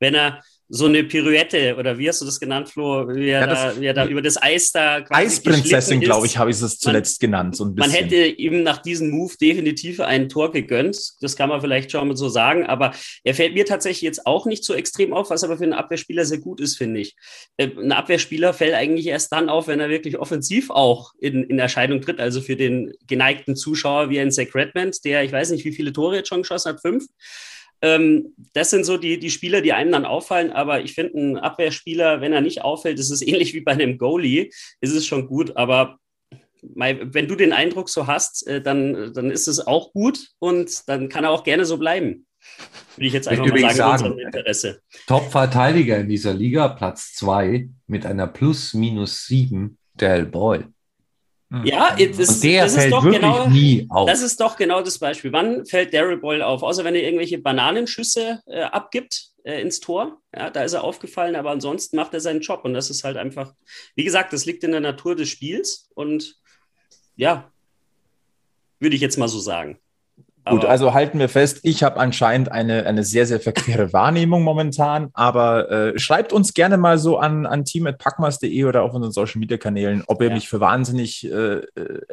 wenn 0.00 0.14
er 0.14 0.42
so 0.70 0.84
eine 0.84 1.02
Pirouette 1.04 1.76
oder 1.76 1.96
wie 1.96 2.08
hast 2.08 2.20
du 2.20 2.26
das 2.26 2.38
genannt, 2.38 2.68
Flo? 2.68 3.08
Wie 3.08 3.28
er, 3.28 3.40
ja, 3.40 3.46
da, 3.46 3.80
wie 3.80 3.86
er 3.86 3.94
da 3.94 4.06
über 4.06 4.20
das 4.20 4.40
Eis 4.40 4.70
da 4.70 5.02
Eisprinzessin, 5.08 6.00
glaube 6.00 6.26
ich, 6.26 6.36
habe 6.36 6.50
ich 6.50 6.60
es 6.60 6.78
zuletzt 6.78 7.22
man, 7.22 7.30
genannt. 7.30 7.56
So 7.56 7.64
ein 7.64 7.74
bisschen. 7.74 7.90
Man 7.90 7.98
hätte 7.98 8.26
ihm 8.26 8.62
nach 8.62 8.78
diesem 8.82 9.10
Move 9.10 9.32
definitiv 9.40 10.00
ein 10.00 10.28
Tor 10.28 10.52
gegönnt. 10.52 11.14
Das 11.22 11.36
kann 11.36 11.48
man 11.48 11.62
vielleicht 11.62 11.90
schon 11.90 12.06
mal 12.06 12.16
so 12.16 12.28
sagen. 12.28 12.66
Aber 12.66 12.92
er 13.24 13.34
fällt 13.34 13.54
mir 13.54 13.64
tatsächlich 13.64 14.02
jetzt 14.02 14.26
auch 14.26 14.44
nicht 14.44 14.62
so 14.62 14.74
extrem 14.74 15.14
auf, 15.14 15.30
was 15.30 15.42
aber 15.42 15.56
für 15.56 15.64
einen 15.64 15.72
Abwehrspieler 15.72 16.26
sehr 16.26 16.38
gut 16.38 16.60
ist, 16.60 16.76
finde 16.76 17.00
ich. 17.00 17.16
Äh, 17.56 17.68
ein 17.78 17.92
Abwehrspieler 17.92 18.52
fällt 18.52 18.74
eigentlich 18.74 19.06
erst 19.06 19.32
dann 19.32 19.48
auf, 19.48 19.68
wenn 19.68 19.80
er 19.80 19.88
wirklich 19.88 20.18
offensiv 20.18 20.68
auch 20.68 21.12
in, 21.18 21.44
in 21.44 21.58
Erscheinung 21.58 22.02
tritt. 22.02 22.20
Also 22.20 22.42
für 22.42 22.56
den 22.56 22.92
geneigten 23.06 23.56
Zuschauer 23.56 24.10
wie 24.10 24.20
ein 24.20 24.30
Zach 24.30 24.54
Redmond, 24.54 25.02
der, 25.06 25.24
ich 25.24 25.32
weiß 25.32 25.50
nicht, 25.50 25.64
wie 25.64 25.72
viele 25.72 25.94
Tore 25.94 26.16
jetzt 26.16 26.28
schon 26.28 26.42
geschossen 26.42 26.72
hat, 26.72 26.82
fünf. 26.82 27.06
Ähm, 27.80 28.34
das 28.52 28.70
sind 28.70 28.84
so 28.84 28.96
die, 28.96 29.18
die 29.18 29.30
Spieler, 29.30 29.60
die 29.60 29.72
einem 29.72 29.92
dann 29.92 30.04
auffallen. 30.04 30.52
Aber 30.52 30.80
ich 30.80 30.94
finde, 30.94 31.18
ein 31.18 31.36
Abwehrspieler, 31.36 32.20
wenn 32.20 32.32
er 32.32 32.40
nicht 32.40 32.62
auffällt, 32.62 32.98
ist 32.98 33.10
es 33.10 33.22
ähnlich 33.26 33.54
wie 33.54 33.60
bei 33.60 33.72
einem 33.72 33.98
Goalie, 33.98 34.50
ist 34.80 34.94
es 34.94 35.06
schon 35.06 35.26
gut. 35.26 35.56
Aber 35.56 35.98
wenn 36.62 37.28
du 37.28 37.36
den 37.36 37.52
Eindruck 37.52 37.88
so 37.88 38.06
hast, 38.06 38.46
äh, 38.46 38.60
dann, 38.60 39.12
dann 39.14 39.30
ist 39.30 39.46
es 39.46 39.64
auch 39.66 39.92
gut 39.92 40.28
und 40.38 40.88
dann 40.88 41.08
kann 41.08 41.24
er 41.24 41.30
auch 41.30 41.44
gerne 41.44 41.64
so 41.64 41.78
bleiben. 41.78 42.26
Würde 42.96 43.06
ich 43.06 43.12
jetzt 43.12 43.28
einfach 43.28 43.46
ich 43.46 43.62
mal 43.62 43.74
sagen, 43.74 43.98
sagen 43.98 44.18
Interesse. 44.18 44.80
Top-Verteidiger 45.06 45.98
in 45.98 46.08
dieser 46.08 46.34
Liga, 46.34 46.68
Platz 46.68 47.14
2 47.14 47.68
mit 47.86 48.06
einer 48.06 48.26
Plus-Minus-7, 48.26 49.76
Del 49.94 50.26
Boy. 50.26 50.58
Hm. 50.58 50.74
Ja, 51.64 51.96
das, 51.96 52.28
und 52.28 52.44
der 52.44 52.64
das 52.64 52.74
fällt 52.74 52.86
ist 52.86 52.92
doch 52.92 53.04
wirklich 53.04 53.22
genau, 53.22 53.48
nie 53.48 53.86
auf. 53.88 54.06
Das 54.06 54.20
ist 54.20 54.38
doch 54.38 54.56
genau 54.56 54.82
das 54.82 54.98
Beispiel. 54.98 55.32
Wann 55.32 55.64
fällt 55.64 55.94
Daryl 55.94 56.18
Boyle 56.18 56.46
auf? 56.46 56.62
Außer 56.62 56.84
wenn 56.84 56.94
er 56.94 57.02
irgendwelche 57.02 57.38
Bananenschüsse 57.38 58.42
äh, 58.46 58.62
abgibt 58.62 59.30
äh, 59.44 59.62
ins 59.62 59.80
Tor. 59.80 60.20
Ja, 60.34 60.50
da 60.50 60.62
ist 60.62 60.74
er 60.74 60.84
aufgefallen, 60.84 61.36
aber 61.36 61.50
ansonsten 61.50 61.96
macht 61.96 62.12
er 62.12 62.20
seinen 62.20 62.42
Job. 62.42 62.64
Und 62.64 62.74
das 62.74 62.90
ist 62.90 63.02
halt 63.02 63.16
einfach, 63.16 63.54
wie 63.94 64.04
gesagt, 64.04 64.34
das 64.34 64.44
liegt 64.44 64.62
in 64.62 64.72
der 64.72 64.80
Natur 64.80 65.16
des 65.16 65.30
Spiels. 65.30 65.88
Und 65.94 66.36
ja, 67.16 67.50
würde 68.78 68.96
ich 68.96 69.02
jetzt 69.02 69.16
mal 69.16 69.28
so 69.28 69.38
sagen. 69.38 69.78
Gut, 70.50 70.64
also 70.64 70.94
halten 70.94 71.18
wir 71.18 71.28
fest, 71.28 71.60
ich 71.62 71.82
habe 71.82 71.98
anscheinend 71.98 72.50
eine, 72.52 72.86
eine 72.86 73.04
sehr, 73.04 73.26
sehr 73.26 73.40
verquere 73.40 73.92
Wahrnehmung 73.92 74.42
momentan, 74.42 75.10
aber 75.12 75.70
äh, 75.70 75.98
schreibt 75.98 76.32
uns 76.32 76.54
gerne 76.54 76.76
mal 76.76 76.98
so 76.98 77.18
an, 77.18 77.46
an 77.46 77.64
team.packmas.de 77.64 78.64
oder 78.64 78.82
auf 78.82 78.94
unseren 78.94 79.12
Social 79.12 79.38
Media 79.38 79.56
Kanälen, 79.56 80.02
ob 80.06 80.20
ihr 80.22 80.28
ja. 80.28 80.34
mich 80.34 80.48
für 80.48 80.60
wahnsinnig 80.60 81.24
äh, 81.24 81.58
äh 81.58 81.62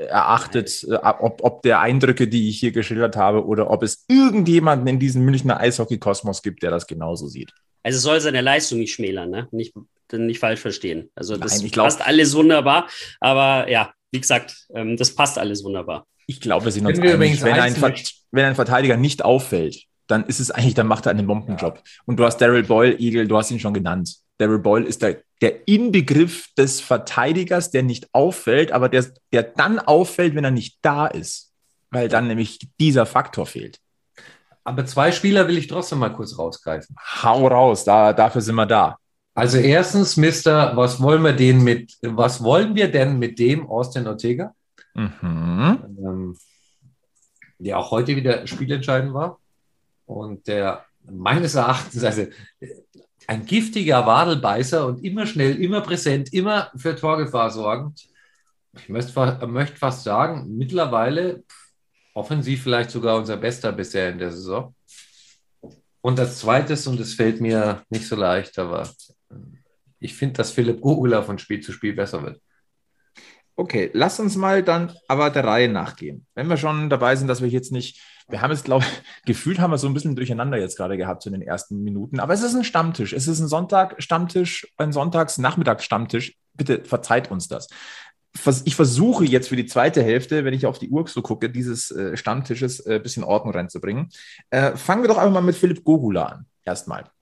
erachtet, 0.08 0.86
äh, 0.90 0.96
ob, 0.96 1.44
ob 1.44 1.62
der 1.62 1.80
Eindrücke, 1.80 2.28
die 2.28 2.50
ich 2.50 2.60
hier 2.60 2.72
geschildert 2.72 3.16
habe, 3.16 3.46
oder 3.46 3.70
ob 3.70 3.84
es 3.84 4.06
irgendjemanden 4.08 4.88
in 4.88 5.00
diesem 5.00 5.24
Münchner 5.24 5.60
Eishockey-Kosmos 5.60 6.42
gibt, 6.42 6.64
der 6.64 6.72
das 6.72 6.88
genauso 6.88 7.28
sieht. 7.28 7.54
Also 7.84 7.98
es 7.98 8.04
soll 8.04 8.20
seine 8.20 8.42
Leistung 8.42 8.80
nicht 8.80 8.94
schmälern, 8.94 9.30
ne? 9.30 9.48
Nicht, 9.52 9.76
nicht 10.12 10.40
falsch 10.40 10.60
verstehen. 10.60 11.12
Also 11.14 11.38
das 11.38 11.62
Nein, 11.62 11.72
passt 11.72 12.06
alles 12.06 12.36
wunderbar. 12.36 12.88
Aber 13.20 13.70
ja, 13.70 13.94
wie 14.12 14.22
gesagt, 14.22 14.56
ähm, 14.74 14.98
das 14.98 15.14
passt 15.14 15.38
alles 15.38 15.64
wunderbar. 15.64 16.08
Ich 16.28 16.42
glaube, 16.42 16.66
wir 16.66 16.72
sind 16.72 16.86
uns 16.86 17.02
wir 17.02 17.14
einig. 17.14 17.44
Wenn 17.44 17.54
ein, 17.54 17.76
wenn 18.32 18.46
ein 18.46 18.56
Verteidiger 18.56 18.98
nicht 18.98 19.24
auffällt, 19.24 19.84
dann 20.08 20.26
ist 20.26 20.40
es 20.40 20.52
eigentlich, 20.52 20.74
dann 20.74 20.88
macht 20.88 21.06
er 21.06 21.12
einen 21.12 21.28
Bombenjob. 21.28 21.82
Und 22.06 22.18
du 22.18 22.26
hast 22.26 22.38
Daryl 22.38 22.64
Boyle, 22.64 22.98
Eagle, 23.00 23.28
du 23.28 23.38
hast 23.38 23.52
ihn 23.52 23.60
schon 23.60 23.74
genannt. 23.74 24.16
Daryl 24.38 24.60
Boyle 24.60 24.86
ist 24.86 25.02
der, 25.02 25.22
der 25.42 25.68
Inbegriff 25.68 26.48
des 26.58 26.82
Verteidigers, 26.82 27.72
der 27.72 27.84
nicht 27.84 28.10
auffällt, 28.14 28.72
aber 28.72 28.90
der, 28.90 29.06
der 29.32 29.44
dann 29.44 29.80
auffällt, 29.80 30.36
wenn 30.36 30.44
er 30.44 30.52
nicht 30.52 30.80
da 30.82 31.08
ist. 31.08 31.52
Weil 31.92 32.10
dann 32.10 32.28
nämlich 32.28 32.60
dieser 32.80 33.06
Faktor 33.06 33.46
fehlt. 33.46 33.80
Aber 34.64 34.86
zwei 34.86 35.12
Spieler 35.12 35.48
will 35.48 35.58
ich 35.58 35.68
trotzdem 35.68 36.00
mal 36.00 36.10
kurz 36.10 36.38
rausgreifen. 36.38 36.96
Hau 37.22 37.48
raus, 37.48 37.84
da, 37.86 38.12
dafür 38.14 38.42
sind 38.42 38.56
wir 38.56 38.66
da. 38.66 38.98
Also 39.36 39.58
erstens, 39.58 40.18
Mister, 40.18 40.76
was 40.76 41.02
wollen 41.02 41.22
wir 41.22 41.34
denn 41.34 41.64
mit, 41.64 41.94
was 42.02 42.44
wollen 42.44 42.74
wir 42.74 42.92
denn 42.92 43.20
mit 43.20 43.38
dem 43.38 43.70
Austin 43.70 44.08
Ortega, 44.08 44.54
Mhm. 44.96 45.98
ähm, 46.00 46.38
der 47.60 47.78
auch 47.78 47.92
heute 47.92 48.16
wieder 48.16 48.48
spielentscheidend 48.48 49.14
war 49.14 49.40
und 50.06 50.48
der 50.48 50.86
meines 51.04 51.56
Erachtens, 51.56 52.04
also 52.04 52.22
äh, 52.22 52.70
ein 53.28 53.46
giftiger 53.46 54.06
Wadelbeißer 54.06 54.86
und 54.86 55.04
immer 55.04 55.26
schnell, 55.26 55.62
immer 55.62 55.82
präsent, 55.82 56.34
immer 56.34 56.72
für 56.76 56.96
Torgefahr 56.96 57.50
sorgend. 57.50 58.08
Ich 58.78 58.90
möchte, 58.90 59.48
möchte 59.48 59.78
fast 59.78 60.04
sagen, 60.04 60.58
mittlerweile 60.58 61.44
offensiv 62.14 62.64
vielleicht 62.64 62.92
sogar 62.92 63.18
unser 63.18 63.38
bester 63.38 63.72
bisher 63.72 64.10
in 64.10 64.20
der 64.20 64.32
Saison. 64.32 64.76
Und 66.02 66.20
als 66.20 66.40
zweites, 66.40 66.86
und 66.88 67.00
es 67.00 67.16
fällt 67.16 67.42
mir 67.42 67.84
nicht 67.90 68.08
so 68.08 68.16
leicht, 68.16 68.60
aber 68.60 68.90
ich 70.00 70.14
finde, 70.14 70.36
dass 70.38 70.52
Philipp 70.52 70.82
Gugula 70.82 71.24
von 71.24 71.40
Spiel 71.40 71.62
zu 71.62 71.72
Spiel 71.72 71.94
besser 71.94 72.22
wird. 72.22 72.40
Okay, 73.58 73.90
lass 73.94 74.20
uns 74.20 74.36
mal 74.36 74.64
dann 74.64 74.92
aber 75.08 75.30
der 75.30 75.46
Reihe 75.46 75.70
nachgehen. 75.70 76.26
Wenn 76.36 76.48
wir 76.48 76.58
schon 76.58 76.90
dabei 76.90 77.16
sind, 77.16 77.30
dass 77.30 77.42
wir 77.42 77.48
jetzt 77.48 77.72
nicht, 77.72 78.02
wir 78.28 78.42
haben 78.42 78.52
es, 78.52 78.64
glaube 78.64 78.84
ich, 78.84 79.04
gefühlt 79.26 79.60
haben 79.60 79.72
wir 79.72 79.78
so 79.78 79.88
ein 79.88 79.94
bisschen 79.94 80.16
durcheinander 80.16 80.58
jetzt 80.58 80.76
gerade 80.76 80.98
gehabt 80.98 81.26
in 81.26 81.34
den 81.34 81.42
ersten 81.42 81.82
Minuten, 81.82 82.20
aber 82.20 82.34
es 82.34 82.42
ist 82.42 82.56
ein 82.56 82.66
Stammtisch. 82.66 83.14
Es 83.14 83.28
ist 83.28 83.40
ein 83.40 83.48
Sonntag-Stammtisch, 83.48 84.68
ein 84.78 84.92
Sonntags-Nachmittags-Stammtisch. 84.92 86.36
Bitte 86.54 86.84
verzeiht 86.84 87.32
uns 87.32 87.48
das. 87.48 87.70
Ich 88.66 88.76
versuche 88.76 89.24
jetzt 89.24 89.48
für 89.48 89.56
die 89.56 89.66
zweite 89.66 90.04
Hälfte, 90.04 90.44
wenn 90.44 90.54
ich 90.54 90.66
auf 90.66 90.78
die 90.78 90.90
Uhr 90.90 91.08
so 91.08 91.22
gucke, 91.22 91.50
dieses 91.50 91.90
äh, 91.92 92.18
Stammtisches 92.18 92.86
ein 92.86 93.02
bisschen 93.02 93.24
Ordnung 93.24 93.54
reinzubringen. 93.54 94.10
Äh, 94.50 94.76
fangen 94.76 95.04
wir 95.04 95.08
doch 95.08 95.18
einfach 95.18 95.34
mal 95.34 95.42
mit 95.42 95.56
Philipp 95.56 95.86
Gogula 95.86 96.26
an. 96.26 96.46
Erstmal. 96.66 97.15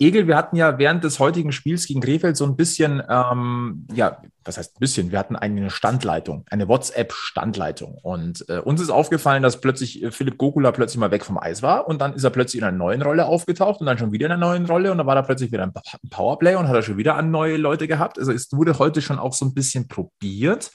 Egel, 0.00 0.26
wir 0.26 0.36
hatten 0.36 0.56
ja 0.56 0.78
während 0.78 1.04
des 1.04 1.18
heutigen 1.18 1.52
Spiels 1.52 1.86
gegen 1.86 2.00
Krefeld 2.00 2.36
so 2.36 2.46
ein 2.46 2.56
bisschen, 2.56 3.02
ähm, 3.06 3.86
ja, 3.92 4.22
was 4.44 4.56
heißt 4.56 4.76
ein 4.76 4.80
bisschen? 4.80 5.12
Wir 5.12 5.18
hatten 5.18 5.36
eine 5.36 5.68
Standleitung, 5.68 6.46
eine 6.50 6.68
WhatsApp-Standleitung. 6.68 7.98
Und 8.02 8.46
äh, 8.48 8.60
uns 8.60 8.80
ist 8.80 8.88
aufgefallen, 8.88 9.42
dass 9.42 9.60
plötzlich 9.60 10.02
äh, 10.02 10.10
Philipp 10.10 10.38
Gokula 10.38 10.72
plötzlich 10.72 10.98
mal 10.98 11.10
weg 11.10 11.24
vom 11.24 11.36
Eis 11.36 11.62
war 11.62 11.86
und 11.86 12.00
dann 12.00 12.14
ist 12.14 12.24
er 12.24 12.30
plötzlich 12.30 12.62
in 12.62 12.66
einer 12.66 12.76
neuen 12.76 13.02
Rolle 13.02 13.26
aufgetaucht 13.26 13.80
und 13.80 13.86
dann 13.86 13.98
schon 13.98 14.10
wieder 14.10 14.26
in 14.26 14.32
einer 14.32 14.46
neuen 14.46 14.64
Rolle 14.64 14.90
und 14.90 14.96
dann 14.96 15.06
war 15.06 15.16
er 15.16 15.22
plötzlich 15.22 15.52
wieder 15.52 15.64
ein 15.64 15.72
Powerplay 16.08 16.54
und 16.54 16.66
hat 16.66 16.76
er 16.76 16.82
schon 16.82 16.96
wieder 16.96 17.16
an 17.16 17.30
neue 17.30 17.58
Leute 17.58 17.86
gehabt. 17.86 18.18
Also 18.18 18.32
es 18.32 18.50
wurde 18.52 18.78
heute 18.78 19.02
schon 19.02 19.18
auch 19.18 19.34
so 19.34 19.44
ein 19.44 19.52
bisschen 19.52 19.86
probiert. 19.86 20.70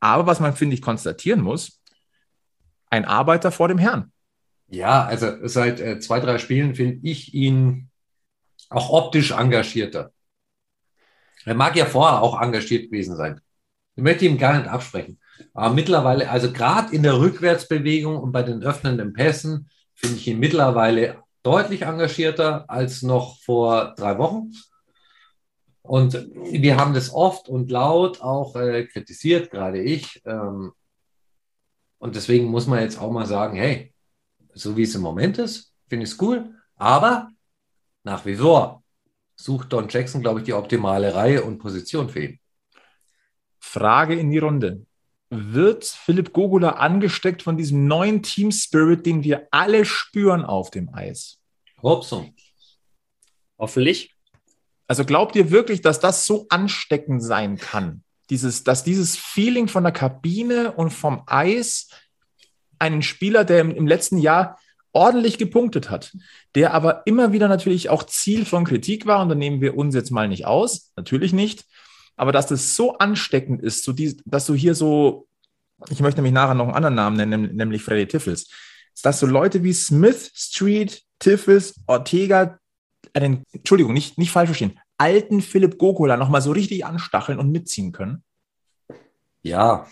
Aber 0.00 0.26
was 0.26 0.40
man, 0.40 0.54
finde 0.54 0.74
ich, 0.74 0.82
konstatieren 0.82 1.40
muss, 1.40 1.80
ein 2.90 3.04
Arbeiter 3.04 3.52
vor 3.52 3.68
dem 3.68 3.78
Herrn. 3.78 4.10
Ja, 4.66 5.04
also 5.04 5.46
seit 5.46 5.78
äh, 5.78 6.00
zwei, 6.00 6.18
drei 6.18 6.38
Spielen 6.38 6.74
finde 6.74 6.98
ich 7.08 7.32
ihn 7.34 7.89
auch 8.70 8.90
optisch 8.90 9.32
engagierter. 9.32 10.12
Er 11.44 11.54
mag 11.54 11.76
ja 11.76 11.86
vorher 11.86 12.22
auch 12.22 12.40
engagiert 12.40 12.90
gewesen 12.90 13.16
sein. 13.16 13.40
Ich 13.96 14.02
möchte 14.02 14.24
ihm 14.24 14.38
gar 14.38 14.56
nicht 14.56 14.68
absprechen. 14.68 15.18
Aber 15.52 15.74
mittlerweile, 15.74 16.30
also 16.30 16.52
gerade 16.52 16.94
in 16.94 17.02
der 17.02 17.18
Rückwärtsbewegung 17.18 18.16
und 18.16 18.32
bei 18.32 18.42
den 18.42 18.62
öffnenden 18.62 19.12
Pässen, 19.12 19.68
finde 19.94 20.16
ich 20.16 20.28
ihn 20.28 20.38
mittlerweile 20.38 21.22
deutlich 21.42 21.82
engagierter 21.82 22.68
als 22.68 23.02
noch 23.02 23.40
vor 23.40 23.94
drei 23.96 24.18
Wochen. 24.18 24.52
Und 25.82 26.14
wir 26.34 26.76
haben 26.76 26.94
das 26.94 27.12
oft 27.12 27.48
und 27.48 27.70
laut 27.70 28.20
auch 28.20 28.54
äh, 28.54 28.86
kritisiert, 28.86 29.50
gerade 29.50 29.82
ich. 29.82 30.22
Ähm, 30.24 30.72
und 31.98 32.16
deswegen 32.16 32.46
muss 32.46 32.66
man 32.66 32.80
jetzt 32.80 33.00
auch 33.00 33.10
mal 33.10 33.26
sagen, 33.26 33.56
hey, 33.56 33.92
so 34.54 34.76
wie 34.76 34.82
es 34.82 34.94
im 34.94 35.02
Moment 35.02 35.38
ist, 35.38 35.72
finde 35.88 36.04
ich 36.04 36.12
es 36.12 36.20
cool. 36.20 36.54
Aber 36.76 37.30
nach 38.04 38.24
wie 38.24 38.36
vor 38.36 38.82
sucht 39.36 39.72
Don 39.72 39.88
Jackson, 39.88 40.20
glaube 40.20 40.40
ich, 40.40 40.46
die 40.46 40.52
optimale 40.52 41.14
Reihe 41.14 41.42
und 41.42 41.58
Position 41.58 42.08
für 42.08 42.24
ihn. 42.24 42.40
Frage 43.58 44.14
in 44.18 44.30
die 44.30 44.38
Runde. 44.38 44.86
Wird 45.30 45.84
Philipp 45.84 46.32
Gogula 46.32 46.70
angesteckt 46.70 47.42
von 47.42 47.56
diesem 47.56 47.86
neuen 47.86 48.22
Team 48.22 48.50
Spirit, 48.50 49.06
den 49.06 49.22
wir 49.22 49.46
alle 49.50 49.84
spüren 49.84 50.44
auf 50.44 50.70
dem 50.70 50.92
Eis? 50.92 51.38
Robson. 51.82 52.34
Hoffentlich. 53.58 54.14
Also 54.88 55.04
glaubt 55.04 55.36
ihr 55.36 55.50
wirklich, 55.50 55.82
dass 55.82 56.00
das 56.00 56.26
so 56.26 56.46
ansteckend 56.48 57.22
sein 57.22 57.56
kann? 57.58 58.02
Dieses, 58.28 58.64
dass 58.64 58.82
dieses 58.82 59.16
Feeling 59.16 59.68
von 59.68 59.84
der 59.84 59.92
Kabine 59.92 60.72
und 60.72 60.90
vom 60.90 61.22
Eis 61.26 61.88
einen 62.78 63.02
Spieler, 63.02 63.44
der 63.44 63.60
im, 63.60 63.70
im 63.70 63.86
letzten 63.86 64.18
Jahr 64.18 64.58
ordentlich 64.92 65.38
gepunktet 65.38 65.90
hat, 65.90 66.16
der 66.54 66.74
aber 66.74 67.02
immer 67.06 67.32
wieder 67.32 67.48
natürlich 67.48 67.88
auch 67.88 68.04
Ziel 68.04 68.44
von 68.44 68.64
Kritik 68.64 69.06
war, 69.06 69.22
und 69.22 69.28
da 69.28 69.34
nehmen 69.34 69.60
wir 69.60 69.76
uns 69.76 69.94
jetzt 69.94 70.10
mal 70.10 70.28
nicht 70.28 70.46
aus, 70.46 70.92
natürlich 70.96 71.32
nicht, 71.32 71.64
aber 72.16 72.32
dass 72.32 72.46
das 72.46 72.76
so 72.76 72.98
ansteckend 72.98 73.62
ist, 73.62 73.84
so 73.84 73.92
die, 73.92 74.20
dass 74.24 74.46
du 74.46 74.54
hier 74.54 74.74
so, 74.74 75.26
ich 75.88 76.00
möchte 76.00 76.18
nämlich 76.18 76.34
nachher 76.34 76.54
noch 76.54 76.66
einen 76.66 76.74
anderen 76.74 76.94
Namen 76.94 77.16
nennen, 77.16 77.56
nämlich 77.56 77.82
Freddy 77.82 78.06
Tiffels, 78.06 78.50
dass 79.02 79.20
so 79.20 79.26
Leute 79.26 79.62
wie 79.62 79.72
Smith, 79.72 80.30
Street, 80.34 81.02
Tiffels, 81.18 81.80
Ortega, 81.86 82.58
einen, 83.14 83.44
Entschuldigung, 83.52 83.92
nicht, 83.92 84.18
nicht 84.18 84.30
falsch 84.30 84.48
verstehen, 84.48 84.78
alten 84.98 85.40
Philipp 85.40 85.78
Gogola 85.78 86.16
nochmal 86.16 86.42
so 86.42 86.52
richtig 86.52 86.84
anstacheln 86.84 87.38
und 87.38 87.50
mitziehen 87.50 87.92
können? 87.92 88.22
Ja. 89.42 89.86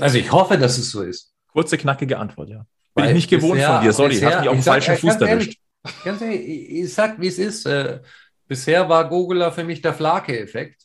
Also 0.00 0.18
ich 0.18 0.32
hoffe, 0.32 0.58
dass 0.58 0.78
es 0.78 0.90
so 0.90 1.02
ist. 1.02 1.32
Kurze, 1.46 1.78
knackige 1.78 2.18
Antwort, 2.18 2.48
ja. 2.48 2.66
Bin 2.94 3.04
Weil 3.04 3.10
ich 3.10 3.14
nicht 3.16 3.30
gewohnt 3.30 3.54
bisher- 3.54 3.74
von 3.76 3.82
dir, 3.84 3.92
sorry, 3.92 4.08
bisher- 4.10 4.30
hast 4.30 4.40
mich 4.40 4.48
auf 4.48 4.62
sag- 4.62 4.72
falschen 4.74 4.96
Fuß 4.96 5.10
ganz 5.18 5.22
ehrlich, 5.22 5.58
erwischt. 5.82 6.04
Ganz 6.04 6.20
ehrlich, 6.22 6.40
ich, 6.48 6.70
ich 6.70 6.94
sag, 6.94 7.20
wie 7.20 7.26
es 7.26 7.38
ist. 7.38 7.66
Äh, 7.66 8.00
bisher 8.46 8.88
war 8.88 9.08
Gogula 9.08 9.50
für 9.50 9.64
mich 9.64 9.82
der 9.82 9.94
Flake-Effekt. 9.94 10.82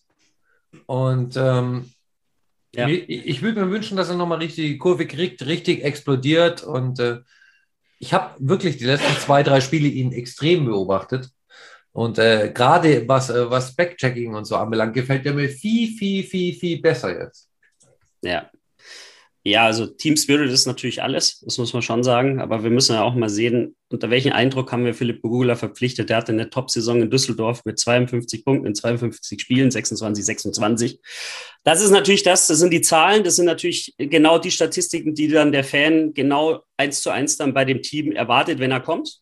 Und 0.87 1.35
ähm, 1.37 1.91
Ja. 2.75 2.87
ich, 2.87 3.07
ich 3.09 3.41
würde 3.41 3.63
mir 3.63 3.71
wünschen, 3.71 3.95
dass 3.97 4.09
er 4.09 4.15
nochmal 4.15 4.39
richtig 4.39 4.65
die 4.65 4.77
Kurve 4.77 5.05
kriegt, 5.07 5.45
richtig 5.45 5.83
explodiert. 5.83 6.63
Und 6.63 6.99
äh, 6.99 7.19
ich 7.99 8.13
habe 8.13 8.33
wirklich 8.39 8.77
die 8.77 8.85
letzten 8.85 9.13
zwei, 9.19 9.43
drei 9.43 9.61
Spiele 9.61 9.87
ihn 9.87 10.11
extrem 10.11 10.65
beobachtet. 10.65 11.29
Und 11.91 12.17
äh, 12.19 12.51
gerade 12.53 13.07
was, 13.07 13.29
äh, 13.29 13.49
was 13.49 13.75
Backchecking 13.75 14.33
und 14.35 14.45
so 14.45 14.55
anbelangt, 14.55 14.93
gefällt 14.93 15.25
er 15.25 15.33
mir 15.33 15.49
viel, 15.49 15.95
viel, 15.97 16.23
viel, 16.23 16.53
viel 16.55 16.81
besser 16.81 17.19
jetzt. 17.23 17.49
Ja. 18.21 18.49
Ja, 19.49 19.65
also 19.65 19.87
Team 19.87 20.15
Spirit 20.15 20.51
ist 20.51 20.67
natürlich 20.67 21.01
alles, 21.01 21.39
das 21.39 21.57
muss 21.57 21.73
man 21.73 21.81
schon 21.81 22.03
sagen. 22.03 22.39
Aber 22.39 22.63
wir 22.63 22.69
müssen 22.69 22.93
ja 22.93 23.03
auch 23.03 23.15
mal 23.15 23.29
sehen, 23.29 23.75
unter 23.89 24.11
welchen 24.11 24.31
Eindruck 24.31 24.71
haben 24.71 24.85
wir 24.85 24.93
Philipp 24.93 25.23
Bogula 25.23 25.55
verpflichtet. 25.55 26.09
Der 26.09 26.17
hatte 26.17 26.31
eine 26.31 26.51
Top-Saison 26.51 27.01
in 27.01 27.09
Düsseldorf 27.09 27.65
mit 27.65 27.79
52 27.79 28.45
Punkten 28.45 28.67
in 28.67 28.75
52 28.75 29.41
Spielen, 29.41 29.71
26, 29.71 30.23
26. 30.23 30.99
Das 31.63 31.81
ist 31.81 31.89
natürlich 31.89 32.21
das, 32.21 32.45
das 32.45 32.59
sind 32.59 32.71
die 32.71 32.81
Zahlen, 32.81 33.23
das 33.23 33.37
sind 33.37 33.45
natürlich 33.45 33.95
genau 33.97 34.37
die 34.37 34.51
Statistiken, 34.51 35.15
die 35.15 35.27
dann 35.27 35.51
der 35.51 35.63
Fan 35.63 36.13
genau 36.13 36.61
eins 36.77 37.01
zu 37.01 37.09
eins 37.09 37.35
dann 37.37 37.53
bei 37.55 37.65
dem 37.65 37.81
Team 37.81 38.11
erwartet, 38.11 38.59
wenn 38.59 38.71
er 38.71 38.81
kommt. 38.81 39.19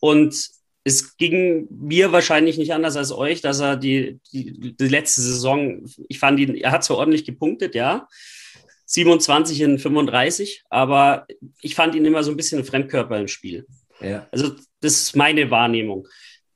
Und 0.00 0.50
es 0.84 1.16
ging 1.16 1.66
mir 1.70 2.12
wahrscheinlich 2.12 2.58
nicht 2.58 2.74
anders 2.74 2.96
als 2.96 3.10
euch, 3.10 3.40
dass 3.40 3.60
er 3.60 3.76
die, 3.76 4.20
die, 4.32 4.76
die 4.76 4.88
letzte 4.88 5.22
Saison, 5.22 5.82
ich 6.08 6.18
fand 6.18 6.38
ihn, 6.38 6.54
er 6.56 6.72
hat 6.72 6.84
zwar 6.84 6.98
ordentlich 6.98 7.24
gepunktet, 7.24 7.74
ja, 7.74 8.06
27 8.94 9.60
in 9.60 9.78
35, 9.78 10.62
aber 10.70 11.26
ich 11.60 11.74
fand 11.74 11.94
ihn 11.96 12.04
immer 12.04 12.22
so 12.22 12.30
ein 12.30 12.36
bisschen 12.36 12.60
ein 12.60 12.64
Fremdkörper 12.64 13.18
im 13.18 13.28
Spiel. 13.28 13.66
Ja. 14.00 14.28
Also 14.30 14.52
das 14.80 15.02
ist 15.02 15.16
meine 15.16 15.50
Wahrnehmung. 15.50 16.06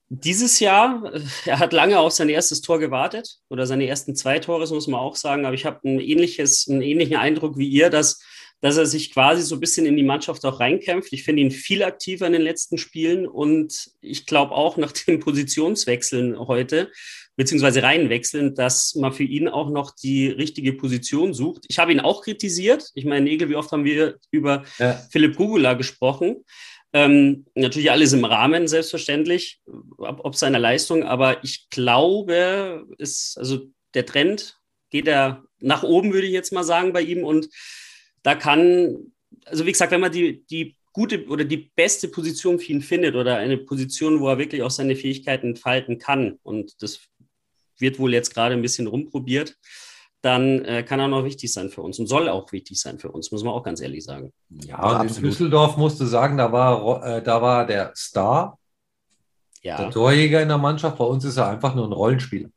Dieses 0.08 0.60
Jahr, 0.60 1.12
äh, 1.12 1.20
er 1.46 1.58
hat 1.58 1.72
lange 1.72 1.98
auf 1.98 2.12
sein 2.12 2.28
erstes 2.28 2.60
Tor 2.60 2.78
gewartet 2.78 3.38
oder 3.48 3.66
seine 3.66 3.88
ersten 3.88 4.14
zwei 4.14 4.38
Tore, 4.38 4.60
das 4.60 4.70
muss 4.70 4.86
man 4.86 5.00
auch 5.00 5.16
sagen, 5.16 5.44
aber 5.44 5.54
ich 5.54 5.66
habe 5.66 5.80
ein 5.88 6.00
ähnliches, 6.00 6.68
einen 6.68 6.82
ähnlichen 6.82 7.16
Eindruck 7.16 7.58
wie 7.58 7.68
ihr, 7.68 7.90
dass, 7.90 8.22
dass 8.60 8.76
er 8.76 8.86
sich 8.86 9.12
quasi 9.12 9.42
so 9.42 9.56
ein 9.56 9.60
bisschen 9.60 9.84
in 9.84 9.96
die 9.96 10.04
Mannschaft 10.04 10.44
auch 10.46 10.60
reinkämpft. 10.60 11.12
Ich 11.12 11.24
finde 11.24 11.42
ihn 11.42 11.50
viel 11.50 11.82
aktiver 11.82 12.26
in 12.28 12.34
den 12.34 12.42
letzten 12.42 12.78
Spielen 12.78 13.26
und 13.26 13.90
ich 14.00 14.26
glaube 14.26 14.54
auch 14.54 14.76
nach 14.76 14.92
den 14.92 15.18
Positionswechseln 15.18 16.38
heute, 16.38 16.90
beziehungsweise 17.38 17.84
Reihenwechseln, 17.84 18.56
dass 18.56 18.96
man 18.96 19.12
für 19.12 19.22
ihn 19.22 19.46
auch 19.46 19.70
noch 19.70 19.94
die 19.94 20.26
richtige 20.26 20.72
Position 20.72 21.32
sucht. 21.32 21.66
Ich 21.68 21.78
habe 21.78 21.92
ihn 21.92 22.00
auch 22.00 22.22
kritisiert. 22.22 22.90
Ich 22.94 23.04
meine, 23.04 23.30
Egel, 23.30 23.48
wie 23.48 23.54
oft 23.54 23.70
haben 23.70 23.84
wir 23.84 24.16
über 24.32 24.64
Ja. 24.80 24.94
Philipp 25.12 25.36
Gugula 25.36 25.74
gesprochen? 25.74 26.44
Ähm, 26.92 27.46
natürlich 27.54 27.92
alles 27.92 28.12
im 28.12 28.24
Rahmen, 28.24 28.66
selbstverständlich, 28.66 29.60
ob, 29.98 30.24
ob 30.24 30.34
seiner 30.34 30.58
Leistung, 30.58 31.04
aber 31.04 31.44
ich 31.44 31.70
glaube, 31.70 32.86
ist, 32.98 33.38
also 33.38 33.66
der 33.94 34.04
Trend 34.04 34.58
geht 34.90 35.06
er 35.06 35.44
nach 35.60 35.84
oben, 35.84 36.12
würde 36.12 36.26
ich 36.26 36.32
jetzt 36.32 36.52
mal 36.52 36.64
sagen, 36.64 36.92
bei 36.92 37.02
ihm. 37.02 37.22
Und 37.22 37.50
da 38.24 38.34
kann, 38.34 39.12
also 39.44 39.64
wie 39.64 39.72
gesagt, 39.72 39.92
wenn 39.92 40.00
man 40.00 40.10
die, 40.10 40.44
die 40.46 40.74
gute 40.92 41.24
oder 41.28 41.44
die 41.44 41.70
beste 41.76 42.08
Position 42.08 42.58
für 42.58 42.72
ihn 42.72 42.80
findet 42.80 43.14
oder 43.14 43.36
eine 43.36 43.58
Position, 43.58 44.18
wo 44.18 44.28
er 44.28 44.38
wirklich 44.38 44.62
auch 44.62 44.70
seine 44.72 44.96
Fähigkeiten 44.96 45.50
entfalten 45.50 45.98
kann, 45.98 46.40
und 46.42 46.82
das 46.82 47.00
wird 47.80 47.98
wohl 47.98 48.12
jetzt 48.12 48.34
gerade 48.34 48.54
ein 48.54 48.62
bisschen 48.62 48.86
rumprobiert, 48.86 49.56
dann 50.20 50.64
äh, 50.64 50.82
kann 50.82 51.00
er 51.00 51.08
noch 51.08 51.24
wichtig 51.24 51.52
sein 51.52 51.70
für 51.70 51.82
uns 51.82 51.98
und 51.98 52.06
soll 52.06 52.28
auch 52.28 52.50
wichtig 52.52 52.80
sein 52.80 52.98
für 52.98 53.10
uns, 53.10 53.30
muss 53.30 53.44
man 53.44 53.54
auch 53.54 53.62
ganz 53.62 53.80
ehrlich 53.80 54.04
sagen. 54.04 54.32
Ja, 54.48 55.00
und 55.00 55.16
in 55.16 55.22
Düsseldorf 55.22 55.76
musste 55.76 56.06
sagen, 56.06 56.36
da 56.36 56.50
war, 56.50 57.04
äh, 57.04 57.22
da 57.22 57.40
war 57.40 57.66
der 57.66 57.92
Star, 57.94 58.58
ja. 59.62 59.76
der 59.76 59.90
Torjäger 59.90 60.42
in 60.42 60.48
der 60.48 60.58
Mannschaft. 60.58 60.98
Bei 60.98 61.04
uns 61.04 61.24
ist 61.24 61.36
er 61.36 61.48
einfach 61.48 61.74
nur 61.74 61.86
ein 61.86 61.92
Rollenspieler. 61.92 62.48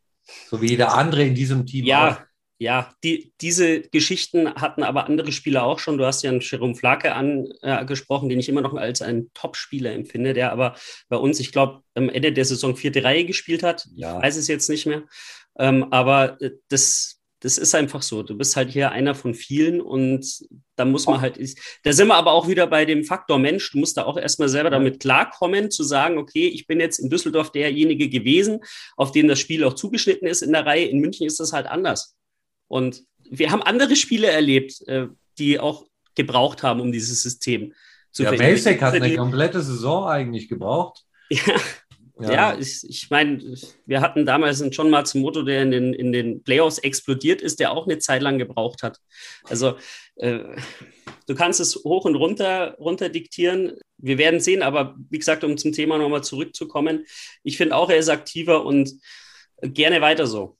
So 0.50 0.62
wie 0.62 0.70
jeder 0.70 0.94
andere 0.96 1.24
in 1.24 1.36
diesem 1.36 1.66
Team. 1.66 1.86
Ja, 1.86 2.12
auch. 2.12 2.31
Ja, 2.62 2.94
die, 3.04 3.34
diese 3.42 3.82
Geschichten 3.82 4.54
hatten 4.54 4.84
aber 4.84 5.08
andere 5.08 5.32
Spieler 5.32 5.64
auch 5.64 5.80
schon. 5.80 5.98
Du 5.98 6.06
hast 6.06 6.22
ja 6.22 6.30
einen 6.30 6.42
Jerome 6.42 6.76
Flake 6.76 7.12
angesprochen, 7.12 8.30
den 8.30 8.40
ich 8.40 8.50
immer 8.50 8.62
noch 8.62 8.76
als 8.76 9.02
einen 9.02 9.32
Top-Spieler 9.34 9.92
empfinde, 9.94 10.36
der 10.36 10.52
aber 10.52 10.76
bei 11.10 11.18
uns, 11.18 11.40
ich 11.40 11.52
glaube, 11.52 11.82
am 11.96 12.08
Ende 12.08 12.32
der 12.32 12.46
Saison 12.46 12.76
vierte 12.76 13.04
Reihe 13.04 13.26
gespielt 13.26 13.64
hat. 13.64 13.88
Ja. 13.96 14.18
Ich 14.18 14.26
weiß 14.26 14.36
es 14.38 14.48
jetzt 14.48 14.70
nicht 14.70 14.86
mehr. 14.86 15.02
Ähm, 15.58 15.92
aber 15.92 16.40
äh, 16.40 16.52
das, 16.70 17.20
das 17.40 17.58
ist 17.58 17.74
einfach 17.74 18.04
so. 18.04 18.22
Du 18.22 18.38
bist 18.38 18.56
halt 18.56 18.70
hier 18.70 18.92
einer 18.92 19.16
von 19.16 19.34
vielen 19.34 19.82
und 19.82 20.24
da 20.76 20.86
muss 20.86 21.08
man 21.08 21.20
halt, 21.20 21.40
da 21.84 21.94
sind 21.94 22.10
wir 22.10 22.16
aber 22.16 22.32
auch 22.32 22.48
wieder 22.48 22.68
bei 22.68 22.86
dem 22.86 23.04
Faktor 23.06 23.40
Mensch. 23.40 23.72
Du 23.72 23.80
musst 23.80 23.98
da 23.98 24.06
auch 24.06 24.18
erstmal 24.18 24.50
selber 24.50 24.70
damit 24.70 25.00
klarkommen, 25.00 25.72
zu 25.72 25.84
sagen, 25.84 26.20
okay, 26.20 26.48
ich 26.48 26.68
bin 26.68 26.80
jetzt 26.80 27.00
in 27.00 27.10
Düsseldorf 27.10 27.52
derjenige 27.52 28.08
gewesen, 28.08 28.60
auf 28.98 29.12
den 29.12 29.28
das 29.28 29.40
Spiel 29.40 29.64
auch 29.64 29.74
zugeschnitten 29.74 30.28
ist 30.28 30.44
in 30.44 30.52
der 30.52 30.68
Reihe. 30.68 30.86
In 30.86 31.00
München 31.00 31.26
ist 31.26 31.40
das 31.40 31.54
halt 31.54 31.66
anders. 31.66 32.16
Und 32.72 33.04
wir 33.30 33.52
haben 33.52 33.62
andere 33.62 33.98
Spiele 33.98 34.28
erlebt, 34.28 34.88
äh, 34.88 35.08
die 35.38 35.60
auch 35.60 35.86
gebraucht 36.16 36.64
haben, 36.64 36.80
um 36.80 36.94
dieses 36.94 37.22
System 37.22 37.74
zu 38.14 38.24
Ja, 38.24 38.32
Basic 38.32 38.82
hat 38.82 38.94
eine 38.94 39.14
komplette 39.14 39.62
Saison 39.62 40.08
eigentlich 40.08 40.48
gebraucht. 40.48 41.04
Ja. 42.20 42.28
Ja, 42.28 42.32
ja 42.34 42.60
ich, 42.60 42.88
ich 42.88 43.10
meine, 43.10 43.42
wir 43.88 44.02
hatten 44.02 44.28
damals 44.28 44.62
einen 44.62 44.70
John 44.70 44.92
Matsumoto, 44.92 45.42
der 45.42 45.64
in 45.64 45.72
den, 45.72 45.94
in 45.94 46.12
den 46.12 46.44
Playoffs 46.44 46.78
explodiert 46.78 47.42
ist, 47.42 47.60
der 47.60 47.72
auch 47.72 47.88
eine 47.88 47.98
Zeit 47.98 48.22
lang 48.22 48.38
gebraucht 48.38 48.84
hat. 48.84 49.00
Also 49.46 49.76
äh, 50.18 50.40
du 51.26 51.34
kannst 51.34 51.60
es 51.60 51.78
hoch 51.84 52.06
und 52.06 52.16
runter, 52.16 52.76
runter 52.80 53.10
diktieren. 53.10 53.74
Wir 53.98 54.20
werden 54.20 54.40
sehen, 54.40 54.62
aber 54.62 54.96
wie 55.10 55.18
gesagt, 55.18 55.44
um 55.44 55.58
zum 55.58 55.72
Thema 55.72 55.98
nochmal 55.98 56.24
zurückzukommen, 56.24 57.06
ich 57.44 57.58
finde 57.58 57.76
auch, 57.76 57.90
er 57.90 57.98
ist 57.98 58.10
aktiver 58.10 58.66
und 58.66 58.94
gerne 59.62 60.02
weiter 60.02 60.28
so. 60.28 60.58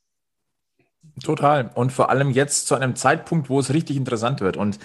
Total. 1.24 1.70
Und 1.76 1.92
vor 1.92 2.10
allem 2.10 2.32
jetzt 2.32 2.68
zu 2.68 2.76
einem 2.76 2.96
Zeitpunkt, 2.96 3.50
wo 3.50 3.60
es 3.60 3.74
richtig 3.74 3.98
interessant 3.98 4.42
wird. 4.42 4.58
Und 4.58 4.80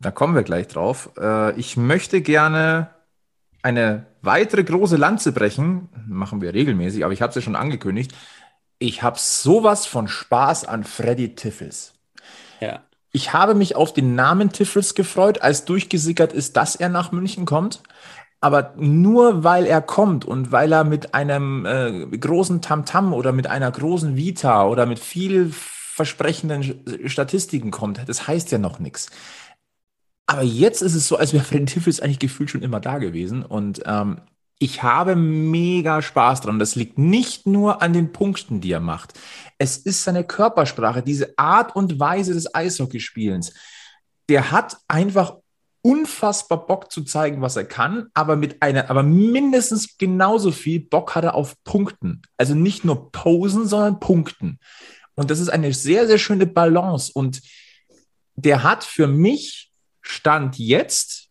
da 0.00 0.10
kommen 0.10 0.34
wir 0.34 0.42
gleich 0.42 0.68
drauf. 0.68 1.10
Äh, 1.18 1.58
ich 1.58 1.76
möchte 1.76 2.22
gerne 2.22 2.90
eine 3.62 4.06
weitere 4.22 4.64
große 4.64 4.96
Lanze 4.96 5.32
brechen, 5.32 5.88
machen 6.08 6.40
wir 6.40 6.54
regelmäßig, 6.54 7.04
aber 7.04 7.12
ich 7.12 7.22
habe 7.22 7.30
es 7.30 7.36
ja 7.36 7.42
schon 7.42 7.56
angekündigt. 7.56 8.12
Ich 8.78 9.02
habe 9.02 9.18
sowas 9.18 9.86
von 9.86 10.08
Spaß 10.08 10.64
an 10.64 10.82
Freddy 10.82 11.34
Tiffels. 11.34 11.94
Ja. 12.60 12.80
Ich 13.12 13.32
habe 13.32 13.54
mich 13.54 13.76
auf 13.76 13.92
den 13.92 14.14
Namen 14.14 14.50
Tiffels 14.50 14.94
gefreut, 14.94 15.42
als 15.42 15.64
durchgesickert 15.64 16.32
ist, 16.32 16.56
dass 16.56 16.74
er 16.74 16.88
nach 16.88 17.12
München 17.12 17.44
kommt. 17.44 17.82
Aber 18.40 18.74
nur 18.76 19.44
weil 19.44 19.66
er 19.66 19.80
kommt 19.80 20.24
und 20.24 20.50
weil 20.50 20.72
er 20.72 20.82
mit 20.82 21.14
einem 21.14 21.64
äh, 21.64 22.06
großen 22.18 22.60
Tamtam 22.60 23.10
-Tam 23.10 23.14
oder 23.14 23.30
mit 23.30 23.46
einer 23.46 23.70
großen 23.70 24.16
Vita 24.16 24.66
oder 24.66 24.86
mit 24.86 24.98
viel 24.98 25.52
versprechenden 25.94 26.82
Statistiken 27.04 27.70
kommt, 27.70 28.00
das 28.06 28.26
heißt 28.26 28.50
ja 28.50 28.56
noch 28.56 28.78
nichts. 28.78 29.10
Aber 30.26 30.42
jetzt 30.42 30.80
ist 30.80 30.94
es 30.94 31.06
so, 31.06 31.16
als 31.16 31.34
wäre 31.34 31.44
Freddy 31.44 31.66
Tiffels 31.66 32.00
eigentlich 32.00 32.18
gefühlt 32.18 32.48
schon 32.48 32.62
immer 32.62 32.80
da 32.80 32.96
gewesen. 32.96 33.44
Und 33.44 33.82
ähm, 33.84 34.22
ich 34.58 34.82
habe 34.82 35.16
mega 35.16 36.00
Spaß 36.00 36.40
dran. 36.40 36.58
Das 36.58 36.76
liegt 36.76 36.96
nicht 36.96 37.46
nur 37.46 37.82
an 37.82 37.92
den 37.92 38.12
Punkten, 38.12 38.62
die 38.62 38.72
er 38.72 38.80
macht. 38.80 39.20
Es 39.58 39.76
ist 39.76 40.02
seine 40.04 40.24
Körpersprache, 40.24 41.02
diese 41.02 41.34
Art 41.36 41.76
und 41.76 42.00
Weise 42.00 42.32
des 42.32 42.54
Eishockeyspielens. 42.54 43.52
Der 44.30 44.50
hat 44.50 44.78
einfach 44.88 45.36
unfassbar 45.82 46.64
Bock 46.64 46.90
zu 46.90 47.04
zeigen, 47.04 47.42
was 47.42 47.56
er 47.56 47.64
kann, 47.64 48.06
aber 48.14 48.36
mit 48.36 48.62
einer, 48.62 48.88
aber 48.88 49.02
mindestens 49.02 49.98
genauso 49.98 50.52
viel 50.52 50.80
Bock 50.80 51.14
hat 51.14 51.24
er 51.24 51.34
auf 51.34 51.62
Punkten. 51.64 52.22
Also 52.38 52.54
nicht 52.54 52.82
nur 52.84 53.12
Posen, 53.12 53.66
sondern 53.66 54.00
Punkten. 54.00 54.58
Und 55.14 55.30
das 55.30 55.40
ist 55.40 55.48
eine 55.48 55.72
sehr, 55.72 56.06
sehr 56.06 56.18
schöne 56.18 56.46
Balance. 56.46 57.12
Und 57.14 57.40
der 58.34 58.62
hat 58.62 58.84
für 58.84 59.06
mich 59.06 59.70
Stand 60.00 60.58
jetzt 60.58 61.28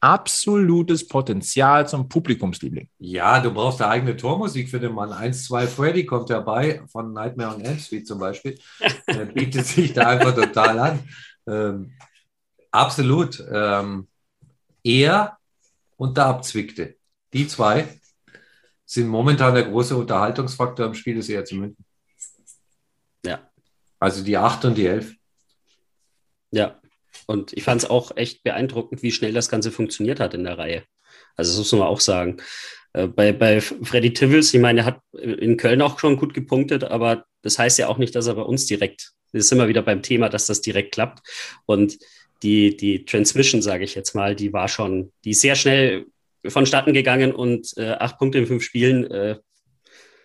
absolutes 0.00 1.06
Potenzial 1.06 1.86
zum 1.86 2.08
Publikumsliebling. 2.08 2.88
Ja, 2.98 3.40
du 3.40 3.52
brauchst 3.52 3.82
eine 3.82 3.90
eigene 3.90 4.16
Tormusik 4.16 4.68
für 4.70 4.80
den 4.80 4.94
Mann. 4.94 5.12
1, 5.12 5.44
2, 5.44 5.66
Freddy 5.66 6.06
kommt 6.06 6.30
dabei, 6.30 6.82
von 6.90 7.12
Nightmare 7.12 7.54
on 7.54 7.60
Elm 7.60 7.78
Street 7.78 8.06
zum 8.06 8.18
Beispiel. 8.18 8.58
Der 9.06 9.24
bietet 9.26 9.66
sich 9.66 9.92
da 9.92 10.08
einfach 10.08 10.34
total 10.34 10.78
an. 10.78 10.98
Ähm, 11.46 11.92
absolut. 12.70 13.44
Ähm, 13.52 14.08
er 14.82 15.36
und 15.96 16.16
der 16.16 16.26
Abzwickte. 16.26 16.96
Die 17.32 17.46
zwei 17.46 17.86
sind 18.86 19.06
momentan 19.06 19.54
der 19.54 19.64
große 19.64 19.96
Unterhaltungsfaktor 19.96 20.86
im 20.86 20.94
Spiel 20.94 21.16
des 21.16 21.28
ERC 21.28 21.52
München. 21.52 21.84
Also 24.00 24.24
die 24.24 24.36
8 24.36 24.64
und 24.64 24.76
die 24.76 24.86
11. 24.86 25.14
Ja, 26.50 26.80
und 27.26 27.52
ich 27.52 27.62
fand 27.62 27.82
es 27.82 27.88
auch 27.88 28.16
echt 28.16 28.42
beeindruckend, 28.42 29.02
wie 29.02 29.12
schnell 29.12 29.32
das 29.32 29.48
Ganze 29.48 29.70
funktioniert 29.70 30.18
hat 30.18 30.34
in 30.34 30.42
der 30.44 30.58
Reihe. 30.58 30.82
Also 31.36 31.52
das 31.52 31.58
muss 31.58 31.72
man 31.72 31.88
auch 31.88 32.00
sagen. 32.00 32.38
Äh, 32.92 33.06
bei, 33.06 33.32
bei 33.32 33.60
Freddy 33.60 34.12
Tivels, 34.12 34.52
ich 34.52 34.60
meine, 34.60 34.80
er 34.80 34.86
hat 34.86 35.00
in 35.12 35.56
Köln 35.56 35.82
auch 35.82 35.98
schon 35.98 36.16
gut 36.16 36.34
gepunktet, 36.34 36.82
aber 36.82 37.24
das 37.42 37.58
heißt 37.58 37.78
ja 37.78 37.88
auch 37.88 37.98
nicht, 37.98 38.14
dass 38.14 38.26
er 38.26 38.34
bei 38.34 38.42
uns 38.42 38.66
direkt, 38.66 39.12
das 39.32 39.44
ist 39.44 39.52
immer 39.52 39.68
wieder 39.68 39.82
beim 39.82 40.02
Thema, 40.02 40.28
dass 40.28 40.46
das 40.46 40.60
direkt 40.60 40.92
klappt. 40.92 41.20
Und 41.66 41.98
die, 42.42 42.76
die 42.76 43.04
Transmission, 43.04 43.62
sage 43.62 43.84
ich 43.84 43.94
jetzt 43.94 44.14
mal, 44.14 44.34
die 44.34 44.52
war 44.52 44.68
schon, 44.68 45.12
die 45.24 45.30
ist 45.30 45.42
sehr 45.42 45.56
schnell 45.56 46.06
vonstatten 46.46 46.94
gegangen 46.94 47.32
und 47.32 47.76
äh, 47.76 47.92
acht 47.92 48.18
Punkte 48.18 48.38
in 48.38 48.46
fünf 48.46 48.62
Spielen. 48.62 49.10
Äh, 49.10 49.36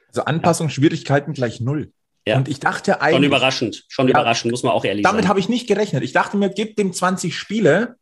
also 0.07 0.23
Anpassungsschwierigkeiten 0.23 1.34
ja. 1.34 1.36
gleich 1.36 1.59
null. 1.59 1.91
Ja. 2.28 2.38
Und 2.38 2.47
ich 2.47 2.59
dachte 2.59 3.01
eigentlich. 3.01 3.17
Schon 3.17 3.23
überraschend, 3.23 3.86
schon 3.88 4.07
ja, 4.07 4.11
überraschend, 4.11 4.51
muss 4.51 4.63
man 4.63 4.73
auch 4.73 4.84
ehrlich 4.84 5.03
damit 5.03 5.13
sagen. 5.13 5.17
Damit 5.17 5.30
habe 5.30 5.39
ich 5.39 5.49
nicht 5.49 5.67
gerechnet. 5.67 6.03
Ich 6.03 6.13
dachte 6.13 6.38
mir, 6.38 6.49
gib 6.49 6.76
dem 6.76 6.91
20 6.91 7.38
Spiele, 7.38 7.97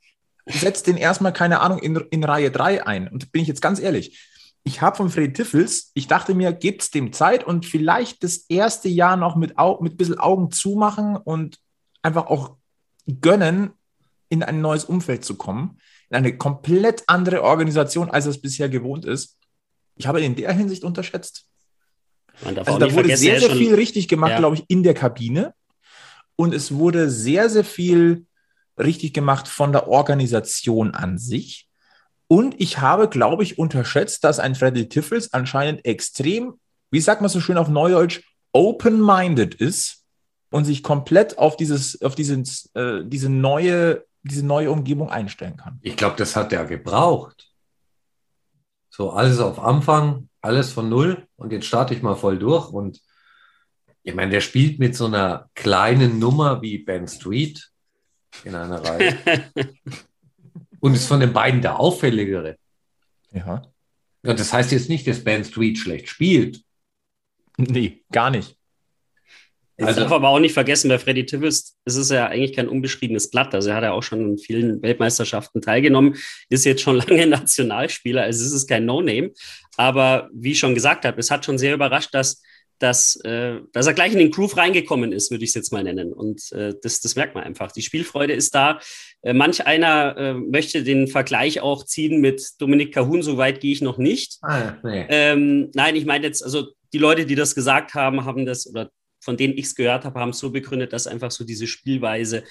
setz 0.45 0.83
den 0.83 0.97
erstmal, 0.97 1.33
keine 1.33 1.59
Ahnung, 1.59 1.79
in, 1.79 1.95
in 2.09 2.23
Reihe 2.23 2.49
3 2.49 2.85
ein. 2.87 3.07
Und 3.07 3.31
bin 3.31 3.41
ich 3.41 3.47
jetzt 3.47 3.61
ganz 3.61 3.79
ehrlich. 3.79 4.17
Ich 4.63 4.81
habe 4.81 4.95
von 4.95 5.09
Freddy 5.09 5.33
Tiffels, 5.33 5.91
ich 5.93 6.07
dachte 6.07 6.35
mir, 6.35 6.53
gibt's 6.53 6.89
dem 6.89 7.11
Zeit 7.11 7.43
und 7.43 7.65
vielleicht 7.65 8.23
das 8.23 8.37
erste 8.47 8.87
Jahr 8.87 9.17
noch 9.17 9.35
mit, 9.35 9.55
mit 9.81 9.93
ein 9.93 9.97
bisschen 9.97 10.19
Augen 10.19 10.51
zumachen 10.51 11.17
und 11.17 11.59
einfach 12.01 12.27
auch 12.27 12.55
gönnen, 13.19 13.71
in 14.29 14.41
ein 14.41 14.61
neues 14.61 14.85
Umfeld 14.85 15.25
zu 15.25 15.35
kommen, 15.35 15.79
in 16.09 16.15
eine 16.15 16.37
komplett 16.37 17.03
andere 17.07 17.43
Organisation, 17.43 18.09
als 18.09 18.25
es 18.25 18.41
bisher 18.41 18.69
gewohnt 18.69 19.03
ist. 19.03 19.37
Ich 19.95 20.07
habe 20.07 20.19
ihn 20.19 20.31
in 20.31 20.35
der 20.35 20.53
Hinsicht 20.53 20.85
unterschätzt. 20.85 21.45
Also 22.43 22.77
da 22.77 22.93
wurde 22.93 23.15
sehr, 23.15 23.39
sehr 23.39 23.51
viel 23.51 23.75
richtig 23.75 24.07
gemacht, 24.07 24.31
ja. 24.31 24.39
glaube 24.39 24.55
ich, 24.55 24.65
in 24.67 24.83
der 24.83 24.93
Kabine. 24.93 25.53
Und 26.35 26.53
es 26.53 26.73
wurde 26.73 27.09
sehr, 27.09 27.49
sehr 27.49 27.63
viel 27.63 28.25
richtig 28.77 29.13
gemacht 29.13 29.47
von 29.47 29.71
der 29.71 29.87
Organisation 29.87 30.91
an 30.91 31.17
sich. 31.17 31.67
Und 32.27 32.59
ich 32.59 32.79
habe, 32.79 33.07
glaube 33.07 33.43
ich, 33.43 33.59
unterschätzt, 33.59 34.23
dass 34.23 34.39
ein 34.39 34.55
Freddy 34.55 34.89
Tiffels 34.89 35.33
anscheinend 35.33 35.85
extrem, 35.85 36.55
wie 36.89 37.01
sagt 37.01 37.21
man 37.21 37.29
so 37.29 37.39
schön 37.39 37.57
auf 37.57 37.69
Neudeutsch, 37.69 38.21
open-minded 38.53 39.55
ist 39.55 40.03
und 40.49 40.65
sich 40.65 40.83
komplett 40.83 41.37
auf 41.37 41.57
dieses, 41.57 42.01
auf 42.01 42.15
dieses, 42.15 42.69
äh, 42.75 43.01
diese 43.05 43.29
neue, 43.29 44.05
diese 44.23 44.45
neue 44.45 44.71
Umgebung 44.71 45.09
einstellen 45.09 45.57
kann. 45.57 45.79
Ich 45.81 45.97
glaube, 45.97 46.15
das 46.17 46.35
hat 46.35 46.53
er 46.53 46.65
gebraucht. 46.65 47.52
So 48.95 49.09
alles 49.09 49.39
auf 49.39 49.57
Anfang, 49.57 50.29
alles 50.39 50.71
von 50.71 50.87
null 50.87 51.27
und 51.35 51.51
jetzt 51.51 51.65
starte 51.65 51.95
ich 51.95 52.03
mal 52.03 52.13
voll 52.13 52.37
durch. 52.37 52.69
Und 52.69 53.01
ich 54.03 54.13
meine, 54.13 54.29
der 54.29 54.41
spielt 54.41 54.77
mit 54.77 54.95
so 54.95 55.07
einer 55.07 55.49
kleinen 55.55 56.19
Nummer 56.19 56.61
wie 56.61 56.77
Ben 56.77 57.07
Street 57.07 57.71
in 58.43 58.53
einer 58.53 58.83
Reihe. 58.85 59.17
und 60.79 60.93
ist 60.93 61.07
von 61.07 61.19
den 61.19 61.33
beiden 61.33 61.63
der 61.63 61.79
auffälligere. 61.79 62.57
Ja. 63.31 63.63
Und 64.21 64.39
das 64.39 64.53
heißt 64.53 64.71
jetzt 64.71 64.89
nicht, 64.89 65.07
dass 65.07 65.23
Ben 65.23 65.43
Street 65.43 65.79
schlecht 65.79 66.07
spielt. 66.07 66.63
Nee, 67.57 68.03
gar 68.11 68.29
nicht. 68.29 68.59
Ich 69.77 69.85
also, 69.85 70.01
darf 70.01 70.11
aber 70.11 70.29
auch 70.29 70.39
nicht 70.39 70.53
vergessen, 70.53 70.89
bei 70.89 70.99
Freddy 70.99 71.25
Tivels 71.25 71.75
ist 71.85 71.95
es 71.95 72.09
ja 72.09 72.27
eigentlich 72.27 72.53
kein 72.53 72.67
unbeschriebenes 72.67 73.31
Blatt. 73.31 73.55
Also 73.55 73.69
er 73.69 73.75
hat 73.77 73.83
ja 73.83 73.91
auch 73.91 74.03
schon 74.03 74.21
in 74.21 74.37
vielen 74.37 74.81
Weltmeisterschaften 74.83 75.61
teilgenommen, 75.61 76.15
ist 76.49 76.65
jetzt 76.65 76.81
schon 76.81 76.97
lange 77.07 77.25
Nationalspieler, 77.25 78.23
also 78.23 78.45
es 78.45 78.51
ist 78.51 78.67
kein 78.67 78.85
No-Name. 78.85 79.31
Aber 79.77 80.29
wie 80.33 80.51
ich 80.51 80.59
schon 80.59 80.75
gesagt 80.75 81.05
habe, 81.05 81.19
es 81.19 81.31
hat 81.31 81.45
schon 81.45 81.57
sehr 81.57 81.73
überrascht, 81.73 82.13
dass, 82.13 82.43
dass, 82.77 83.15
äh, 83.21 83.61
dass 83.71 83.87
er 83.87 83.93
gleich 83.93 84.11
in 84.11 84.19
den 84.19 84.29
Groove 84.29 84.57
reingekommen 84.57 85.11
ist, 85.11 85.31
würde 85.31 85.43
ich 85.43 85.49
es 85.51 85.55
jetzt 85.55 85.71
mal 85.71 85.83
nennen. 85.83 86.13
Und 86.13 86.51
äh, 86.51 86.75
das, 86.83 87.01
das 87.01 87.15
merkt 87.15 87.33
man 87.33 87.43
einfach. 87.43 87.71
Die 87.71 87.81
Spielfreude 87.81 88.33
ist 88.33 88.53
da. 88.53 88.79
Äh, 89.23 89.33
manch 89.33 89.65
einer 89.65 90.17
äh, 90.17 90.33
möchte 90.35 90.83
den 90.83 91.07
Vergleich 91.07 91.61
auch 91.61 91.83
ziehen 91.83 92.21
mit 92.21 92.51
Dominik 92.59 92.93
Cahun, 92.93 93.23
so 93.23 93.37
weit 93.37 93.59
gehe 93.59 93.71
ich 93.71 93.81
noch 93.81 93.97
nicht. 93.97 94.37
Ah, 94.43 94.73
nee. 94.83 95.05
ähm, 95.09 95.71
nein, 95.73 95.95
ich 95.95 96.05
meine 96.05 96.27
jetzt, 96.27 96.43
also 96.43 96.67
die 96.91 96.99
Leute, 96.99 97.25
die 97.25 97.35
das 97.35 97.55
gesagt 97.55 97.95
haben, 97.95 98.25
haben 98.25 98.45
das, 98.45 98.67
oder 98.69 98.91
von 99.23 99.37
denen 99.37 99.57
ich 99.57 99.65
es 99.65 99.75
gehört 99.75 100.05
habe, 100.05 100.19
haben 100.19 100.29
es 100.29 100.39
so 100.39 100.51
begründet, 100.51 100.93
dass 100.93 101.07
einfach 101.07 101.31
so 101.31 101.43
diese 101.43 101.67
Spielweise 101.67 102.43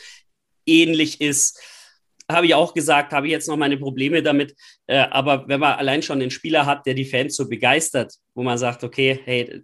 ähnlich 0.66 1.20
ist. 1.20 1.60
Habe 2.30 2.46
ich 2.46 2.54
auch 2.54 2.72
gesagt, 2.72 3.12
habe 3.12 3.26
ich 3.26 3.32
jetzt 3.32 3.48
noch 3.48 3.56
meine 3.56 3.76
Probleme 3.76 4.22
damit. 4.22 4.54
Äh, 4.86 4.98
aber 5.10 5.46
wenn 5.48 5.60
man 5.60 5.74
allein 5.74 6.02
schon 6.02 6.20
einen 6.20 6.30
Spieler 6.30 6.66
hat, 6.66 6.86
der 6.86 6.94
die 6.94 7.04
Fans 7.04 7.36
so 7.36 7.48
begeistert, 7.48 8.14
wo 8.34 8.42
man 8.42 8.58
sagt, 8.58 8.84
okay, 8.84 9.20
hey, 9.24 9.62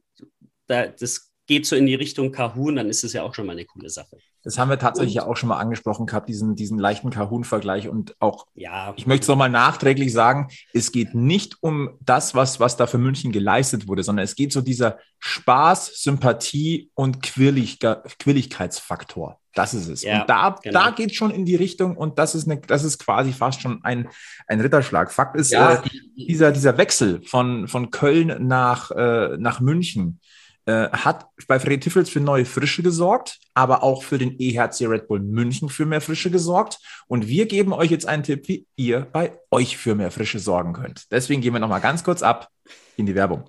da, 0.67 0.89
das 0.89 1.28
geht 1.49 1.67
so 1.67 1.75
in 1.75 1.87
die 1.87 1.95
Richtung 1.95 2.31
Kahun, 2.31 2.77
dann 2.77 2.89
ist 2.89 3.03
es 3.03 3.15
ja 3.15 3.25
auch 3.25 3.35
schon 3.35 3.47
mal 3.47 3.53
eine 3.53 3.65
coole 3.65 3.89
Sache. 3.89 4.19
Das 4.45 4.59
haben 4.59 4.69
wir 4.69 4.79
tatsächlich 4.79 5.15
ja 5.15 5.27
auch 5.27 5.37
schon 5.37 5.49
mal 5.49 5.59
angesprochen 5.59 6.07
gehabt, 6.07 6.29
diesen, 6.29 6.55
diesen 6.55 6.79
leichten 6.79 7.11
Kahun-Vergleich. 7.11 7.89
Und 7.89 8.15
auch, 8.21 8.47
ja. 8.55 8.95
ich 8.97 9.07
möchte 9.07 9.23
es 9.23 9.29
nochmal 9.29 9.51
nachträglich 9.51 10.13
sagen, 10.13 10.49
es 10.73 10.93
geht 10.93 11.15
nicht 11.15 11.57
um 11.61 11.99
das, 12.01 12.35
was, 12.35 12.61
was 12.61 12.77
da 12.77 12.87
für 12.87 12.99
München 12.99 13.33
geleistet 13.33 13.89
wurde, 13.89 14.05
sondern 14.05 14.25
es 14.25 14.37
geht 14.37 14.53
so 14.53 14.61
dieser 14.61 14.99
Spaß, 15.19 16.03
Sympathie 16.03 16.91
und 16.95 17.23
Quirlig, 17.23 17.79
Quirligkeitsfaktor. 18.19 19.41
Das 19.55 19.75
ist 19.75 19.89
es. 19.89 20.03
Ja, 20.03 20.21
und 20.21 20.31
da, 20.31 20.57
genau. 20.63 20.85
da 20.85 20.91
geht 20.91 21.11
es 21.11 21.17
schon 21.17 21.33
in 21.33 21.45
die 21.45 21.57
Richtung 21.57 21.97
und 21.97 22.19
das 22.19 22.35
ist, 22.35 22.49
eine, 22.49 22.61
das 22.61 22.85
ist 22.85 22.99
quasi 22.99 23.33
fast 23.33 23.61
schon 23.61 23.83
ein, 23.83 24.09
ein 24.47 24.61
Ritterschlag. 24.61 25.11
Fakt 25.11 25.35
ist, 25.37 25.51
ja, 25.51 25.75
äh, 25.75 25.81
dieser, 26.15 26.53
dieser 26.53 26.79
Wechsel 26.79 27.23
von, 27.23 27.67
von 27.67 27.91
Köln 27.91 28.47
nach, 28.47 28.93
äh, 28.93 29.37
nach 29.39 29.61
München, 29.61 30.21
äh, 30.69 30.91
hat 30.91 31.31
bei 31.47 31.59
Freddy 31.59 31.81
Tiffels 31.81 32.11
für 32.11 32.21
neue 32.21 32.45
Frische 32.45 32.83
gesorgt, 32.83 33.39
aber 33.55 33.83
auch 33.83 34.03
für 34.03 34.19
den 34.19 34.39
EHC 34.39 34.87
Red 34.87 35.09
Bull 35.09 35.21
München 35.21 35.71
für 35.71 35.87
mehr 35.87 36.03
Frische 36.03 36.31
gesorgt. 36.31 36.79
Und 37.07 37.27
wir 37.27 37.47
geben 37.47 37.73
euch 37.73 37.91
jetzt 37.91 38.07
einen 38.07 38.23
Tipp, 38.23 38.47
wie 38.49 38.67
ihr 38.77 39.01
bei 39.11 39.33
euch 39.51 39.79
für 39.79 39.95
mehr 39.95 40.11
Frische 40.11 40.39
sorgen 40.39 40.75
könnt. 40.75 41.11
Deswegen 41.11 41.41
gehen 41.41 41.55
wir 41.55 41.61
nochmal 41.61 41.81
ganz 41.81 42.05
kurz 42.05 42.23
ab 42.23 42.51
in 42.99 43.07
die 43.07 43.15
Werbung. 43.15 43.49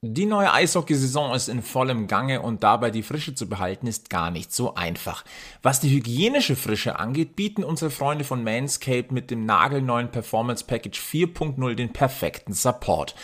Die 0.00 0.24
neue 0.24 0.50
Eishockeysaison 0.50 1.34
ist 1.34 1.48
in 1.48 1.60
vollem 1.62 2.06
Gange 2.06 2.40
und 2.40 2.62
dabei 2.62 2.90
die 2.90 3.02
Frische 3.02 3.34
zu 3.34 3.50
behalten 3.50 3.86
ist 3.86 4.08
gar 4.08 4.30
nicht 4.30 4.54
so 4.54 4.74
einfach. 4.74 5.24
Was 5.62 5.80
die 5.80 5.90
hygienische 5.90 6.56
Frische 6.56 6.98
angeht, 6.98 7.36
bieten 7.36 7.62
unsere 7.62 7.90
Freunde 7.90 8.24
von 8.24 8.42
Manscaped 8.42 9.12
mit 9.12 9.30
dem 9.30 9.44
nagelneuen 9.44 10.10
Performance 10.10 10.64
Package 10.64 10.98
4.0 10.98 11.74
den 11.74 11.92
perfekten 11.92 12.54
Support. 12.54 13.14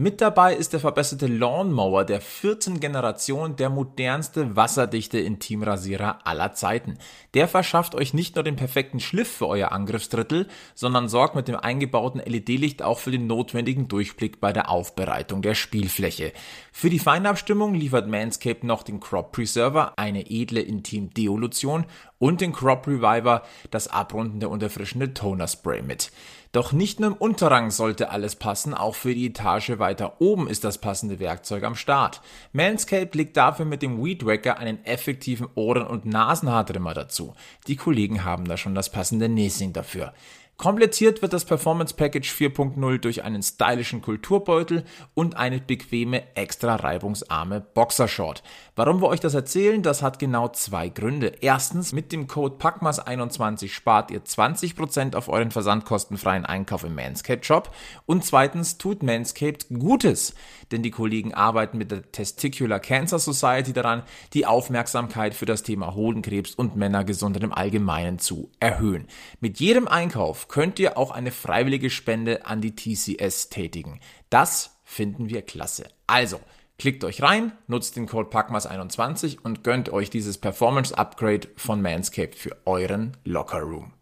Mit 0.00 0.22
dabei 0.22 0.54
ist 0.54 0.72
der 0.72 0.80
verbesserte 0.80 1.26
Lawnmower 1.26 2.06
der 2.06 2.22
vierten 2.22 2.80
Generation, 2.80 3.56
der 3.56 3.68
modernste 3.68 4.56
wasserdichte 4.56 5.18
Intimrasierer 5.18 6.26
aller 6.26 6.54
Zeiten. 6.54 6.96
Der 7.34 7.46
verschafft 7.48 7.94
euch 7.94 8.14
nicht 8.14 8.34
nur 8.34 8.42
den 8.42 8.56
perfekten 8.56 8.98
Schliff 8.98 9.30
für 9.30 9.46
euer 9.46 9.72
Angriffsdrittel, 9.72 10.46
sondern 10.74 11.10
sorgt 11.10 11.34
mit 11.34 11.48
dem 11.48 11.56
eingebauten 11.56 12.22
LED-Licht 12.24 12.82
auch 12.82 12.98
für 12.98 13.10
den 13.10 13.26
notwendigen 13.26 13.88
Durchblick 13.88 14.40
bei 14.40 14.54
der 14.54 14.70
Aufbereitung 14.70 15.42
der 15.42 15.54
Spielfläche. 15.54 16.32
Für 16.72 16.88
die 16.88 16.98
Feinabstimmung 16.98 17.74
liefert 17.74 18.08
Manscaped 18.08 18.64
noch 18.64 18.82
den 18.82 19.00
Crop 19.00 19.32
Preserver, 19.32 19.98
eine 19.98 20.30
edle 20.30 20.62
Intim-Deolution 20.62 21.84
und 22.20 22.40
den 22.40 22.52
Crop 22.52 22.86
Reviver, 22.86 23.42
das 23.72 23.88
abrundende 23.88 24.48
und 24.48 24.62
erfrischende 24.62 25.12
Toner 25.12 25.48
Spray 25.48 25.82
mit. 25.82 26.12
Doch 26.52 26.72
nicht 26.72 26.98
nur 27.00 27.10
im 27.10 27.16
Unterrang 27.16 27.70
sollte 27.70 28.10
alles 28.10 28.36
passen, 28.36 28.74
auch 28.74 28.94
für 28.94 29.14
die 29.14 29.26
Etage 29.26 29.78
weiter 29.78 30.20
oben 30.20 30.48
ist 30.48 30.64
das 30.64 30.78
passende 30.78 31.18
Werkzeug 31.18 31.62
am 31.62 31.76
Start. 31.76 32.20
Manscaped 32.52 33.14
legt 33.14 33.36
dafür 33.36 33.64
mit 33.64 33.82
dem 33.82 34.04
Weed 34.04 34.26
Wacker 34.26 34.58
einen 34.58 34.84
effektiven 34.84 35.48
Ohren- 35.54 35.86
und 35.86 36.06
Nasenhaartrimmer 36.06 36.92
dazu. 36.92 37.34
Die 37.68 37.76
Kollegen 37.76 38.24
haben 38.24 38.46
da 38.46 38.56
schon 38.56 38.74
das 38.74 38.90
passende 38.90 39.28
Näschen 39.28 39.72
dafür. 39.72 40.12
Komplettiert 40.60 41.22
wird 41.22 41.32
das 41.32 41.46
Performance 41.46 41.94
Package 41.94 42.30
4.0 42.34 42.98
durch 42.98 43.24
einen 43.24 43.42
stylischen 43.42 44.02
Kulturbeutel 44.02 44.84
und 45.14 45.38
eine 45.38 45.58
bequeme, 45.58 46.36
extra 46.36 46.76
reibungsarme 46.76 47.62
Boxershort. 47.62 48.42
Warum 48.76 49.00
wir 49.00 49.08
euch 49.08 49.20
das 49.20 49.32
erzählen, 49.32 49.82
das 49.82 50.02
hat 50.02 50.18
genau 50.18 50.48
zwei 50.48 50.90
Gründe. 50.90 51.32
Erstens, 51.40 51.94
mit 51.94 52.12
dem 52.12 52.26
Code 52.26 52.56
PACMAS21 52.56 53.68
spart 53.68 54.10
ihr 54.10 54.22
20% 54.22 55.16
auf 55.16 55.30
euren 55.30 55.50
versandkostenfreien 55.50 56.44
Einkauf 56.44 56.84
im 56.84 56.94
Manscaped 56.94 57.46
Shop. 57.46 57.74
Und 58.04 58.26
zweitens 58.26 58.76
tut 58.76 59.02
Manscaped 59.02 59.68
Gutes, 59.70 60.34
denn 60.72 60.82
die 60.82 60.90
Kollegen 60.90 61.32
arbeiten 61.32 61.78
mit 61.78 61.90
der 61.90 62.12
Testicular 62.12 62.80
Cancer 62.80 63.18
Society 63.18 63.72
daran, 63.72 64.02
die 64.34 64.44
Aufmerksamkeit 64.44 65.32
für 65.32 65.46
das 65.46 65.62
Thema 65.62 65.94
Hodenkrebs 65.94 66.54
und 66.54 66.76
Männergesundheit 66.76 67.44
im 67.44 67.54
Allgemeinen 67.54 68.18
zu 68.18 68.50
erhöhen. 68.60 69.06
Mit 69.40 69.58
jedem 69.58 69.88
Einkauf 69.88 70.48
könnt 70.50 70.80
ihr 70.80 70.98
auch 70.98 71.12
eine 71.12 71.30
freiwillige 71.30 71.90
Spende 71.90 72.44
an 72.44 72.60
die 72.60 72.74
TCS 72.74 73.50
tätigen. 73.50 74.00
Das 74.30 74.80
finden 74.82 75.30
wir 75.30 75.42
klasse. 75.42 75.84
Also, 76.08 76.40
klickt 76.76 77.04
euch 77.04 77.22
rein, 77.22 77.52
nutzt 77.68 77.94
den 77.94 78.06
Code 78.06 78.30
PACMAS21 78.30 79.38
und 79.44 79.62
gönnt 79.62 79.92
euch 79.92 80.10
dieses 80.10 80.38
Performance 80.38 80.98
Upgrade 80.98 81.46
von 81.54 81.80
Manscaped 81.80 82.34
für 82.34 82.56
euren 82.66 83.16
Locker 83.24 83.60
Room. 83.60 83.92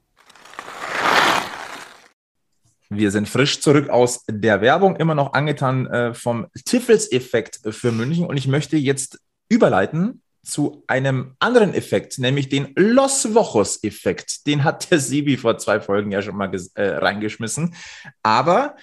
Wir 2.89 3.11
sind 3.11 3.29
frisch 3.29 3.61
zurück 3.61 3.91
aus 3.91 4.25
der 4.27 4.63
Werbung, 4.63 4.97
immer 4.97 5.15
noch 5.15 5.35
angetan 5.35 5.87
äh, 5.89 6.15
vom 6.15 6.47
Tiffels-Effekt 6.65 7.61
für 7.75 7.93
München. 7.93 8.25
Und 8.25 8.39
ich 8.39 8.49
möchte 8.49 8.79
jetzt 8.79 9.21
überleiten 9.51 10.23
zu 10.49 10.83
einem 10.87 11.37
anderen 11.39 11.75
Effekt, 11.75 12.19
nämlich 12.19 12.49
den 12.49 12.73
Los 12.75 13.35
Vojos-Effekt. 13.35 14.47
Den 14.47 14.65
hat 14.65 14.91
der 14.91 14.99
Sibi 14.99 15.37
vor 15.37 15.59
zwei 15.59 15.81
Folgen 15.81 16.11
ja 16.11 16.23
schon 16.23 16.37
mal 16.37 16.51
äh, 16.75 16.83
reingeschmissen. 16.83 17.75
Aber 18.23 18.77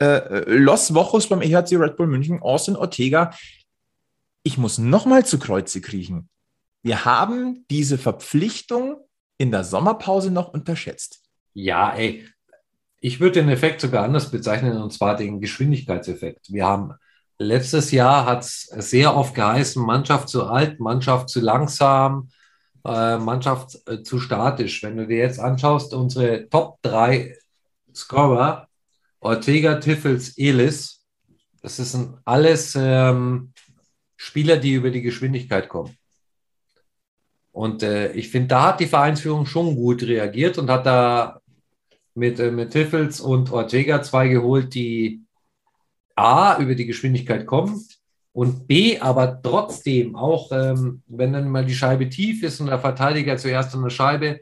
äh, 0.00 0.44
Los 0.50 0.92
Vojos 0.94 1.28
beim 1.28 1.40
EHC 1.40 1.76
Red 1.76 1.96
Bull 1.96 2.08
München, 2.08 2.42
Austin 2.42 2.76
Ortega, 2.76 3.30
ich 4.42 4.58
muss 4.58 4.78
nochmal 4.78 5.24
zu 5.24 5.38
Kreuze 5.38 5.80
kriechen. 5.80 6.28
Wir 6.82 7.04
haben 7.04 7.64
diese 7.70 7.98
Verpflichtung 7.98 8.96
in 9.38 9.52
der 9.52 9.62
Sommerpause 9.62 10.32
noch 10.32 10.52
unterschätzt. 10.52 11.22
Ja, 11.54 11.94
ey, 11.94 12.26
ich 13.00 13.20
würde 13.20 13.40
den 13.40 13.48
Effekt 13.48 13.80
sogar 13.80 14.04
anders 14.04 14.30
bezeichnen, 14.30 14.80
und 14.82 14.92
zwar 14.92 15.16
den 15.16 15.40
Geschwindigkeitseffekt. 15.40 16.52
Wir 16.52 16.66
haben 16.66 16.94
Letztes 17.42 17.90
Jahr 17.90 18.24
hat 18.24 18.40
es 18.42 18.62
sehr 18.62 19.16
oft 19.16 19.34
geheißen, 19.34 19.84
Mannschaft 19.84 20.28
zu 20.28 20.44
alt, 20.46 20.78
Mannschaft 20.80 21.28
zu 21.28 21.40
langsam, 21.40 22.30
äh, 22.84 23.18
Mannschaft 23.18 23.78
äh, 23.86 24.02
zu 24.02 24.20
statisch. 24.20 24.82
Wenn 24.82 24.96
du 24.96 25.06
dir 25.06 25.18
jetzt 25.18 25.40
anschaust, 25.40 25.92
unsere 25.92 26.48
Top 26.48 26.78
3 26.82 27.36
Scorer, 27.94 28.68
Ortega, 29.20 29.74
Tiffels, 29.76 30.36
Elis, 30.38 31.04
das 31.62 31.76
sind 31.76 32.16
alles 32.24 32.76
ähm, 32.76 33.52
Spieler, 34.16 34.56
die 34.56 34.74
über 34.74 34.90
die 34.90 35.02
Geschwindigkeit 35.02 35.68
kommen. 35.68 35.96
Und 37.52 37.82
äh, 37.82 38.12
ich 38.12 38.30
finde, 38.30 38.48
da 38.48 38.68
hat 38.68 38.80
die 38.80 38.86
Vereinsführung 38.86 39.46
schon 39.46 39.74
gut 39.74 40.02
reagiert 40.02 40.58
und 40.58 40.70
hat 40.70 40.86
da 40.86 41.40
mit, 42.14 42.40
äh, 42.40 42.50
mit 42.50 42.70
Tiffels 42.70 43.20
und 43.20 43.52
Ortega 43.52 44.02
zwei 44.02 44.28
geholt, 44.28 44.74
die 44.74 45.21
A, 46.16 46.58
über 46.58 46.74
die 46.74 46.86
Geschwindigkeit 46.86 47.46
kommen 47.46 47.86
und 48.32 48.66
B, 48.66 48.98
aber 48.98 49.40
trotzdem 49.42 50.16
auch, 50.16 50.50
ähm, 50.52 51.02
wenn 51.06 51.32
dann 51.32 51.50
mal 51.50 51.64
die 51.64 51.74
Scheibe 51.74 52.08
tief 52.08 52.42
ist 52.42 52.60
und 52.60 52.66
der 52.68 52.78
Verteidiger 52.78 53.36
zuerst 53.36 53.74
an 53.74 53.82
der 53.82 53.90
Scheibe, 53.90 54.40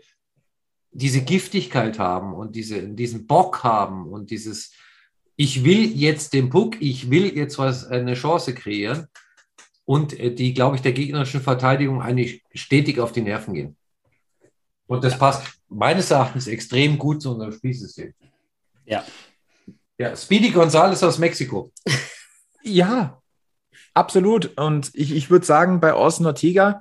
diese 0.93 1.23
Giftigkeit 1.23 1.99
haben 1.99 2.35
und 2.35 2.55
diese, 2.55 2.89
diesen 2.89 3.27
Bock 3.27 3.63
haben 3.63 4.09
und 4.09 4.31
dieses, 4.31 4.73
ich 5.37 5.65
will 5.65 5.87
jetzt 5.97 6.33
den 6.33 6.51
Puck, 6.51 6.81
ich 6.81 7.11
will 7.11 7.37
jetzt 7.37 7.59
was, 7.59 7.87
eine 7.87 8.15
Chance 8.15 8.55
kreieren 8.55 9.07
und 9.85 10.19
äh, 10.19 10.33
die, 10.33 10.55
glaube 10.55 10.77
ich, 10.77 10.83
der 10.83 10.93
gegnerischen 10.93 11.41
Verteidigung 11.41 12.01
eigentlich 12.01 12.45
stetig 12.55 13.01
auf 13.01 13.13
die 13.13 13.23
Nerven 13.23 13.55
gehen. 13.55 13.77
Und 14.87 15.05
das 15.05 15.19
passt 15.19 15.47
meines 15.69 16.11
Erachtens 16.11 16.49
extrem 16.49 16.99
gut 16.99 17.23
zu 17.23 17.33
unserem 17.33 17.53
Spielsystem. 17.53 18.13
Ja, 18.85 19.05
ja, 20.01 20.17
Speedy 20.17 20.51
Gonzales 20.51 21.03
aus 21.03 21.19
Mexiko. 21.19 21.73
ja, 22.63 23.21
absolut. 23.95 24.57
Und 24.59 24.91
ich, 24.95 25.13
ich 25.13 25.31
würde 25.31 25.45
sagen, 25.45 25.81
bei 25.81 25.95
Orson 25.95 26.27
Ortega, 26.27 26.81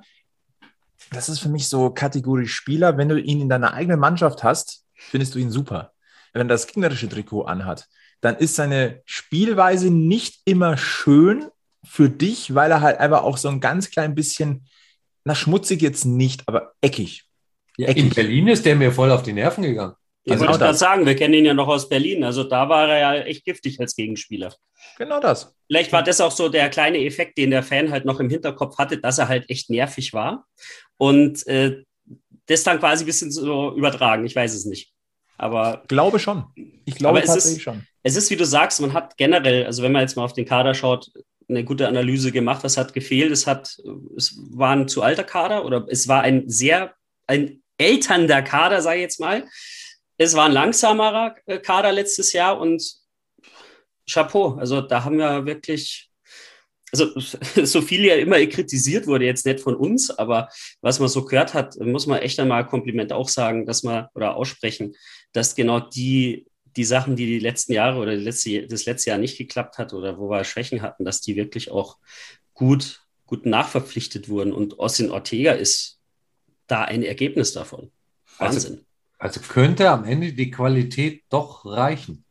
das 1.12 1.28
ist 1.28 1.40
für 1.40 1.48
mich 1.48 1.68
so 1.68 1.90
Kategorie 1.90 2.46
Spieler. 2.46 2.96
Wenn 2.96 3.08
du 3.08 3.20
ihn 3.20 3.40
in 3.40 3.48
deiner 3.48 3.74
eigenen 3.74 4.00
Mannschaft 4.00 4.42
hast, 4.42 4.84
findest 4.94 5.34
du 5.34 5.38
ihn 5.38 5.50
super. 5.50 5.92
Wenn 6.32 6.42
er 6.42 6.48
das 6.48 6.66
gegnerische 6.66 7.08
Trikot 7.08 7.42
anhat, 7.42 7.88
dann 8.20 8.36
ist 8.36 8.54
seine 8.54 9.02
Spielweise 9.04 9.90
nicht 9.90 10.40
immer 10.44 10.76
schön, 10.76 11.50
für 11.84 12.08
dich, 12.08 12.54
weil 12.54 12.70
er 12.70 12.80
halt 12.80 12.98
einfach 12.98 13.22
auch 13.22 13.36
so 13.36 13.48
ein 13.48 13.60
ganz 13.60 13.90
klein 13.90 14.14
bisschen, 14.14 14.66
na 15.24 15.34
schmutzig 15.34 15.82
jetzt 15.82 16.04
nicht, 16.04 16.42
aber 16.46 16.72
eckig. 16.80 17.24
Ja, 17.76 17.88
in 17.88 18.10
Berlin 18.10 18.48
ist 18.48 18.66
der 18.66 18.76
mir 18.76 18.92
voll 18.92 19.10
auf 19.10 19.22
die 19.22 19.32
Nerven 19.32 19.62
gegangen. 19.62 19.94
Ich 20.24 20.32
also 20.32 20.46
wollte 20.46 20.58
gerade 20.58 20.76
sagen, 20.76 21.06
wir 21.06 21.16
kennen 21.16 21.34
ihn 21.34 21.46
ja 21.46 21.54
noch 21.54 21.68
aus 21.68 21.88
Berlin. 21.88 22.24
Also 22.24 22.44
da 22.44 22.68
war 22.68 22.88
er 22.88 22.98
ja 22.98 23.24
echt 23.24 23.44
giftig 23.44 23.80
als 23.80 23.96
Gegenspieler. 23.96 24.54
Genau 24.98 25.18
das. 25.18 25.54
Vielleicht 25.66 25.92
war 25.92 26.02
das 26.02 26.20
auch 26.20 26.30
so 26.30 26.48
der 26.48 26.68
kleine 26.68 26.98
Effekt, 26.98 27.38
den 27.38 27.50
der 27.50 27.62
Fan 27.62 27.90
halt 27.90 28.04
noch 28.04 28.20
im 28.20 28.28
Hinterkopf 28.28 28.76
hatte, 28.76 28.98
dass 28.98 29.18
er 29.18 29.28
halt 29.28 29.48
echt 29.48 29.70
nervig 29.70 30.12
war. 30.12 30.46
Und 30.98 31.46
äh, 31.46 31.82
das 32.46 32.64
dann 32.64 32.80
quasi 32.80 33.04
ein 33.04 33.06
bisschen 33.06 33.30
so 33.30 33.74
übertragen. 33.74 34.26
Ich 34.26 34.36
weiß 34.36 34.54
es 34.54 34.66
nicht. 34.66 34.92
Aber. 35.38 35.84
Glaube 35.88 36.18
schon. 36.18 36.44
Ich 36.84 36.96
glaube 36.96 37.20
tatsächlich 37.20 37.58
ist, 37.58 37.62
schon. 37.62 37.86
Es 38.02 38.16
ist, 38.16 38.30
wie 38.30 38.36
du 38.36 38.44
sagst, 38.44 38.80
man 38.80 38.92
hat 38.92 39.16
generell, 39.16 39.64
also 39.64 39.82
wenn 39.82 39.92
man 39.92 40.02
jetzt 40.02 40.16
mal 40.16 40.24
auf 40.24 40.34
den 40.34 40.44
Kader 40.44 40.74
schaut, 40.74 41.10
eine 41.50 41.64
gute 41.64 41.88
Analyse 41.88 42.32
gemacht. 42.32 42.64
Was 42.64 42.76
hat 42.76 42.92
gefehlt? 42.92 43.32
Es 43.32 43.46
hat, 43.46 43.76
es 44.16 44.38
war 44.50 44.76
ein 44.76 44.88
zu 44.88 45.02
alter 45.02 45.24
Kader 45.24 45.64
oder 45.64 45.86
es 45.88 46.08
war 46.08 46.22
ein 46.22 46.48
sehr, 46.48 46.94
ein 47.26 47.62
elternder 47.76 48.42
Kader, 48.42 48.82
sage 48.82 48.98
ich 48.98 49.02
jetzt 49.02 49.20
mal. 49.20 49.44
Es 50.22 50.34
war 50.34 50.44
ein 50.44 50.52
langsamerer 50.52 51.34
äh, 51.46 51.58
Kader 51.60 51.92
letztes 51.92 52.34
Jahr 52.34 52.60
und 52.60 52.94
Chapeau. 54.06 54.56
Also 54.56 54.82
da 54.82 55.02
haben 55.02 55.16
wir 55.16 55.46
wirklich, 55.46 56.10
also 56.92 57.18
so 57.64 57.80
viel 57.80 58.04
ja 58.04 58.16
immer 58.16 58.44
kritisiert 58.44 59.06
wurde, 59.06 59.24
jetzt 59.24 59.46
nicht 59.46 59.60
von 59.60 59.74
uns, 59.74 60.10
aber 60.10 60.50
was 60.82 61.00
man 61.00 61.08
so 61.08 61.24
gehört 61.24 61.54
hat, 61.54 61.80
muss 61.80 62.06
man 62.06 62.18
echt 62.18 62.38
einmal 62.38 62.66
Kompliment 62.66 63.14
auch 63.14 63.30
sagen, 63.30 63.64
dass 63.64 63.82
man 63.82 64.08
oder 64.14 64.36
aussprechen, 64.36 64.94
dass 65.32 65.54
genau 65.54 65.80
die, 65.80 66.46
die 66.76 66.84
Sachen, 66.84 67.16
die 67.16 67.24
die 67.24 67.38
letzten 67.38 67.72
Jahre 67.72 67.98
oder 67.98 68.14
letzte, 68.14 68.66
das 68.66 68.84
letzte 68.84 69.08
Jahr 69.08 69.18
nicht 69.18 69.38
geklappt 69.38 69.78
hat 69.78 69.94
oder 69.94 70.18
wo 70.18 70.28
wir 70.28 70.44
Schwächen 70.44 70.82
hatten, 70.82 71.06
dass 71.06 71.22
die 71.22 71.34
wirklich 71.34 71.70
auch 71.70 71.96
gut, 72.52 73.00
gut 73.24 73.46
nachverpflichtet 73.46 74.28
wurden. 74.28 74.52
Und 74.52 74.80
Austin 74.80 75.10
Ortega 75.10 75.52
ist 75.52 75.98
da 76.66 76.84
ein 76.84 77.04
Ergebnis 77.04 77.54
davon. 77.54 77.90
Also 78.36 78.56
Wahnsinn. 78.56 78.72
Also 78.72 78.89
also 79.20 79.40
könnte 79.40 79.90
am 79.90 80.04
Ende 80.04 80.32
die 80.32 80.50
Qualität 80.50 81.22
doch 81.28 81.64
reichen. 81.66 82.24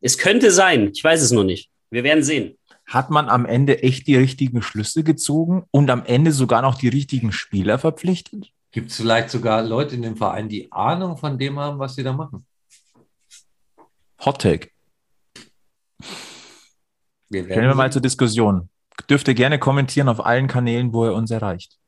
Es 0.00 0.16
könnte 0.16 0.52
sein, 0.52 0.92
ich 0.94 1.02
weiß 1.02 1.20
es 1.20 1.32
noch 1.32 1.42
nicht. 1.42 1.68
Wir 1.90 2.04
werden 2.04 2.22
sehen. 2.22 2.56
Hat 2.86 3.10
man 3.10 3.28
am 3.28 3.44
Ende 3.44 3.82
echt 3.82 4.06
die 4.06 4.16
richtigen 4.16 4.62
Schlüsse 4.62 5.02
gezogen 5.02 5.64
und 5.72 5.90
am 5.90 6.06
Ende 6.06 6.32
sogar 6.32 6.62
noch 6.62 6.76
die 6.76 6.88
richtigen 6.88 7.32
Spieler 7.32 7.78
verpflichtet? 7.78 8.52
Gibt 8.70 8.90
es 8.90 8.96
vielleicht 8.96 9.30
sogar 9.30 9.62
Leute 9.62 9.96
in 9.96 10.02
dem 10.02 10.16
Verein, 10.16 10.48
die 10.48 10.70
Ahnung 10.70 11.16
von 11.16 11.36
dem 11.38 11.58
haben, 11.58 11.78
was 11.78 11.96
sie 11.96 12.04
da 12.04 12.12
machen? 12.12 12.46
Hot 14.24 14.40
Take. 14.40 14.70
Stellen 17.30 17.48
wir 17.48 17.74
mal 17.74 17.92
zur 17.92 18.00
Diskussion. 18.00 18.68
Dürft 19.10 19.26
ihr 19.28 19.34
gerne 19.34 19.58
kommentieren 19.58 20.08
auf 20.08 20.24
allen 20.24 20.46
Kanälen, 20.46 20.92
wo 20.92 21.04
ihr 21.04 21.14
uns 21.14 21.30
erreicht. 21.30 21.78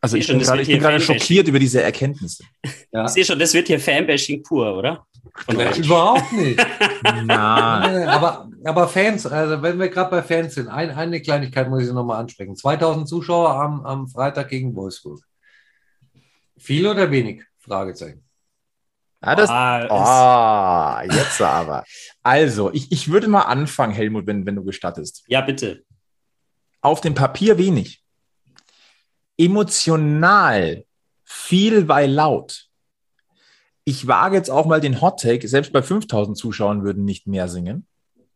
Also 0.00 0.16
ich, 0.16 0.28
ich 0.28 0.36
bin 0.36 0.40
gerade, 0.40 0.64
gerade 0.64 1.00
schockiert 1.00 1.46
über 1.48 1.58
diese 1.58 1.82
Erkenntnisse. 1.82 2.44
Ja. 2.90 3.04
Ich 3.04 3.10
sehe 3.10 3.24
schon, 3.24 3.38
das 3.38 3.52
wird 3.52 3.66
hier 3.66 3.78
Fanbashing 3.78 4.42
pur, 4.42 4.76
oder? 4.76 5.06
Ja, 5.52 5.76
überhaupt 5.76 6.32
nicht. 6.32 6.58
Nein. 7.02 7.28
aber, 8.08 8.50
aber 8.64 8.88
Fans, 8.88 9.26
also 9.26 9.62
wenn 9.62 9.78
wir 9.78 9.88
gerade 9.88 10.10
bei 10.10 10.22
Fans 10.22 10.54
sind, 10.54 10.68
ein, 10.68 10.90
eine 10.90 11.20
Kleinigkeit 11.20 11.68
muss 11.68 11.82
ich 11.82 11.92
nochmal 11.92 12.18
ansprechen. 12.18 12.56
2000 12.56 13.08
Zuschauer 13.08 13.50
am, 13.50 13.84
am 13.84 14.08
Freitag 14.08 14.48
gegen 14.48 14.74
Wolfsburg. 14.74 15.20
Viel 16.56 16.86
oder 16.86 17.10
wenig? 17.10 17.42
Fragezeichen. 17.58 18.24
Ja, 19.22 19.34
das, 19.34 19.50
ah, 19.50 21.02
oh, 21.02 21.12
jetzt 21.12 21.42
aber. 21.42 21.84
Also, 22.22 22.72
ich, 22.72 22.90
ich 22.90 23.10
würde 23.10 23.28
mal 23.28 23.42
anfangen, 23.42 23.92
Helmut, 23.92 24.26
wenn, 24.26 24.46
wenn 24.46 24.56
du 24.56 24.64
gestattest. 24.64 25.24
Ja, 25.26 25.42
bitte. 25.42 25.84
Auf 26.80 27.02
dem 27.02 27.14
Papier 27.14 27.58
wenig 27.58 28.02
emotional 29.40 30.84
viel 31.24 31.88
weil 31.88 32.10
laut. 32.10 32.66
Ich 33.84 34.06
wage 34.06 34.36
jetzt 34.36 34.50
auch 34.50 34.66
mal 34.66 34.80
den 34.80 35.00
Hot 35.00 35.20
Take, 35.20 35.48
selbst 35.48 35.72
bei 35.72 35.82
5000 35.82 36.36
Zuschauern 36.36 36.84
würden 36.84 37.04
nicht 37.04 37.26
mehr 37.26 37.48
singen. 37.48 37.86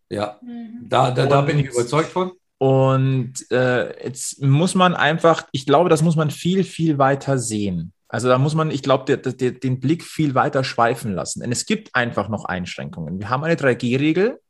Ja, 0.09 0.39
mhm. 0.43 0.87
da, 0.89 1.11
da, 1.11 1.27
da 1.27 1.41
bin 1.43 1.59
ich 1.59 1.67
überzeugt 1.67 2.09
von. 2.09 2.33
Und 2.59 3.51
äh, 3.51 4.05
jetzt 4.05 4.41
muss 4.43 4.75
man 4.75 4.95
einfach, 4.95 5.47
ich 5.53 5.67
glaube, 5.67 5.91
das 5.91 6.03
muss 6.03 6.17
man 6.17 6.31
viel, 6.31 6.65
viel 6.65 6.99
weiter 6.99 7.39
sehen. 7.39 7.93
Also 8.09 8.29
da 8.29 8.39
muss 8.39 8.55
man, 8.55 8.71
ich 8.71 8.83
glaube, 8.83 9.19
den 9.19 9.81
Blick 9.81 10.05
viel 10.05 10.35
weiter 10.35 10.63
schweifen 10.63 11.13
lassen. 11.13 11.41
Denn 11.41 11.51
es 11.51 11.67
gibt 11.67 11.95
einfach 11.95 12.29
noch 12.29 12.45
Einschränkungen. 12.45 13.19
Wir 13.19 13.29
haben 13.29 13.43
eine 13.43 13.57
3G-Regel. 13.57 14.41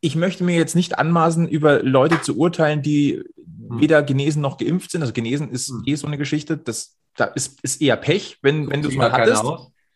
Ich 0.00 0.14
möchte 0.14 0.44
mir 0.44 0.56
jetzt 0.56 0.76
nicht 0.76 0.98
anmaßen, 0.98 1.48
über 1.48 1.82
Leute 1.82 2.22
zu 2.22 2.38
urteilen, 2.38 2.80
die. 2.80 3.22
Weder 3.70 4.02
genesen 4.02 4.42
noch 4.42 4.58
geimpft 4.58 4.90
sind. 4.90 5.02
Also 5.02 5.12
genesen 5.12 5.50
ist 5.50 5.68
hm. 5.68 5.82
eh 5.86 5.94
so 5.94 6.06
eine 6.06 6.18
Geschichte. 6.18 6.56
Das, 6.56 6.96
da 7.16 7.24
ist, 7.24 7.60
ist 7.62 7.80
eher 7.80 7.96
Pech, 7.96 8.38
wenn, 8.42 8.70
wenn 8.70 8.82
du 8.82 8.88
es 8.88 8.94
mal 8.94 9.12
hattest. 9.12 9.44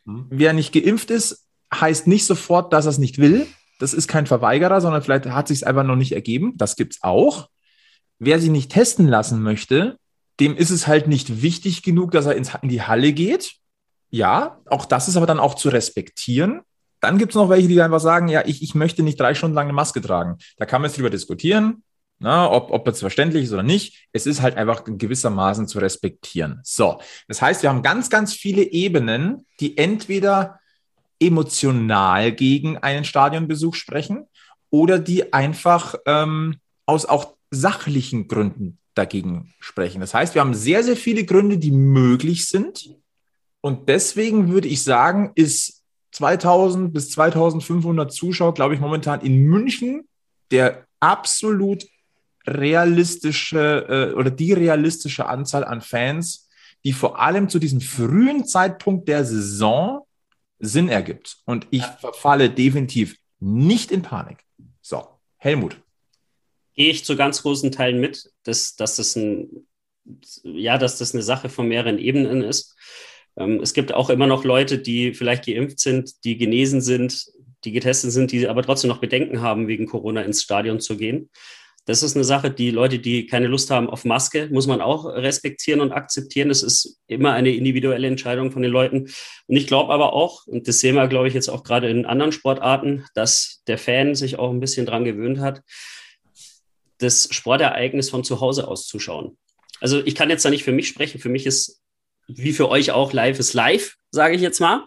Hm. 0.07 0.27
Wer 0.31 0.53
nicht 0.53 0.73
geimpft 0.73 1.11
ist, 1.11 1.47
heißt 1.75 2.07
nicht 2.07 2.27
sofort, 2.27 2.73
dass 2.73 2.87
er 2.87 2.91
es 2.91 2.99
nicht 2.99 3.19
will. 3.19 3.47
Das 3.79 3.93
ist 3.93 4.09
kein 4.09 4.27
Verweigerer, 4.27 4.81
sondern 4.81 5.03
vielleicht 5.03 5.27
hat 5.27 5.49
sich 5.49 5.59
es 5.59 5.63
einfach 5.63 5.85
noch 5.85 5.97
nicht 5.97 6.13
ergeben. 6.13 6.55
Das 6.57 6.77
gibt 6.77 6.95
es 6.95 7.03
auch. 7.03 7.49
Wer 8.19 8.41
sich 8.41 8.51
nicht 8.51 8.73
testen 8.73 9.07
lassen 9.07 9.43
möchte, 9.43 9.99
dem 10.41 10.57
ist 10.57 10.71
es 10.71 10.87
halt 10.87 11.09
nicht 11.09 11.43
wichtig 11.43 11.83
genug, 11.83 12.13
dass 12.13 12.27
er 12.27 12.37
ins, 12.37 12.53
in 12.63 12.69
die 12.69 12.83
Halle 12.83 13.13
geht. 13.13 13.55
Ja, 14.11 14.61
auch 14.67 14.87
das 14.87 15.09
ist 15.09 15.17
aber 15.17 15.27
dann 15.27 15.41
auch 15.41 15.55
zu 15.55 15.69
respektieren. 15.69 16.63
Dann 17.01 17.19
gibt 17.19 17.33
es 17.33 17.37
noch 17.37 17.51
welche, 17.51 17.69
die 17.69 17.81
einfach 17.83 18.01
sagen, 18.01 18.29
ja, 18.29 18.43
ich, 18.47 18.63
ich 18.63 18.75
möchte 18.75 19.03
nicht 19.03 19.21
drei 19.21 19.35
Stunden 19.35 19.55
lang 19.55 19.67
eine 19.67 19.75
Maske 19.75 20.01
tragen. 20.01 20.39
Da 20.57 20.65
kann 20.65 20.81
man 20.81 20.91
jetzt 20.91 20.97
drüber 20.97 21.11
diskutieren. 21.11 21.83
Na, 22.19 22.51
ob, 22.51 22.71
ob 22.71 22.85
das 22.87 23.01
verständlich 23.01 23.45
ist 23.45 23.53
oder 23.53 23.63
nicht, 23.63 24.09
es 24.13 24.27
ist 24.27 24.41
halt 24.41 24.57
einfach 24.57 24.85
gewissermaßen 24.85 25.69
zu 25.69 25.79
respektieren. 25.79 26.61
So, 26.65 26.99
das 27.29 27.43
heißt, 27.43 27.63
wir 27.63 27.69
haben 27.69 27.83
ganz, 27.83 28.09
ganz 28.09 28.33
viele 28.33 28.63
Ebenen, 28.63 29.45
die 29.61 29.77
entweder 29.77 30.59
emotional 31.21 32.33
gegen 32.33 32.79
einen 32.79 33.05
Stadionbesuch 33.05 33.75
sprechen 33.75 34.27
oder 34.71 34.99
die 34.99 35.35
einfach 35.35 35.95
ähm, 36.07 36.57
aus 36.87 37.05
auch 37.05 37.35
sachlichen 37.51 38.29
Gründen 38.29 38.79
dagegen 38.95 39.53
sprechen. 39.61 40.01
Das 40.01 40.15
heißt, 40.15 40.35
wir 40.35 40.41
haben 40.41 40.55
sehr, 40.55 40.83
sehr 40.83 40.97
viele 40.97 41.25
Gründe, 41.25 41.59
die 41.59 41.71
möglich 41.71 42.49
sind. 42.49 42.95
Und 43.61 43.89
deswegen 43.89 44.51
würde 44.51 44.69
ich 44.69 44.83
sagen, 44.83 45.33
ist 45.35 45.83
2000 46.13 46.95
bis 46.95 47.11
2500 47.11 48.11
Zuschauer, 48.11 48.55
glaube 48.55 48.75
ich, 48.75 48.81
momentan 48.81 49.21
in 49.21 49.45
München 49.45 50.09
der 50.51 50.87
absolut 51.01 51.85
realistische 52.47 54.13
äh, 54.13 54.15
oder 54.15 54.31
die 54.31 54.53
realistische 54.53 55.27
Anzahl 55.27 55.65
an 55.65 55.81
Fans, 55.81 56.49
die 56.85 56.93
vor 56.93 57.21
allem 57.21 57.49
zu 57.49 57.59
diesem 57.59 57.81
frühen 57.81 58.47
Zeitpunkt 58.47 59.09
der 59.09 59.25
Saison 59.25 60.07
Sinn 60.59 60.89
ergibt. 60.89 61.39
Und 61.45 61.67
ich 61.71 61.83
verfalle 61.83 62.51
definitiv 62.51 63.17
nicht 63.41 63.91
in 63.91 64.03
Panik. 64.03 64.39
So, 64.81 65.07
Helmut. 65.37 65.77
Gehe 66.75 66.91
ich 66.91 67.05
zu 67.05 67.17
ganz 67.17 67.43
großen 67.43 67.73
Teilen 67.73 68.01
mit, 68.01 68.31
dass, 68.45 68.77
dass, 68.77 68.97
das, 68.97 69.17
ein, 69.17 69.67
ja, 70.43 70.79
dass 70.79 70.99
das 70.99 71.15
eine 71.15 71.23
Sache 71.23 71.49
von 71.49 71.69
mehreren 71.69 71.99
Ebenen 71.99 72.43
ist. 72.43 72.77
Ähm, 73.37 73.61
es 73.61 73.75
gibt 73.75 73.93
auch 73.93 74.11
immer 74.11 74.27
noch 74.27 74.45
Leute, 74.45 74.79
die 74.79 75.15
vielleicht 75.15 75.47
geimpft 75.47 75.81
sind, 75.81 76.25
die 76.25 76.37
genesen 76.37 76.81
sind, 76.81 77.27
die 77.65 77.73
getestet 77.73 78.13
sind, 78.13 78.33
die 78.33 78.47
aber 78.49 78.63
trotzdem 78.63 78.89
noch 78.89 79.01
Bedenken 79.01 79.41
haben, 79.41 79.69
wegen 79.69 79.87
Corona 79.87 80.23
ins 80.23 80.43
Stadion 80.43 80.81
zu 80.81 80.97
gehen. 80.97 81.31
Das 81.87 82.03
ist 82.03 82.17
eine 82.17 82.25
Sache, 82.25 82.51
die 82.51 82.73
Leute, 82.73 82.99
die 82.99 83.27
keine 83.27 83.47
Lust 83.47 83.71
haben 83.71 83.89
auf 83.89 84.05
Maske, 84.05 84.49
muss 84.51 84.67
man 84.67 84.81
auch 84.81 85.05
respektieren 85.05 85.81
und 85.81 85.93
akzeptieren. 85.93 86.49
Das 86.49 86.65
ist 86.65 86.99
immer 87.07 87.33
eine 87.33 87.51
individuelle 87.55 88.09
Entscheidung 88.09 88.51
von 88.51 88.63
den 88.63 88.73
Leuten. 88.73 89.09
Und 89.47 89.57
ich 89.57 89.69
glaube 89.69 89.95
aber 89.95 90.13
auch, 90.13 90.49
und 90.49 90.67
das 90.67 90.81
sehen 90.81 90.97
wir, 90.97 91.07
glaube 91.07 91.29
ich, 91.29 91.35
jetzt 91.35 91.49
auch 91.49 91.63
gerade 91.63 91.89
in 91.89 92.05
anderen 92.05 92.33
Sportarten, 92.33 93.05
dass 93.15 93.63
der 93.69 93.79
Fan 93.79 94.17
sich 94.17 94.37
auch 94.37 94.51
ein 94.51 94.59
bisschen 94.59 94.85
dran 94.85 95.05
gewöhnt 95.05 95.39
hat, 95.39 95.63
das 96.99 97.29
Sportereignis 97.31 98.11
von 98.11 98.25
zu 98.25 98.41
Hause 98.41 98.67
aus 98.67 98.89
zu 98.89 98.99
schauen. 98.99 99.39
Also 99.81 100.03
ich 100.05 100.17
kann 100.17 100.29
jetzt 100.29 100.45
da 100.45 100.51
nicht 100.51 100.65
für 100.65 100.73
mich 100.73 100.89
sprechen. 100.89 101.21
Für 101.21 101.29
mich 101.29 101.47
ist, 101.47 101.83
wie 102.27 102.53
für 102.53 102.69
euch 102.69 102.91
auch, 102.91 103.13
live 103.13 103.39
ist 103.39 103.55
live, 103.55 103.95
sage 104.11 104.35
ich 104.35 104.41
jetzt 104.41 104.59
mal. 104.59 104.85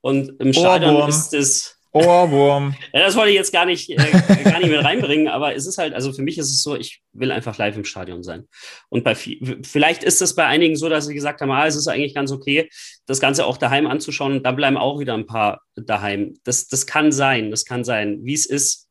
Und 0.00 0.40
im 0.40 0.52
Stadion 0.52 0.96
oh, 0.96 1.06
ist 1.06 1.32
es 1.32 1.73
Ohrwurm. 1.94 2.74
ja, 2.92 3.00
das 3.00 3.14
wollte 3.14 3.30
ich 3.30 3.36
jetzt 3.36 3.52
gar 3.52 3.66
nicht, 3.66 3.88
äh, 3.88 3.96
gar 4.44 4.58
nicht 4.58 4.68
mit 4.68 4.84
reinbringen, 4.84 5.28
aber 5.28 5.54
es 5.54 5.64
ist 5.66 5.78
halt, 5.78 5.94
also 5.94 6.12
für 6.12 6.22
mich 6.22 6.38
ist 6.38 6.50
es 6.50 6.62
so, 6.62 6.74
ich 6.74 7.02
will 7.12 7.30
einfach 7.30 7.56
live 7.56 7.76
im 7.76 7.84
Stadion 7.84 8.24
sein. 8.24 8.48
Und 8.88 9.04
bei 9.04 9.14
vielleicht 9.14 10.02
ist 10.02 10.20
es 10.20 10.34
bei 10.34 10.44
einigen 10.44 10.74
so, 10.74 10.88
dass 10.88 11.06
sie 11.06 11.14
gesagt 11.14 11.40
haben, 11.40 11.52
ah, 11.52 11.66
es 11.66 11.76
ist 11.76 11.86
eigentlich 11.86 12.14
ganz 12.14 12.32
okay, 12.32 12.68
das 13.06 13.20
Ganze 13.20 13.46
auch 13.46 13.56
daheim 13.56 13.86
anzuschauen 13.86 14.42
dann 14.42 14.56
bleiben 14.56 14.76
auch 14.76 14.98
wieder 14.98 15.14
ein 15.14 15.26
paar 15.26 15.62
daheim. 15.76 16.34
Das, 16.42 16.66
das 16.66 16.86
kann 16.86 17.12
sein, 17.12 17.50
das 17.50 17.64
kann 17.64 17.84
sein. 17.84 18.20
Wie 18.22 18.34
es 18.34 18.46
ist, 18.46 18.88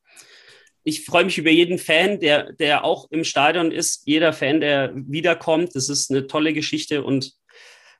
ich 0.85 1.05
freue 1.05 1.25
mich 1.25 1.37
über 1.37 1.49
jeden 1.49 1.77
Fan, 1.77 2.19
der, 2.19 2.53
der 2.53 2.83
auch 2.83 3.09
im 3.11 3.23
Stadion 3.23 3.71
ist, 3.71 4.03
jeder 4.05 4.33
Fan, 4.33 4.61
der 4.61 4.91
wiederkommt. 4.95 5.75
Das 5.75 5.89
ist 5.89 6.09
eine 6.09 6.27
tolle 6.27 6.53
Geschichte 6.53 7.03
und 7.03 7.33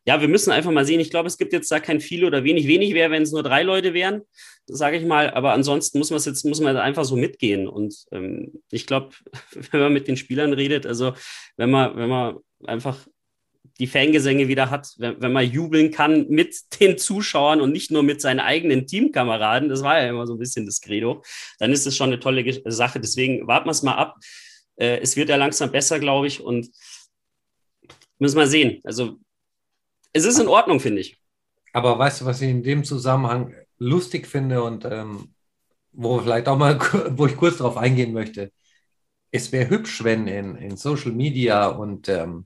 ja, 0.06 0.20
wir 0.20 0.28
müssen 0.28 0.52
einfach 0.52 0.72
mal 0.72 0.86
sehen. 0.86 1.00
Ich 1.00 1.10
glaube, 1.10 1.28
es 1.28 1.38
gibt 1.38 1.54
jetzt 1.54 1.72
da 1.72 1.80
kein 1.80 2.02
viel 2.02 2.26
oder 2.26 2.44
wenig. 2.44 2.68
Wenig 2.68 2.94
wäre, 2.94 3.12
wenn 3.12 3.24
es 3.24 3.32
nur 3.32 3.44
drei 3.44 3.64
Leute 3.64 3.94
wären, 3.94 4.22
sage 4.66 4.98
ich 4.98 5.06
mal. 5.06 5.30
Aber 5.32 5.54
ansonsten 5.54 5.98
muss 5.98 6.10
man 6.10 6.18
es 6.18 6.26
jetzt, 6.26 6.44
muss 6.44 6.60
man 6.60 6.76
einfach 6.76 7.06
so 7.06 7.16
mitgehen. 7.16 7.68
Und 7.68 7.96
ähm, 8.12 8.62
ich 8.70 8.86
glaube, 8.86 9.12
wenn 9.72 9.80
man 9.80 9.94
mit 9.94 10.08
den 10.08 10.18
Spielern 10.18 10.54
redet, 10.54 10.86
also 10.86 11.14
wenn 11.56 11.72
man, 11.72 11.96
wenn 11.96 12.10
man 12.10 12.38
einfach 12.66 12.98
die 13.80 13.88
Fangesänge 13.88 14.50
wieder 14.50 14.70
hat, 14.70 14.94
wenn, 14.98 15.22
wenn, 15.22 15.32
man 15.32 15.50
jubeln 15.50 15.90
kann 15.90 16.28
mit 16.28 16.56
den 16.80 16.98
Zuschauern 16.98 17.62
und 17.62 17.72
nicht 17.72 17.90
nur 17.90 18.04
mit 18.04 18.20
seinen 18.22 18.42
eigenen 18.42 18.86
Teamkameraden, 18.86 19.70
das 19.70 19.84
war 19.84 20.02
ja 20.02 20.10
immer 20.10 20.28
so 20.28 20.34
ein 20.34 20.40
bisschen 20.40 20.66
das 20.66 20.82
Credo, 20.82 21.24
dann 21.60 21.72
ist 21.72 21.86
das 21.86 21.96
schon 21.96 22.10
eine 22.10 22.20
tolle 22.20 22.62
Sache. 22.66 23.00
Deswegen 23.00 23.48
warten 23.48 23.68
wir 23.68 23.72
es 23.72 23.84
mal 23.84 23.96
ab. 23.96 24.18
Äh, 24.76 25.00
es 25.00 25.16
wird 25.16 25.30
ja 25.30 25.38
langsam 25.38 25.72
besser, 25.72 26.00
glaube 26.00 26.28
ich, 26.28 26.42
und 26.42 26.70
müssen 28.20 28.38
wir 28.38 28.48
sehen. 28.48 28.82
Also 28.84 29.18
es 30.14 30.26
ist 30.26 30.40
in 30.40 30.48
Ordnung, 30.48 30.80
finde 30.80 31.02
ich. 31.02 31.18
Aber 31.74 31.98
weißt 31.98 32.22
du, 32.22 32.26
was 32.26 32.42
ich 32.42 32.50
in 32.50 32.64
dem 32.64 32.84
Zusammenhang 32.84 33.54
lustig 33.80 34.28
finde 34.28 34.64
und 34.64 34.86
ähm, 34.86 35.34
wo 35.92 36.20
vielleicht 36.20 36.48
auch 36.48 36.58
mal, 36.58 36.80
wo 37.18 37.26
ich 37.26 37.36
kurz 37.36 37.58
darauf 37.58 37.78
eingehen 37.78 38.14
möchte. 38.14 38.52
Es 39.32 39.52
wäre 39.52 39.70
hübsch, 39.70 40.04
wenn 40.04 40.28
in, 40.28 40.56
in 40.56 40.78
Social 40.78 41.12
Media 41.12 41.68
und 41.68 42.08
ähm, 42.08 42.46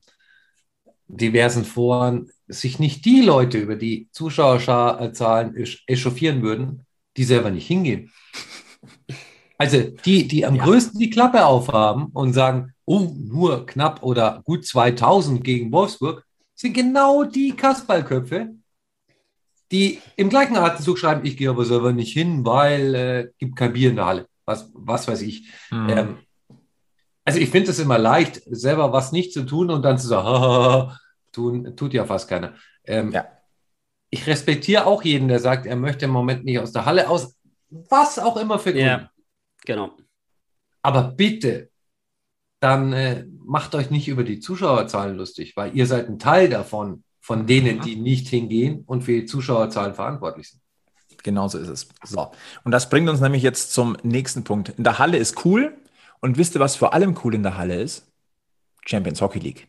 diversen 1.08 1.66
Foren 1.66 2.32
sich 2.48 2.80
nicht 2.80 3.06
die 3.06 3.22
Leute 3.22 3.58
über 3.58 3.76
die 3.76 4.10
Zuschauerzahlen 4.12 5.56
echauffieren 5.86 6.42
würden, 6.42 6.86
die 7.18 7.24
selber 7.24 7.50
nicht 7.50 7.68
hingehen. 7.68 8.12
Also 9.58 9.82
die, 9.82 10.28
die 10.28 10.46
am 10.46 10.56
ja. 10.56 10.64
größten 10.64 11.00
die 11.00 11.10
Klappe 11.10 11.46
aufhaben 11.46 12.08
und 12.14 12.34
sagen, 12.34 12.74
oh, 12.86 13.12
nur 13.18 13.66
knapp 13.66 14.04
oder 14.04 14.42
gut 14.46 14.66
2000 14.66 15.44
gegen 15.44 15.72
Wolfsburg, 15.72 16.27
sind 16.58 16.74
genau 16.74 17.24
die 17.24 17.56
Kasperlköpfe, 17.56 18.56
die 19.72 20.02
im 20.16 20.30
gleichen 20.30 20.58
Atemzug 20.58 20.98
schreiben, 20.98 21.26
ich 21.26 21.38
gehe 21.38 21.50
aber 21.50 21.66
selber 21.66 21.94
nicht 21.94 22.14
hin, 22.14 22.46
weil 22.46 22.96
äh, 22.96 23.30
gibt 23.38 23.56
kein 23.56 23.74
Bier 23.74 23.92
in 23.92 23.98
der 23.98 24.06
Halle. 24.06 24.28
Was, 24.46 24.70
was 24.74 25.08
weiß 25.08 25.22
ich. 25.22 25.52
Mhm. 25.72 25.90
Ähm, 25.90 26.18
also 27.26 27.40
ich 27.40 27.50
finde 27.50 27.72
es 27.72 27.80
immer 27.80 27.98
leicht, 27.98 28.42
selber 28.46 28.92
was 28.92 29.12
nicht 29.12 29.34
zu 29.34 29.44
tun 29.44 29.70
und 29.70 29.84
dann 29.84 29.98
zu 29.98 30.08
sagen, 30.08 30.98
tun, 31.32 31.76
tut 31.76 31.94
ja 31.94 32.06
fast 32.06 32.28
keiner. 32.28 32.56
Ähm, 32.86 33.12
ja. 33.12 33.28
Ich 34.10 34.26
respektiere 34.26 34.86
auch 34.86 35.04
jeden, 35.04 35.28
der 35.28 35.40
sagt, 35.40 35.66
er 35.66 35.76
möchte 35.76 36.06
im 36.06 36.12
Moment 36.12 36.46
nicht 36.46 36.60
aus 36.60 36.72
der 36.72 36.86
Halle, 36.86 37.10
aus 37.10 37.38
was 37.70 38.18
auch 38.18 38.38
immer 38.38 38.58
für 38.58 38.72
Gründe. 38.72 38.88
Ja, 38.88 39.12
genau. 39.66 39.98
Aber 40.82 41.04
bitte, 41.04 41.70
dann 42.60 42.94
äh, 42.94 43.26
macht 43.46 43.76
euch 43.76 43.90
nicht 43.92 44.08
über 44.08 44.24
die 44.24 44.40
Zuschauerzahlen 44.40 45.16
lustig, 45.16 45.56
weil 45.56 45.76
ihr 45.76 45.86
seid 45.86 46.10
ein 46.10 46.20
Teil 46.20 46.50
davon, 46.50 47.04
von 47.20 47.46
denen, 47.46 47.82
die 47.82 47.98
nicht 47.98 48.28
hingehen 48.28 48.84
und 48.86 49.04
für 49.04 49.12
die 49.12 49.26
Zuschauerzahlen 49.26 49.96
verantwortlich 49.96 50.50
sind. 50.50 50.62
Genauso 51.24 51.58
ist 51.58 51.68
es. 51.68 51.90
So. 52.04 52.32
Und 52.64 52.72
das 52.72 52.90
bringt 52.90 53.10
uns 53.10 53.20
nämlich 53.20 53.44
jetzt 53.44 53.74
zum 53.74 53.98
nächsten 54.02 54.44
Punkt. 54.44 54.70
In 54.70 54.84
der 54.84 54.98
Halle 54.98 55.18
ist 55.18 55.44
cool, 55.46 55.78
und 56.20 56.38
wisst 56.38 56.56
ihr, 56.56 56.60
was 56.60 56.76
vor 56.76 56.94
allem 56.94 57.18
cool 57.24 57.36
in 57.36 57.44
der 57.44 57.58
Halle 57.58 57.82
ist? 57.82 58.08
Champions 58.86 59.22
Hockey 59.22 59.40
League. 59.40 59.68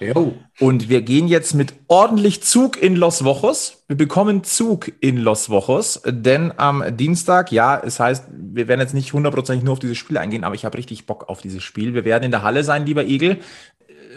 Jo. 0.00 0.34
Und 0.60 0.88
wir 0.88 1.02
gehen 1.02 1.26
jetzt 1.26 1.54
mit 1.54 1.74
ordentlich 1.88 2.42
Zug 2.42 2.80
in 2.80 2.94
Los 2.94 3.24
Wochos. 3.24 3.84
Wir 3.88 3.96
bekommen 3.96 4.44
Zug 4.44 4.92
in 5.00 5.16
Los 5.16 5.50
Wochos, 5.50 6.00
denn 6.06 6.52
am 6.56 6.96
Dienstag, 6.96 7.50
ja, 7.50 7.80
es 7.84 7.98
heißt, 7.98 8.26
wir 8.30 8.68
werden 8.68 8.80
jetzt 8.80 8.94
nicht 8.94 9.12
hundertprozentig 9.12 9.64
nur 9.64 9.72
auf 9.72 9.78
dieses 9.78 9.98
Spiel 9.98 10.18
eingehen, 10.18 10.44
aber 10.44 10.54
ich 10.54 10.64
habe 10.64 10.78
richtig 10.78 11.06
Bock 11.06 11.28
auf 11.28 11.40
dieses 11.40 11.62
Spiel. 11.62 11.94
Wir 11.94 12.04
werden 12.04 12.24
in 12.24 12.30
der 12.30 12.42
Halle 12.42 12.62
sein, 12.64 12.86
lieber 12.86 13.04
Egel. 13.04 13.38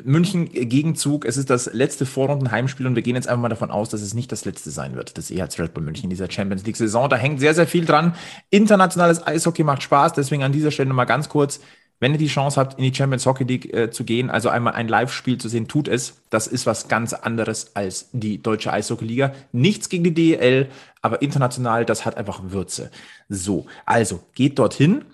München 0.03 0.45
Gegenzug. 0.51 1.25
Es 1.25 1.37
ist 1.37 1.49
das 1.49 1.73
letzte 1.73 2.05
Vorrunden-Heimspiel 2.05 2.87
und 2.87 2.95
wir 2.95 3.03
gehen 3.03 3.15
jetzt 3.15 3.27
einfach 3.27 3.41
mal 3.41 3.49
davon 3.49 3.71
aus, 3.71 3.89
dass 3.89 4.01
es 4.01 4.13
nicht 4.13 4.31
das 4.31 4.45
letzte 4.45 4.69
sein 4.71 4.95
wird, 4.95 5.17
das 5.17 5.31
EHC 5.31 5.59
Red 5.59 5.73
Bull 5.73 5.83
München 5.83 6.05
in 6.05 6.09
dieser 6.09 6.29
Champions 6.29 6.65
League-Saison. 6.65 7.09
Da 7.09 7.17
hängt 7.17 7.39
sehr, 7.39 7.53
sehr 7.53 7.67
viel 7.67 7.85
dran. 7.85 8.15
Internationales 8.49 9.25
Eishockey 9.25 9.63
macht 9.63 9.83
Spaß, 9.83 10.13
deswegen 10.13 10.43
an 10.43 10.51
dieser 10.51 10.71
Stelle 10.71 10.89
nochmal 10.89 11.05
ganz 11.05 11.29
kurz. 11.29 11.59
Wenn 12.01 12.13
ihr 12.13 12.17
die 12.17 12.27
Chance 12.27 12.59
habt, 12.59 12.79
in 12.79 12.83
die 12.83 12.93
Champions 12.93 13.27
Hockey 13.27 13.43
League 13.43 13.73
äh, 13.73 13.91
zu 13.91 14.03
gehen, 14.03 14.31
also 14.31 14.49
einmal 14.49 14.73
ein 14.73 14.87
Live-Spiel 14.87 15.37
zu 15.37 15.47
sehen, 15.47 15.67
tut 15.67 15.87
es. 15.87 16.21
Das 16.31 16.47
ist 16.47 16.65
was 16.65 16.87
ganz 16.87 17.13
anderes 17.13 17.75
als 17.75 18.09
die 18.11 18.41
deutsche 18.41 18.73
Eishockey-Liga. 18.73 19.33
Nichts 19.51 19.87
gegen 19.87 20.03
die 20.03 20.13
DEL, 20.13 20.67
aber 21.03 21.21
international, 21.21 21.85
das 21.85 22.03
hat 22.03 22.17
einfach 22.17 22.41
Würze. 22.45 22.89
So, 23.29 23.67
also 23.85 24.23
geht 24.33 24.57
dorthin 24.57 25.05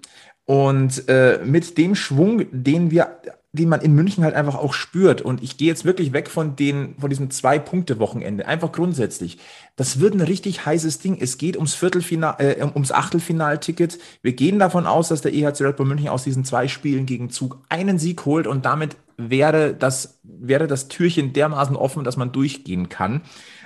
und 0.46 1.10
äh, 1.10 1.42
mit 1.44 1.78
dem 1.78 1.94
Schwung, 1.94 2.46
den 2.52 2.90
wir 2.90 3.20
den 3.58 3.68
man 3.68 3.82
in 3.82 3.94
München 3.94 4.24
halt 4.24 4.36
einfach 4.36 4.56
auch 4.56 4.74
spürt. 4.74 5.22
Und 5.22 5.44
ich 5.44 5.58
gehe 5.58 5.68
jetzt 5.68 5.84
wirklich 5.84 6.14
weg 6.14 6.30
von, 6.30 6.56
den, 6.56 6.96
von 7.00 7.10
diesem 7.10 7.30
Zwei-Punkte-Wochenende. 7.30 8.48
Einfach 8.48 8.72
grundsätzlich. 8.72 9.38
Das 9.76 10.00
wird 10.00 10.14
ein 10.14 10.22
richtig 10.22 10.66
heißes 10.66 11.00
Ding. 11.00 11.18
Es 11.20 11.38
geht 11.38 11.58
ums 11.58 11.74
Viertelfinal, 11.74 12.36
äh, 12.40 12.64
ums 12.64 12.92
Achtelfinalticket. 12.92 14.00
Wir 14.22 14.34
gehen 14.34 14.60
davon 14.60 14.88
aus, 14.88 15.10
dass 15.10 15.22
der 15.22 15.34
EHC 15.34 15.62
Red 15.62 15.78
Bull 15.78 15.86
München 15.86 16.10
aus 16.10 16.24
diesen 16.24 16.46
zwei 16.46 16.68
Spielen 16.68 17.06
gegen 17.06 17.30
Zug 17.30 17.60
einen 17.70 18.00
Sieg 18.00 18.26
holt 18.26 18.48
und 18.48 18.66
damit 18.66 18.96
wäre 19.18 19.74
das, 19.74 20.20
wäre 20.24 20.68
das 20.68 20.88
Türchen 20.88 21.34
dermaßen 21.34 21.76
offen, 21.76 22.04
dass 22.04 22.18
man 22.18 22.32
durchgehen 22.32 22.90
kann. 22.90 23.22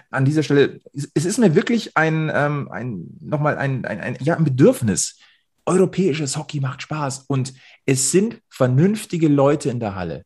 An 0.09 0.25
dieser 0.25 0.43
Stelle, 0.43 0.79
es 0.93 1.25
ist 1.25 1.37
mir 1.37 1.55
wirklich 1.55 1.95
ein, 1.95 2.31
ähm, 2.33 2.69
ein 2.71 3.17
nochmal 3.21 3.57
ein, 3.57 3.85
ein, 3.85 3.99
ein, 3.99 4.17
ja, 4.21 4.35
ein 4.35 4.43
Bedürfnis, 4.43 5.17
europäisches 5.65 6.37
Hockey 6.37 6.59
macht 6.59 6.81
Spaß 6.81 7.25
und 7.27 7.53
es 7.86 8.11
sind 8.11 8.41
vernünftige 8.49 9.27
Leute 9.27 9.69
in 9.69 9.79
der 9.79 9.95
Halle. 9.95 10.23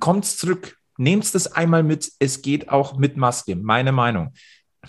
Kommt 0.00 0.24
zurück, 0.24 0.78
nehmt 0.96 1.24
es 1.34 1.46
einmal 1.46 1.82
mit. 1.82 2.10
Es 2.18 2.42
geht 2.42 2.68
auch 2.68 2.98
mit 2.98 3.16
Maske, 3.16 3.56
meine 3.56 3.92
Meinung. 3.92 4.32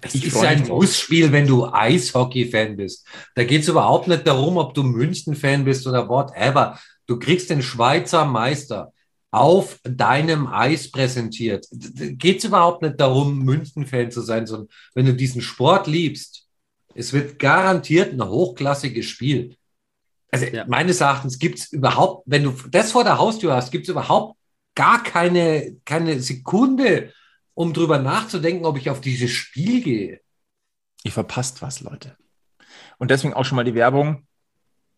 Es 0.01 0.15
ist 0.15 0.37
ein 0.37 0.67
Mussspiel, 0.67 1.31
wenn 1.31 1.45
du 1.45 1.71
Eishockey-Fan 1.71 2.75
bist. 2.75 3.07
Da 3.35 3.43
geht 3.43 3.61
es 3.61 3.67
überhaupt 3.67 4.07
nicht 4.07 4.25
darum, 4.25 4.57
ob 4.57 4.73
du 4.73 4.83
München-Fan 4.83 5.63
bist 5.63 5.85
oder 5.85 6.09
whatever. 6.09 6.79
Du 7.05 7.19
kriegst 7.19 7.49
den 7.49 7.61
Schweizer 7.61 8.25
Meister 8.25 8.91
auf 9.31 9.79
deinem 9.83 10.47
Eis 10.47 10.91
präsentiert. 10.91 11.67
Geht 11.71 12.39
es 12.39 12.45
überhaupt 12.45 12.81
nicht 12.81 12.99
darum, 12.99 13.39
München-Fan 13.39 14.11
zu 14.11 14.21
sein, 14.21 14.45
sondern 14.45 14.69
wenn 14.93 15.05
du 15.05 15.13
diesen 15.13 15.41
Sport 15.41 15.87
liebst, 15.87 16.47
es 16.95 17.13
wird 17.13 17.39
garantiert 17.39 18.13
ein 18.13 18.23
hochklassiges 18.23 19.05
Spiel. 19.05 19.55
Also 20.33 20.45
ja. 20.47 20.65
meines 20.67 20.99
Erachtens 20.99 21.37
gibt 21.37 21.59
es 21.59 21.71
überhaupt, 21.71 22.23
wenn 22.25 22.43
du 22.43 22.53
das 22.69 22.91
vor 22.91 23.03
der 23.03 23.17
Haustür 23.19 23.55
hast, 23.55 23.71
gibt 23.71 23.83
es 23.83 23.89
überhaupt 23.89 24.37
gar 24.75 25.03
keine, 25.03 25.77
keine 25.85 26.19
Sekunde, 26.19 27.13
um 27.53 27.73
drüber 27.73 27.99
nachzudenken, 27.99 28.65
ob 28.65 28.77
ich 28.77 28.89
auf 28.89 29.01
dieses 29.01 29.31
Spiel 29.31 29.81
gehe. 29.81 30.21
Ihr 31.03 31.11
verpasst 31.11 31.61
was, 31.61 31.81
Leute. 31.81 32.17
Und 32.97 33.11
deswegen 33.11 33.33
auch 33.33 33.45
schon 33.45 33.57
mal 33.57 33.63
die 33.63 33.75
Werbung. 33.75 34.27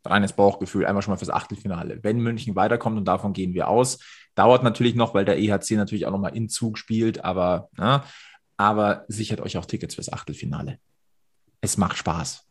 Reines 0.05 0.33
Bauchgefühl, 0.33 0.86
einmal 0.86 1.01
schon 1.01 1.11
mal 1.11 1.17
fürs 1.17 1.31
Achtelfinale. 1.31 1.99
Wenn 2.03 2.19
München 2.19 2.55
weiterkommt 2.55 2.97
und 2.97 3.05
davon 3.05 3.33
gehen 3.33 3.55
wir 3.55 3.67
aus, 3.67 3.99
dauert 4.36 4.63
natürlich 4.63 4.93
noch, 4.93 5.15
weil 5.15 5.25
der 5.25 5.39
EHC 5.39 5.71
natürlich 5.71 6.05
auch 6.05 6.11
nochmal 6.11 6.36
in 6.36 6.47
Zug 6.47 6.77
spielt, 6.77 7.25
aber, 7.25 7.69
na, 7.75 7.97
ne, 7.97 8.03
aber 8.55 9.05
sichert 9.07 9.41
euch 9.41 9.57
auch 9.57 9.65
Tickets 9.65 9.95
fürs 9.95 10.13
Achtelfinale 10.13 10.79
es 11.65 11.77
macht 11.77 11.97
Spaß. 11.97 12.44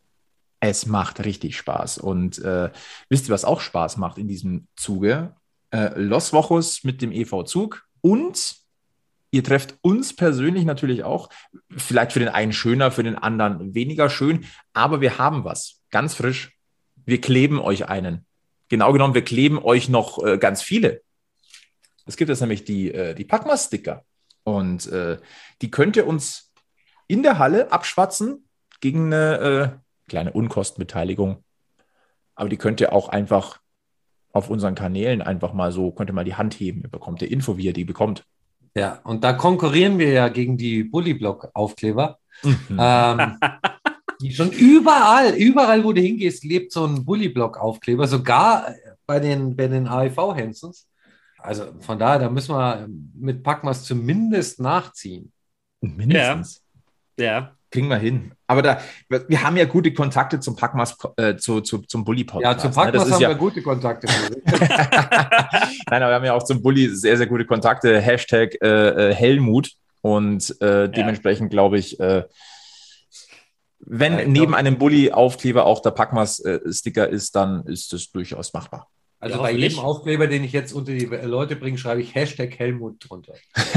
Es 0.66 0.86
macht 0.86 1.22
richtig 1.22 1.58
Spaß. 1.58 1.98
Und 1.98 2.38
äh, 2.38 2.70
wisst 3.10 3.28
ihr, 3.28 3.34
was 3.34 3.44
auch 3.44 3.60
Spaß 3.60 3.98
macht 3.98 4.16
in 4.16 4.28
diesem 4.28 4.66
Zuge? 4.76 5.36
Äh, 5.70 5.90
Los 6.00 6.32
Wochos 6.32 6.84
mit 6.84 7.02
dem 7.02 7.12
EV 7.12 7.42
Zug 7.44 7.86
und 8.00 8.56
ihr 9.30 9.44
trefft 9.44 9.76
uns 9.82 10.16
persönlich 10.16 10.64
natürlich 10.64 11.04
auch. 11.04 11.28
Vielleicht 11.76 12.12
für 12.12 12.18
den 12.18 12.30
einen 12.30 12.54
schöner, 12.54 12.90
für 12.90 13.02
den 13.02 13.14
anderen 13.14 13.74
weniger 13.74 14.08
schön, 14.08 14.46
aber 14.72 15.02
wir 15.02 15.18
haben 15.18 15.44
was. 15.44 15.82
Ganz 15.90 16.14
frisch. 16.14 16.56
Wir 17.04 17.20
kleben 17.20 17.60
euch 17.60 17.90
einen. 17.90 18.24
Genau 18.70 18.90
genommen, 18.94 19.12
wir 19.12 19.24
kleben 19.24 19.58
euch 19.58 19.90
noch 19.90 20.24
äh, 20.24 20.38
ganz 20.38 20.62
viele. 20.62 21.02
Es 22.06 22.16
gibt 22.16 22.30
jetzt 22.30 22.40
nämlich 22.40 22.64
die, 22.64 22.90
äh, 22.90 23.14
die 23.14 23.26
Packmas-Sticker. 23.26 24.02
Und 24.44 24.86
äh, 24.86 25.18
die 25.60 25.70
könnt 25.70 25.96
ihr 25.96 26.06
uns 26.06 26.54
in 27.06 27.22
der 27.22 27.38
Halle 27.38 27.70
abschwatzen 27.70 28.48
gegen 28.80 29.12
eine 29.12 29.78
äh, 29.78 29.83
kleine 30.08 30.32
Unkostenbeteiligung. 30.32 31.44
Aber 32.34 32.48
die 32.48 32.56
könnt 32.56 32.80
ihr 32.80 32.92
auch 32.92 33.08
einfach 33.08 33.60
auf 34.32 34.50
unseren 34.50 34.74
Kanälen 34.74 35.22
einfach 35.22 35.52
mal 35.52 35.70
so, 35.70 35.92
könnt 35.92 36.10
ihr 36.10 36.14
mal 36.14 36.24
die 36.24 36.34
Hand 36.34 36.54
heben. 36.54 36.82
Ihr 36.82 36.90
bekommt 36.90 37.22
ihr 37.22 37.30
Info, 37.30 37.56
wie 37.56 37.66
ihr 37.66 37.72
die 37.72 37.84
bekommt. 37.84 38.24
Ja, 38.74 39.00
und 39.04 39.22
da 39.22 39.32
konkurrieren 39.32 39.98
wir 39.98 40.10
ja 40.10 40.28
gegen 40.28 40.56
die 40.56 40.82
Bullyblock-Aufkleber. 40.82 42.18
Mhm. 42.42 42.76
Ähm, 42.78 43.38
die 44.20 44.34
schon 44.34 44.50
überall, 44.50 45.34
überall, 45.34 45.84
wo 45.84 45.92
du 45.92 46.00
hingehst, 46.00 46.44
lebt 46.44 46.72
so 46.72 46.84
ein 46.84 47.04
Bullyblock-Aufkleber, 47.04 48.08
sogar 48.08 48.74
bei 49.06 49.20
den, 49.20 49.54
bei 49.54 49.68
den 49.68 49.86
AIV-Hansons. 49.86 50.88
Also 51.38 51.74
von 51.80 51.98
daher, 51.98 52.20
da 52.20 52.30
müssen 52.30 52.56
wir 52.56 52.88
mit 53.14 53.42
Packmas 53.42 53.84
zumindest 53.84 54.60
nachziehen. 54.60 55.30
Mindestens. 55.80 56.64
Ja. 57.18 57.24
ja. 57.24 57.56
Kriegen 57.74 57.88
wir 57.88 57.96
hin. 57.96 58.30
Aber 58.46 58.62
da, 58.62 58.80
wir 59.08 59.42
haben 59.42 59.56
ja 59.56 59.64
gute 59.64 59.92
Kontakte 59.92 60.38
zum 60.38 60.54
Packmas, 60.54 60.96
äh, 61.16 61.34
zu, 61.34 61.60
zu, 61.60 61.78
zum 61.78 62.04
Bully-Podcast. 62.04 62.44
Ja, 62.44 62.56
zum 62.56 62.70
Packmas 62.72 63.08
ne? 63.08 63.14
haben 63.14 63.22
ja 63.22 63.28
wir 63.30 63.34
gute 63.34 63.62
Kontakte. 63.62 64.06
Nein, 65.90 66.00
aber 66.00 66.10
wir 66.10 66.14
haben 66.14 66.24
ja 66.24 66.34
auch 66.34 66.44
zum 66.44 66.62
Bully 66.62 66.94
sehr, 66.94 67.16
sehr 67.16 67.26
gute 67.26 67.44
Kontakte. 67.44 68.00
Hashtag 68.00 68.54
äh, 68.62 69.10
äh, 69.10 69.14
Helmut. 69.16 69.72
Und 70.02 70.54
äh, 70.60 70.88
dementsprechend 70.88 71.50
glaube 71.50 71.78
ich, 71.78 71.98
äh, 71.98 72.22
wenn 73.80 74.12
Ja, 74.12 74.20
ich 74.20 74.28
neben 74.28 74.46
glaub- 74.46 74.58
einem 74.60 74.78
Bully-Aufkleber 74.78 75.66
auch 75.66 75.82
der 75.82 75.90
Packmas-Sticker 75.90 77.08
ist, 77.08 77.34
dann 77.34 77.64
ist 77.66 77.92
das 77.92 78.08
durchaus 78.12 78.52
machbar. 78.52 78.86
Also 79.24 79.36
Ja, 79.36 79.42
bei 79.42 79.52
jedem 79.52 79.78
Aufkleber, 79.78 80.26
den 80.26 80.44
ich 80.44 80.52
jetzt 80.52 80.74
unter 80.74 80.92
die 80.92 81.06
Leute 81.06 81.56
bringe, 81.56 81.78
schreibe 81.78 82.02
ich 82.02 82.14
Hashtag 82.14 82.58
Helmut 82.58 82.96
drunter. 83.08 83.32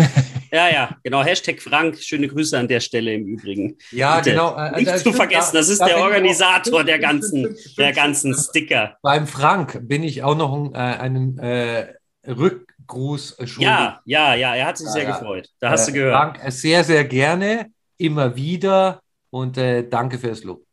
Ja, 0.49 0.69
ja, 0.69 0.95
genau. 1.03 1.23
Hashtag 1.25 1.61
Frank. 1.61 1.97
Schöne 1.99 2.29
Grüße 2.29 2.57
an 2.57 2.69
der 2.69 2.79
Stelle 2.79 3.13
im 3.13 3.25
Übrigen. 3.25 3.75
Ja, 3.91 4.15
Bitte. 4.15 4.29
genau. 4.29 4.55
äh, 4.55 4.77
Nicht 4.77 4.87
da 4.87 4.93
zu 4.93 4.99
stimmt, 5.01 5.15
vergessen, 5.17 5.49
da- 5.51 5.59
das 5.59 5.67
ist 5.67 5.79
da 5.81 5.87
der 5.87 5.97
ich 5.97 6.01
auch- 6.01 6.05
Organisator 6.05 6.83
der 6.85 6.93
stimmt, 6.95 7.03
ganzen, 7.11 7.39
stimmt, 7.43 7.59
stimmt, 7.59 7.77
der 7.77 7.83
stimmt. 7.83 7.95
ganzen 7.97 8.33
Sticker. 8.33 8.97
Beim 9.01 9.27
Frank 9.27 9.79
bin 9.89 10.03
ich 10.03 10.23
auch 10.23 10.37
noch 10.37 10.71
äh, 10.73 10.77
einen 10.77 11.37
äh, 11.39 11.93
Rückgruß 12.25 13.35
schuldig. 13.43 13.57
Ja, 13.59 13.99
ja, 14.05 14.35
ja, 14.35 14.55
er 14.55 14.67
hat 14.67 14.77
sich 14.77 14.87
Ja, 14.87 14.93
sehr 14.93 15.03
ja. 15.03 15.17
gefreut. 15.17 15.49
Da 15.59 15.69
hast 15.71 15.89
Äh, 15.89 15.91
du 15.91 15.97
gehört. 15.97 16.15
Frank, 16.15 16.39
äh, 16.41 16.51
sehr, 16.51 16.83
sehr 16.85 17.03
gerne, 17.03 17.65
immer 17.97 18.33
wieder 18.37 19.01
und 19.29 19.57
äh, 19.57 19.85
danke 19.85 20.17
fürs 20.17 20.45
Lob. 20.45 20.63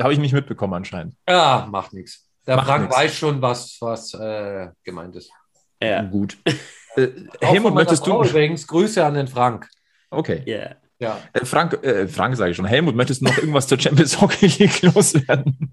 Habe 0.00 0.14
ich 0.14 0.18
nicht 0.18 0.32
mitbekommen 0.32 0.74
anscheinend. 0.74 1.14
Ja, 1.28 1.68
macht 1.70 1.92
nichts. 1.92 2.28
Der 2.46 2.56
Macht 2.56 2.66
Frank 2.66 2.84
nix. 2.84 2.96
weiß 2.96 3.14
schon, 3.14 3.42
was, 3.42 3.76
was 3.80 4.14
äh, 4.14 4.68
gemeint 4.82 5.16
ist. 5.16 5.30
Ja, 5.82 6.02
Gut. 6.02 6.36
Äh, 6.94 7.08
Helmut, 7.40 7.72
möchtest 7.72 8.04
Frau 8.04 8.22
du. 8.22 8.28
Übrigens, 8.28 8.66
Grüße 8.66 9.02
an 9.02 9.14
den 9.14 9.26
Frank. 9.26 9.66
Okay. 10.10 10.42
ja. 10.44 10.76
Ja. 10.98 11.20
Äh, 11.32 11.44
Frank, 11.44 11.82
äh, 11.82 12.06
Frank 12.06 12.36
sage 12.36 12.52
ich 12.52 12.56
schon. 12.56 12.66
Helmut, 12.66 12.94
möchtest 12.94 13.22
du 13.22 13.24
noch 13.24 13.36
irgendwas 13.36 13.66
zur 13.66 13.80
Champions 13.80 14.20
Hockey 14.20 14.46
League 14.46 14.82
loswerden? 14.94 15.72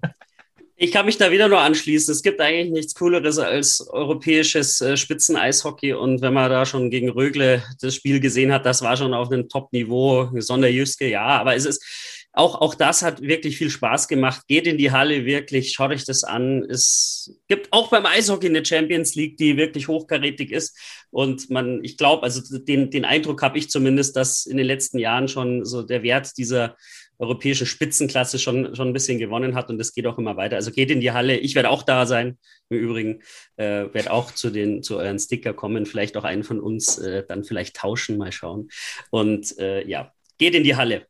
Ich 0.74 0.90
kann 0.90 1.06
mich 1.06 1.18
da 1.18 1.30
wieder 1.30 1.46
nur 1.46 1.60
anschließen. 1.60 2.10
Es 2.10 2.22
gibt 2.22 2.40
eigentlich 2.40 2.72
nichts 2.72 2.94
Cooleres 2.94 3.38
als 3.38 3.86
europäisches 3.90 4.80
äh, 4.80 4.96
Spitzen-Eishockey. 4.96 5.92
Und 5.92 6.22
wenn 6.22 6.32
man 6.32 6.50
da 6.50 6.66
schon 6.66 6.90
gegen 6.90 7.10
Rögle 7.10 7.62
das 7.80 7.94
Spiel 7.94 8.18
gesehen 8.18 8.50
hat, 8.50 8.66
das 8.66 8.82
war 8.82 8.96
schon 8.96 9.14
auf 9.14 9.30
einem 9.30 9.48
Top-Niveau. 9.48 10.30
Sonderjüske, 10.40 11.06
ja. 11.06 11.26
Aber 11.26 11.54
es 11.54 11.66
ist 11.66 11.84
auch, 12.32 12.60
auch 12.60 12.74
das 12.74 13.02
hat 13.02 13.22
wirklich 13.22 13.58
viel 13.58 13.70
Spaß 13.70 14.06
gemacht. 14.06 14.46
Geht 14.46 14.66
in 14.66 14.78
die 14.78 14.92
Halle 14.92 15.24
wirklich, 15.24 15.72
schaut 15.72 15.90
euch 15.90 16.04
das 16.04 16.22
an. 16.22 16.64
Es 16.64 17.36
gibt 17.48 17.72
auch 17.72 17.90
beim 17.90 18.06
Eishockey 18.06 18.46
eine 18.46 18.64
Champions 18.64 19.16
League, 19.16 19.36
die 19.36 19.56
wirklich 19.56 19.88
hochkarätig 19.88 20.52
ist. 20.52 20.78
Und 21.10 21.50
man, 21.50 21.82
ich 21.82 21.96
glaube, 21.96 22.22
also 22.22 22.40
den, 22.58 22.90
den 22.90 23.04
Eindruck 23.04 23.42
habe 23.42 23.58
ich 23.58 23.68
zumindest, 23.68 24.14
dass 24.14 24.46
in 24.46 24.58
den 24.58 24.66
letzten 24.66 24.98
Jahren 24.98 25.26
schon 25.26 25.64
so 25.64 25.82
der 25.82 26.04
Wert 26.04 26.36
dieser 26.36 26.76
europäischen 27.18 27.66
Spitzenklasse 27.66 28.38
schon, 28.38 28.74
schon 28.74 28.88
ein 28.88 28.92
bisschen 28.94 29.18
gewonnen 29.18 29.54
hat 29.54 29.68
und 29.68 29.78
das 29.78 29.92
geht 29.92 30.06
auch 30.06 30.16
immer 30.16 30.36
weiter. 30.36 30.56
Also 30.56 30.70
geht 30.70 30.90
in 30.90 31.00
die 31.00 31.12
Halle. 31.12 31.36
Ich 31.36 31.54
werde 31.54 31.68
auch 31.68 31.82
da 31.82 32.06
sein. 32.06 32.38
Im 32.70 32.78
Übrigen 32.78 33.22
äh, 33.56 33.92
werde 33.92 34.12
auch 34.12 34.30
zu 34.30 34.50
den 34.50 34.82
zu 34.82 34.96
euren 34.96 35.18
Sticker 35.18 35.52
kommen, 35.52 35.84
vielleicht 35.84 36.16
auch 36.16 36.24
einen 36.24 36.44
von 36.44 36.60
uns 36.60 36.96
äh, 36.98 37.24
dann 37.26 37.44
vielleicht 37.44 37.76
tauschen, 37.76 38.16
mal 38.16 38.32
schauen. 38.32 38.70
Und 39.10 39.58
äh, 39.58 39.86
ja, 39.86 40.12
geht 40.38 40.54
in 40.54 40.64
die 40.64 40.76
Halle. 40.76 41.09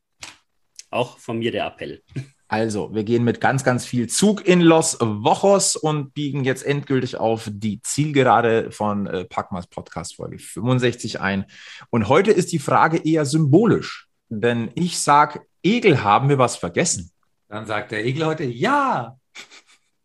Auch 0.91 1.19
von 1.19 1.39
mir 1.39 1.53
der 1.53 1.67
Appell. 1.67 2.03
Also, 2.49 2.93
wir 2.93 3.05
gehen 3.05 3.23
mit 3.23 3.41
ganz, 3.41 3.63
ganz 3.63 3.87
viel 3.87 4.09
Zug 4.09 4.45
in 4.45 4.61
Los 4.61 4.99
Wochos 5.01 5.77
und 5.77 6.15
biegen 6.15 6.43
jetzt 6.43 6.67
endgültig 6.67 7.17
auf 7.17 7.49
die 7.49 7.81
Zielgerade 7.81 8.73
von 8.73 9.07
äh, 9.07 9.25
Packmas 9.25 9.69
Podcast 9.69 10.17
Folge 10.17 10.41
65 10.41 11.21
ein. 11.21 11.45
Und 11.91 12.09
heute 12.09 12.33
ist 12.33 12.51
die 12.51 12.59
Frage 12.59 12.99
eher 12.99 13.25
symbolisch, 13.25 14.09
denn 14.29 14.73
ich 14.75 14.99
sage, 14.99 15.43
Egel, 15.63 16.03
haben 16.03 16.29
wir 16.29 16.39
was 16.39 16.57
vergessen? 16.57 17.13
Dann 17.49 17.67
sagt 17.67 17.93
der 17.93 18.05
Egel 18.05 18.27
heute, 18.27 18.43
ja, 18.43 19.17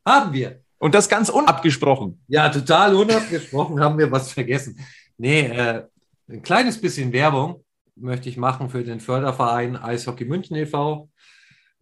haben 0.06 0.34
wir. 0.34 0.62
Und 0.78 0.94
das 0.94 1.10
ganz 1.10 1.30
unabgesprochen. 1.30 2.22
Ja, 2.28 2.50
total 2.50 2.94
unabgesprochen 2.94 3.80
haben 3.80 3.98
wir 3.98 4.12
was 4.12 4.32
vergessen. 4.32 4.80
Nee, 5.18 5.48
äh, 5.48 5.84
ein 6.30 6.44
kleines 6.44 6.80
bisschen 6.80 7.12
Werbung 7.12 7.65
möchte 7.96 8.30
ich 8.30 8.38
machen 8.38 8.70
für 8.70 8.84
den 8.84 9.00
Förderverein 9.00 9.76
Eishockey 9.78 10.26
München 10.26 10.56
e.V. 10.56 11.10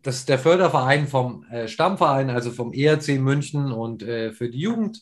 Das 0.01 0.17
ist 0.17 0.29
der 0.29 0.39
Förderverein 0.39 1.07
vom 1.07 1.45
äh, 1.45 1.67
Stammverein, 1.67 2.29
also 2.29 2.51
vom 2.51 2.73
ERC 2.73 3.19
München 3.19 3.71
und 3.71 4.03
äh, 4.03 4.31
für 4.31 4.49
die 4.49 4.59
Jugend. 4.59 5.01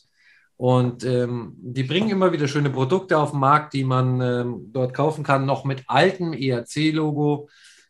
Und 0.56 1.04
ähm, 1.04 1.54
die 1.56 1.82
bringen 1.82 2.10
immer 2.10 2.32
wieder 2.32 2.46
schöne 2.46 2.70
Produkte 2.70 3.18
auf 3.18 3.32
den 3.32 3.40
Markt, 3.40 3.72
die 3.74 3.82
man 3.82 4.20
ähm, 4.20 4.70
dort 4.72 4.94
kaufen 4.94 5.24
kann, 5.24 5.44
noch 5.44 5.64
mit 5.64 5.82
altem 5.88 6.32
ERC-Logo. 6.32 7.48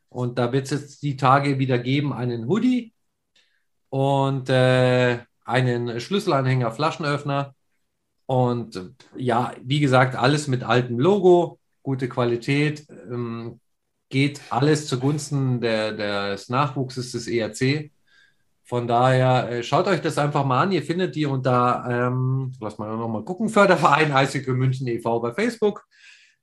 Und 0.09 0.39
da 0.39 0.53
wird 0.53 0.65
es 0.65 0.71
jetzt 0.71 1.03
die 1.03 1.17
Tage 1.17 1.59
wieder 1.59 1.79
geben, 1.79 2.15
einen 2.15 2.49
Hoodie 2.49 2.95
und 3.91 4.49
äh, 4.49 5.19
einen 5.45 6.01
Schlüsselanhänger, 6.01 6.71
Flaschenöffner. 6.71 7.55
Und 8.25 8.77
äh, 8.77 8.89
ja, 9.17 9.53
wie 9.63 9.81
gesagt, 9.81 10.17
alles 10.17 10.49
mit 10.49 10.63
altem 10.63 10.99
Logo, 10.99 11.61
gute 11.83 12.09
Qualität, 12.09 12.87
ähm, 13.11 13.61
geht 14.09 14.41
alles 14.51 14.87
zugunsten 14.87 15.61
der, 15.61 15.93
des 15.93 16.49
Nachwuchses 16.49 17.13
des 17.13 17.27
ERC. 17.27 17.91
Von 18.65 18.87
daher 18.87 19.51
äh, 19.51 19.63
schaut 19.63 19.87
euch 19.87 20.01
das 20.01 20.19
einfach 20.19 20.45
mal 20.45 20.63
an. 20.63 20.73
Ihr 20.73 20.83
findet 20.83 21.15
die 21.15 21.27
unter, 21.27 21.85
ähm, 21.89 22.53
lass 22.61 22.79
mal 22.79 22.97
nochmal 22.97 23.25
gucken, 23.25 23.49
Förderverein 23.49 24.13
Eishockey 24.13 24.53
München 24.53 24.87
e.V. 24.87 25.21
bei 25.21 25.33
Facebook. 25.33 25.85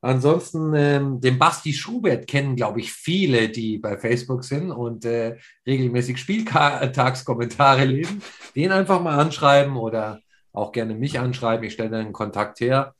Ansonsten 0.01 0.73
ähm, 0.75 1.19
den 1.19 1.37
Basti 1.37 1.73
Schubert 1.73 2.25
kennen, 2.27 2.55
glaube 2.55 2.79
ich, 2.79 2.91
viele, 2.91 3.49
die 3.49 3.77
bei 3.77 3.97
Facebook 3.97 4.45
sind 4.45 4.71
und 4.71 5.03
äh, 5.03 5.37
regelmäßig 5.67 6.17
Spieltagskommentare 6.17 7.85
lesen. 7.85 8.21
Den 8.55 8.71
einfach 8.71 9.01
mal 9.01 9.19
anschreiben 9.19 9.75
oder 9.75 10.21
auch 10.53 10.71
gerne 10.71 10.95
mich 10.95 11.19
anschreiben. 11.19 11.65
Ich 11.65 11.73
stelle 11.73 11.89
dann 11.89 12.01
einen 12.01 12.13
Kontakt 12.13 12.61
her. 12.61 12.95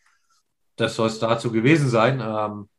Das 0.80 0.96
soll 0.96 1.08
es 1.08 1.20
dazu 1.20 1.52
gewesen 1.52 1.90
sein. 1.90 2.22
Ähm, 2.26 2.70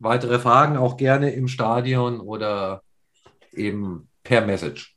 weitere 0.00 0.40
Fragen 0.40 0.76
auch 0.76 0.96
gerne 0.96 1.30
im 1.30 1.46
Stadion 1.46 2.18
oder 2.18 2.82
eben 3.52 4.08
per 4.24 4.44
Message. 4.44 4.96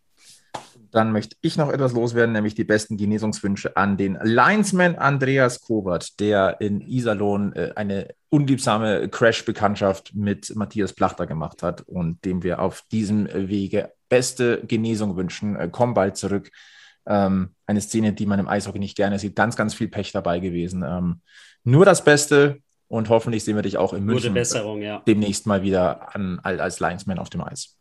Dann 0.92 1.12
möchte 1.12 1.36
ich 1.42 1.56
noch 1.58 1.70
etwas 1.70 1.94
loswerden, 1.94 2.34
nämlich 2.34 2.56
die 2.56 2.64
besten 2.64 2.98
Genesungswünsche 2.98 3.78
an 3.78 3.98
den 3.98 4.18
Linesman 4.24 4.96
Andreas 4.96 5.62
Kobert, 5.62 6.20
der 6.20 6.60
in 6.60 6.82
Iserlohn 6.82 7.54
äh, 7.54 7.74
eine 7.76 8.08
unliebsame 8.30 9.08
Crash-Bekanntschaft 9.10 10.16
mit 10.16 10.56
Matthias 10.56 10.94
Plachter 10.94 11.28
gemacht 11.28 11.62
hat 11.62 11.82
und 11.82 12.26
dem 12.26 12.42
wir 12.42 12.60
auf 12.60 12.82
diesem 12.92 13.28
Wege 13.32 13.92
beste 14.10 14.62
Genesung 14.66 15.16
wünschen. 15.16 15.56
Äh, 15.56 15.70
komm 15.72 15.94
bald 15.94 16.18
zurück. 16.18 16.50
Ähm, 17.06 17.54
eine 17.68 17.82
Szene, 17.82 18.14
die 18.14 18.26
man 18.26 18.40
im 18.40 18.48
Eishockey 18.48 18.80
nicht 18.80 18.98
gerne 18.98 19.20
sieht. 19.20 19.36
Ganz, 19.36 19.56
ganz 19.56 19.76
viel 19.76 19.90
Pech 19.90 20.12
dabei 20.12 20.40
gewesen. 20.40 20.84
Ähm, 20.84 21.22
nur 21.64 21.86
das 21.86 22.04
Beste 22.04 22.60
und 22.88 23.10
hoffentlich 23.10 23.44
sehen 23.44 23.56
wir 23.56 23.62
dich 23.62 23.78
auch 23.78 23.94
in 23.94 24.02
Gute 24.02 24.14
München 24.14 24.34
Besserung, 24.34 24.82
ja. 24.82 25.04
demnächst 25.08 25.46
mal 25.46 25.62
wieder 25.62 26.16
an, 26.16 26.40
als 26.40 26.80
Linesman 26.80 27.20
auf 27.20 27.30
dem 27.30 27.42
Eis. 27.42 27.78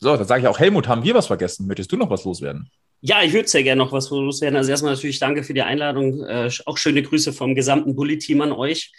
So, 0.00 0.14
dann 0.16 0.26
sage 0.26 0.42
ich 0.42 0.48
auch, 0.48 0.58
Helmut, 0.58 0.88
haben 0.88 1.04
wir 1.04 1.14
was 1.14 1.28
vergessen? 1.28 1.66
Möchtest 1.66 1.92
du 1.92 1.96
noch 1.96 2.10
was 2.10 2.24
loswerden? 2.24 2.68
Ja, 3.00 3.22
ich 3.22 3.32
würde 3.32 3.48
sehr 3.48 3.62
gerne 3.62 3.82
noch 3.82 3.92
was 3.92 4.10
loswerden. 4.10 4.56
Also 4.56 4.70
erstmal 4.70 4.94
natürlich 4.94 5.18
danke 5.18 5.42
für 5.42 5.54
die 5.54 5.62
Einladung. 5.62 6.22
Äh, 6.24 6.50
auch 6.66 6.76
schöne 6.76 7.02
Grüße 7.02 7.32
vom 7.32 7.54
gesamten 7.54 7.94
Bully-Team 7.94 8.40
an 8.40 8.52
euch. 8.52 8.92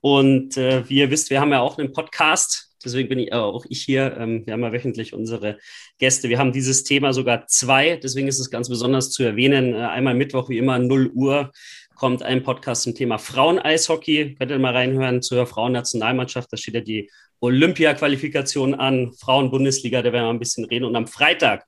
Und 0.00 0.56
äh, 0.56 0.88
wie 0.88 0.98
ihr 0.98 1.10
wisst, 1.10 1.30
wir 1.30 1.40
haben 1.40 1.52
ja 1.52 1.60
auch 1.60 1.78
einen 1.78 1.92
Podcast. 1.92 2.70
Deswegen 2.84 3.08
bin 3.08 3.18
ich 3.18 3.32
äh, 3.32 3.36
auch 3.36 3.64
ich 3.68 3.82
hier. 3.82 4.16
Ähm, 4.18 4.46
wir 4.46 4.52
haben 4.52 4.62
ja 4.62 4.72
wöchentlich 4.72 5.14
unsere 5.14 5.58
Gäste. 5.98 6.28
Wir 6.28 6.38
haben 6.38 6.52
dieses 6.52 6.84
Thema 6.84 7.12
sogar 7.12 7.46
zwei. 7.46 7.96
Deswegen 7.96 8.28
ist 8.28 8.38
es 8.38 8.50
ganz 8.50 8.68
besonders 8.68 9.10
zu 9.10 9.24
erwähnen. 9.24 9.74
Äh, 9.74 9.78
einmal 9.78 10.14
Mittwoch, 10.14 10.48
wie 10.48 10.58
immer, 10.58 10.78
0 10.78 11.10
Uhr 11.14 11.50
kommt 11.96 12.22
ein 12.22 12.42
Podcast 12.42 12.82
zum 12.82 12.94
Thema 12.94 13.18
Frauen-Eishockey. 13.18 14.36
Könnt 14.38 14.50
ihr 14.50 14.58
mal 14.58 14.72
reinhören 14.72 15.22
zur 15.22 15.46
Frauennationalmannschaft. 15.46 16.52
Da 16.52 16.56
steht 16.56 16.74
ja 16.74 16.80
die 16.80 17.10
Olympia-Qualifikation 17.40 18.74
an, 18.74 19.12
Frauen-Bundesliga, 19.12 20.02
da 20.02 20.12
werden 20.12 20.26
wir 20.26 20.30
ein 20.30 20.38
bisschen 20.38 20.64
reden. 20.64 20.84
Und 20.84 20.96
am 20.96 21.06
Freitag, 21.06 21.64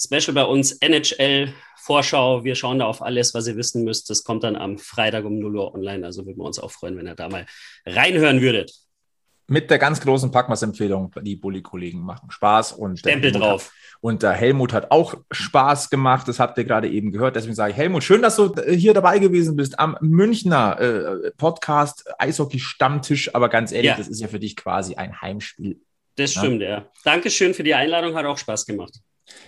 Special 0.00 0.32
bei 0.32 0.44
uns, 0.44 0.72
NHL, 0.80 1.52
Vorschau. 1.84 2.44
Wir 2.44 2.54
schauen 2.54 2.78
da 2.78 2.86
auf 2.86 3.02
alles, 3.02 3.34
was 3.34 3.46
ihr 3.46 3.56
wissen 3.56 3.84
müsst. 3.84 4.08
Das 4.08 4.24
kommt 4.24 4.42
dann 4.42 4.56
am 4.56 4.78
Freitag 4.78 5.24
um 5.24 5.38
0 5.38 5.56
Uhr 5.56 5.74
online. 5.74 6.06
Also 6.06 6.24
würden 6.24 6.38
wir 6.38 6.44
uns 6.44 6.58
auch 6.58 6.70
freuen, 6.70 6.96
wenn 6.96 7.06
ihr 7.06 7.14
da 7.14 7.28
mal 7.28 7.46
reinhören 7.84 8.40
würdet. 8.40 8.72
Mit 9.46 9.70
der 9.70 9.78
ganz 9.78 10.00
großen 10.00 10.30
Packmas-Empfehlung, 10.30 11.12
die 11.22 11.36
Bulli-Kollegen 11.36 12.00
machen 12.00 12.30
Spaß 12.30 12.72
und 12.72 12.98
Stempel 12.98 13.30
drauf. 13.32 13.70
Und 14.00 14.22
der 14.22 14.32
Helmut 14.32 14.72
hat 14.72 14.90
auch 14.90 15.14
Spaß 15.30 15.90
gemacht. 15.90 16.26
Das 16.28 16.38
habt 16.40 16.56
ihr 16.56 16.64
gerade 16.64 16.88
eben 16.88 17.12
gehört. 17.12 17.36
Deswegen 17.36 17.54
sage 17.54 17.72
ich, 17.72 17.76
Helmut, 17.76 18.04
schön, 18.04 18.22
dass 18.22 18.36
du 18.36 18.54
hier 18.70 18.94
dabei 18.94 19.18
gewesen 19.18 19.56
bist 19.56 19.78
am 19.78 19.96
Münchner 20.00 20.80
äh, 20.80 21.30
Podcast 21.36 22.04
Eishockey 22.18 22.58
Stammtisch. 22.58 23.34
Aber 23.34 23.48
ganz 23.50 23.70
ehrlich, 23.72 23.90
Ja. 23.90 23.96
das 23.98 24.08
ist 24.08 24.20
ja 24.20 24.28
für 24.28 24.38
dich 24.40 24.56
quasi 24.56 24.94
ein 24.94 25.20
Heimspiel. 25.20 25.80
Das 26.16 26.32
stimmt, 26.32 26.62
ja. 26.62 26.86
Dankeschön 27.04 27.54
für 27.54 27.64
die 27.64 27.74
Einladung, 27.74 28.14
hat 28.14 28.24
auch 28.24 28.38
Spaß 28.38 28.64
gemacht. 28.66 28.94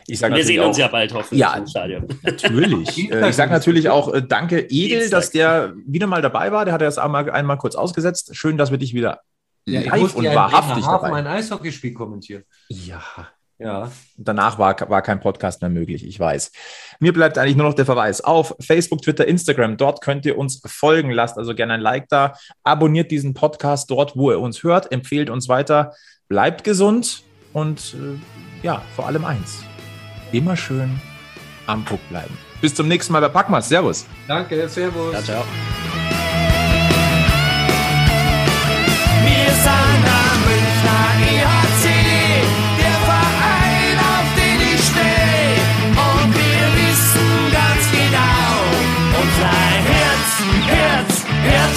Wir 0.09 0.17
sehen 0.45 0.61
uns 0.61 0.77
auch- 0.77 0.81
ja 0.81 0.89
bald 0.89 1.13
hoffentlich 1.15 1.41
Ja. 1.41 1.55
im 1.55 1.67
Stadion. 1.67 2.07
Natürlich. 2.23 3.11
Äh, 3.13 3.29
ich 3.31 3.37
sage 3.37 3.53
natürlich 3.53 3.89
auch 3.89 4.13
äh, 4.13 4.23
danke 4.27 4.61
Edel, 4.69 5.09
dass 5.11 5.31
der 5.31 5.75
wieder 5.87 6.07
mal 6.07 6.23
dabei 6.23 6.51
war. 6.53 6.65
Der 6.65 6.75
hat 6.75 6.81
das 6.81 6.99
einmal, 6.99 7.31
einmal 7.31 7.57
kurz 7.59 7.77
ausgesetzt. 7.77 8.35
Schön, 8.35 8.57
dass 8.57 8.71
wir 8.71 8.79
dich 8.79 8.95
wieder 8.95 9.21
Ja, 9.67 9.81
ich 9.81 9.91
live 9.91 10.15
und 10.15 10.25
wahrhaftig 10.27 10.85
dabei 10.85 11.13
ein 11.13 11.27
Eishockeyspiel 11.27 11.93
kommentieren. 11.93 12.45
Ja, 12.69 13.03
Ja. 13.59 13.91
Danach 14.17 14.59
war, 14.59 14.79
war 14.91 15.03
kein 15.03 15.19
Podcast 15.19 15.63
mehr 15.63 15.71
möglich, 15.71 16.07
ich 16.07 16.21
weiß. 16.21 16.53
Mir 17.01 17.13
bleibt 17.13 17.39
eigentlich 17.39 17.57
nur 17.57 17.67
noch 17.67 17.75
der 17.75 17.87
Verweis 17.87 18.21
auf 18.21 18.55
Facebook, 18.61 19.03
Twitter, 19.03 19.27
Instagram. 19.27 19.77
Dort 19.77 20.03
könnt 20.03 20.27
ihr 20.27 20.37
uns 20.39 20.61
folgen. 20.67 21.11
Lasst 21.11 21.39
also 21.39 21.55
gerne 21.55 21.75
ein 21.75 21.81
Like 21.81 22.09
da. 22.09 22.35
Abonniert 22.65 23.11
diesen 23.11 23.35
Podcast 23.35 23.91
dort, 23.91 24.15
wo 24.15 24.31
ihr 24.31 24.41
uns 24.41 24.63
hört. 24.63 24.93
Empfehlt 24.93 25.31
uns 25.31 25.49
weiter. 25.49 25.95
Bleibt 26.29 26.65
gesund 26.65 27.23
und 27.53 27.95
äh, 27.95 28.65
ja, 28.67 28.83
vor 28.95 29.07
allem 29.07 29.25
eins. 29.25 29.63
Immer 30.33 30.57
schön 30.57 31.01
am 31.67 31.85
Puck 31.85 32.01
bleiben. 32.11 32.37
Bis 32.61 32.75
zum 32.75 32.89
nächsten 32.89 33.13
Mal 33.13 33.21
bei 33.21 33.29
Packmas. 33.29 33.69
Servus. 33.69 34.07
Danke, 34.29 34.69
Servus. 34.69 35.13
Ciao, 35.13 35.23
ciao. 35.23 36.36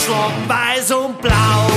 rot, 0.10 0.34
weiß 0.48 0.92
und 0.92 1.22
blau. 1.22 1.69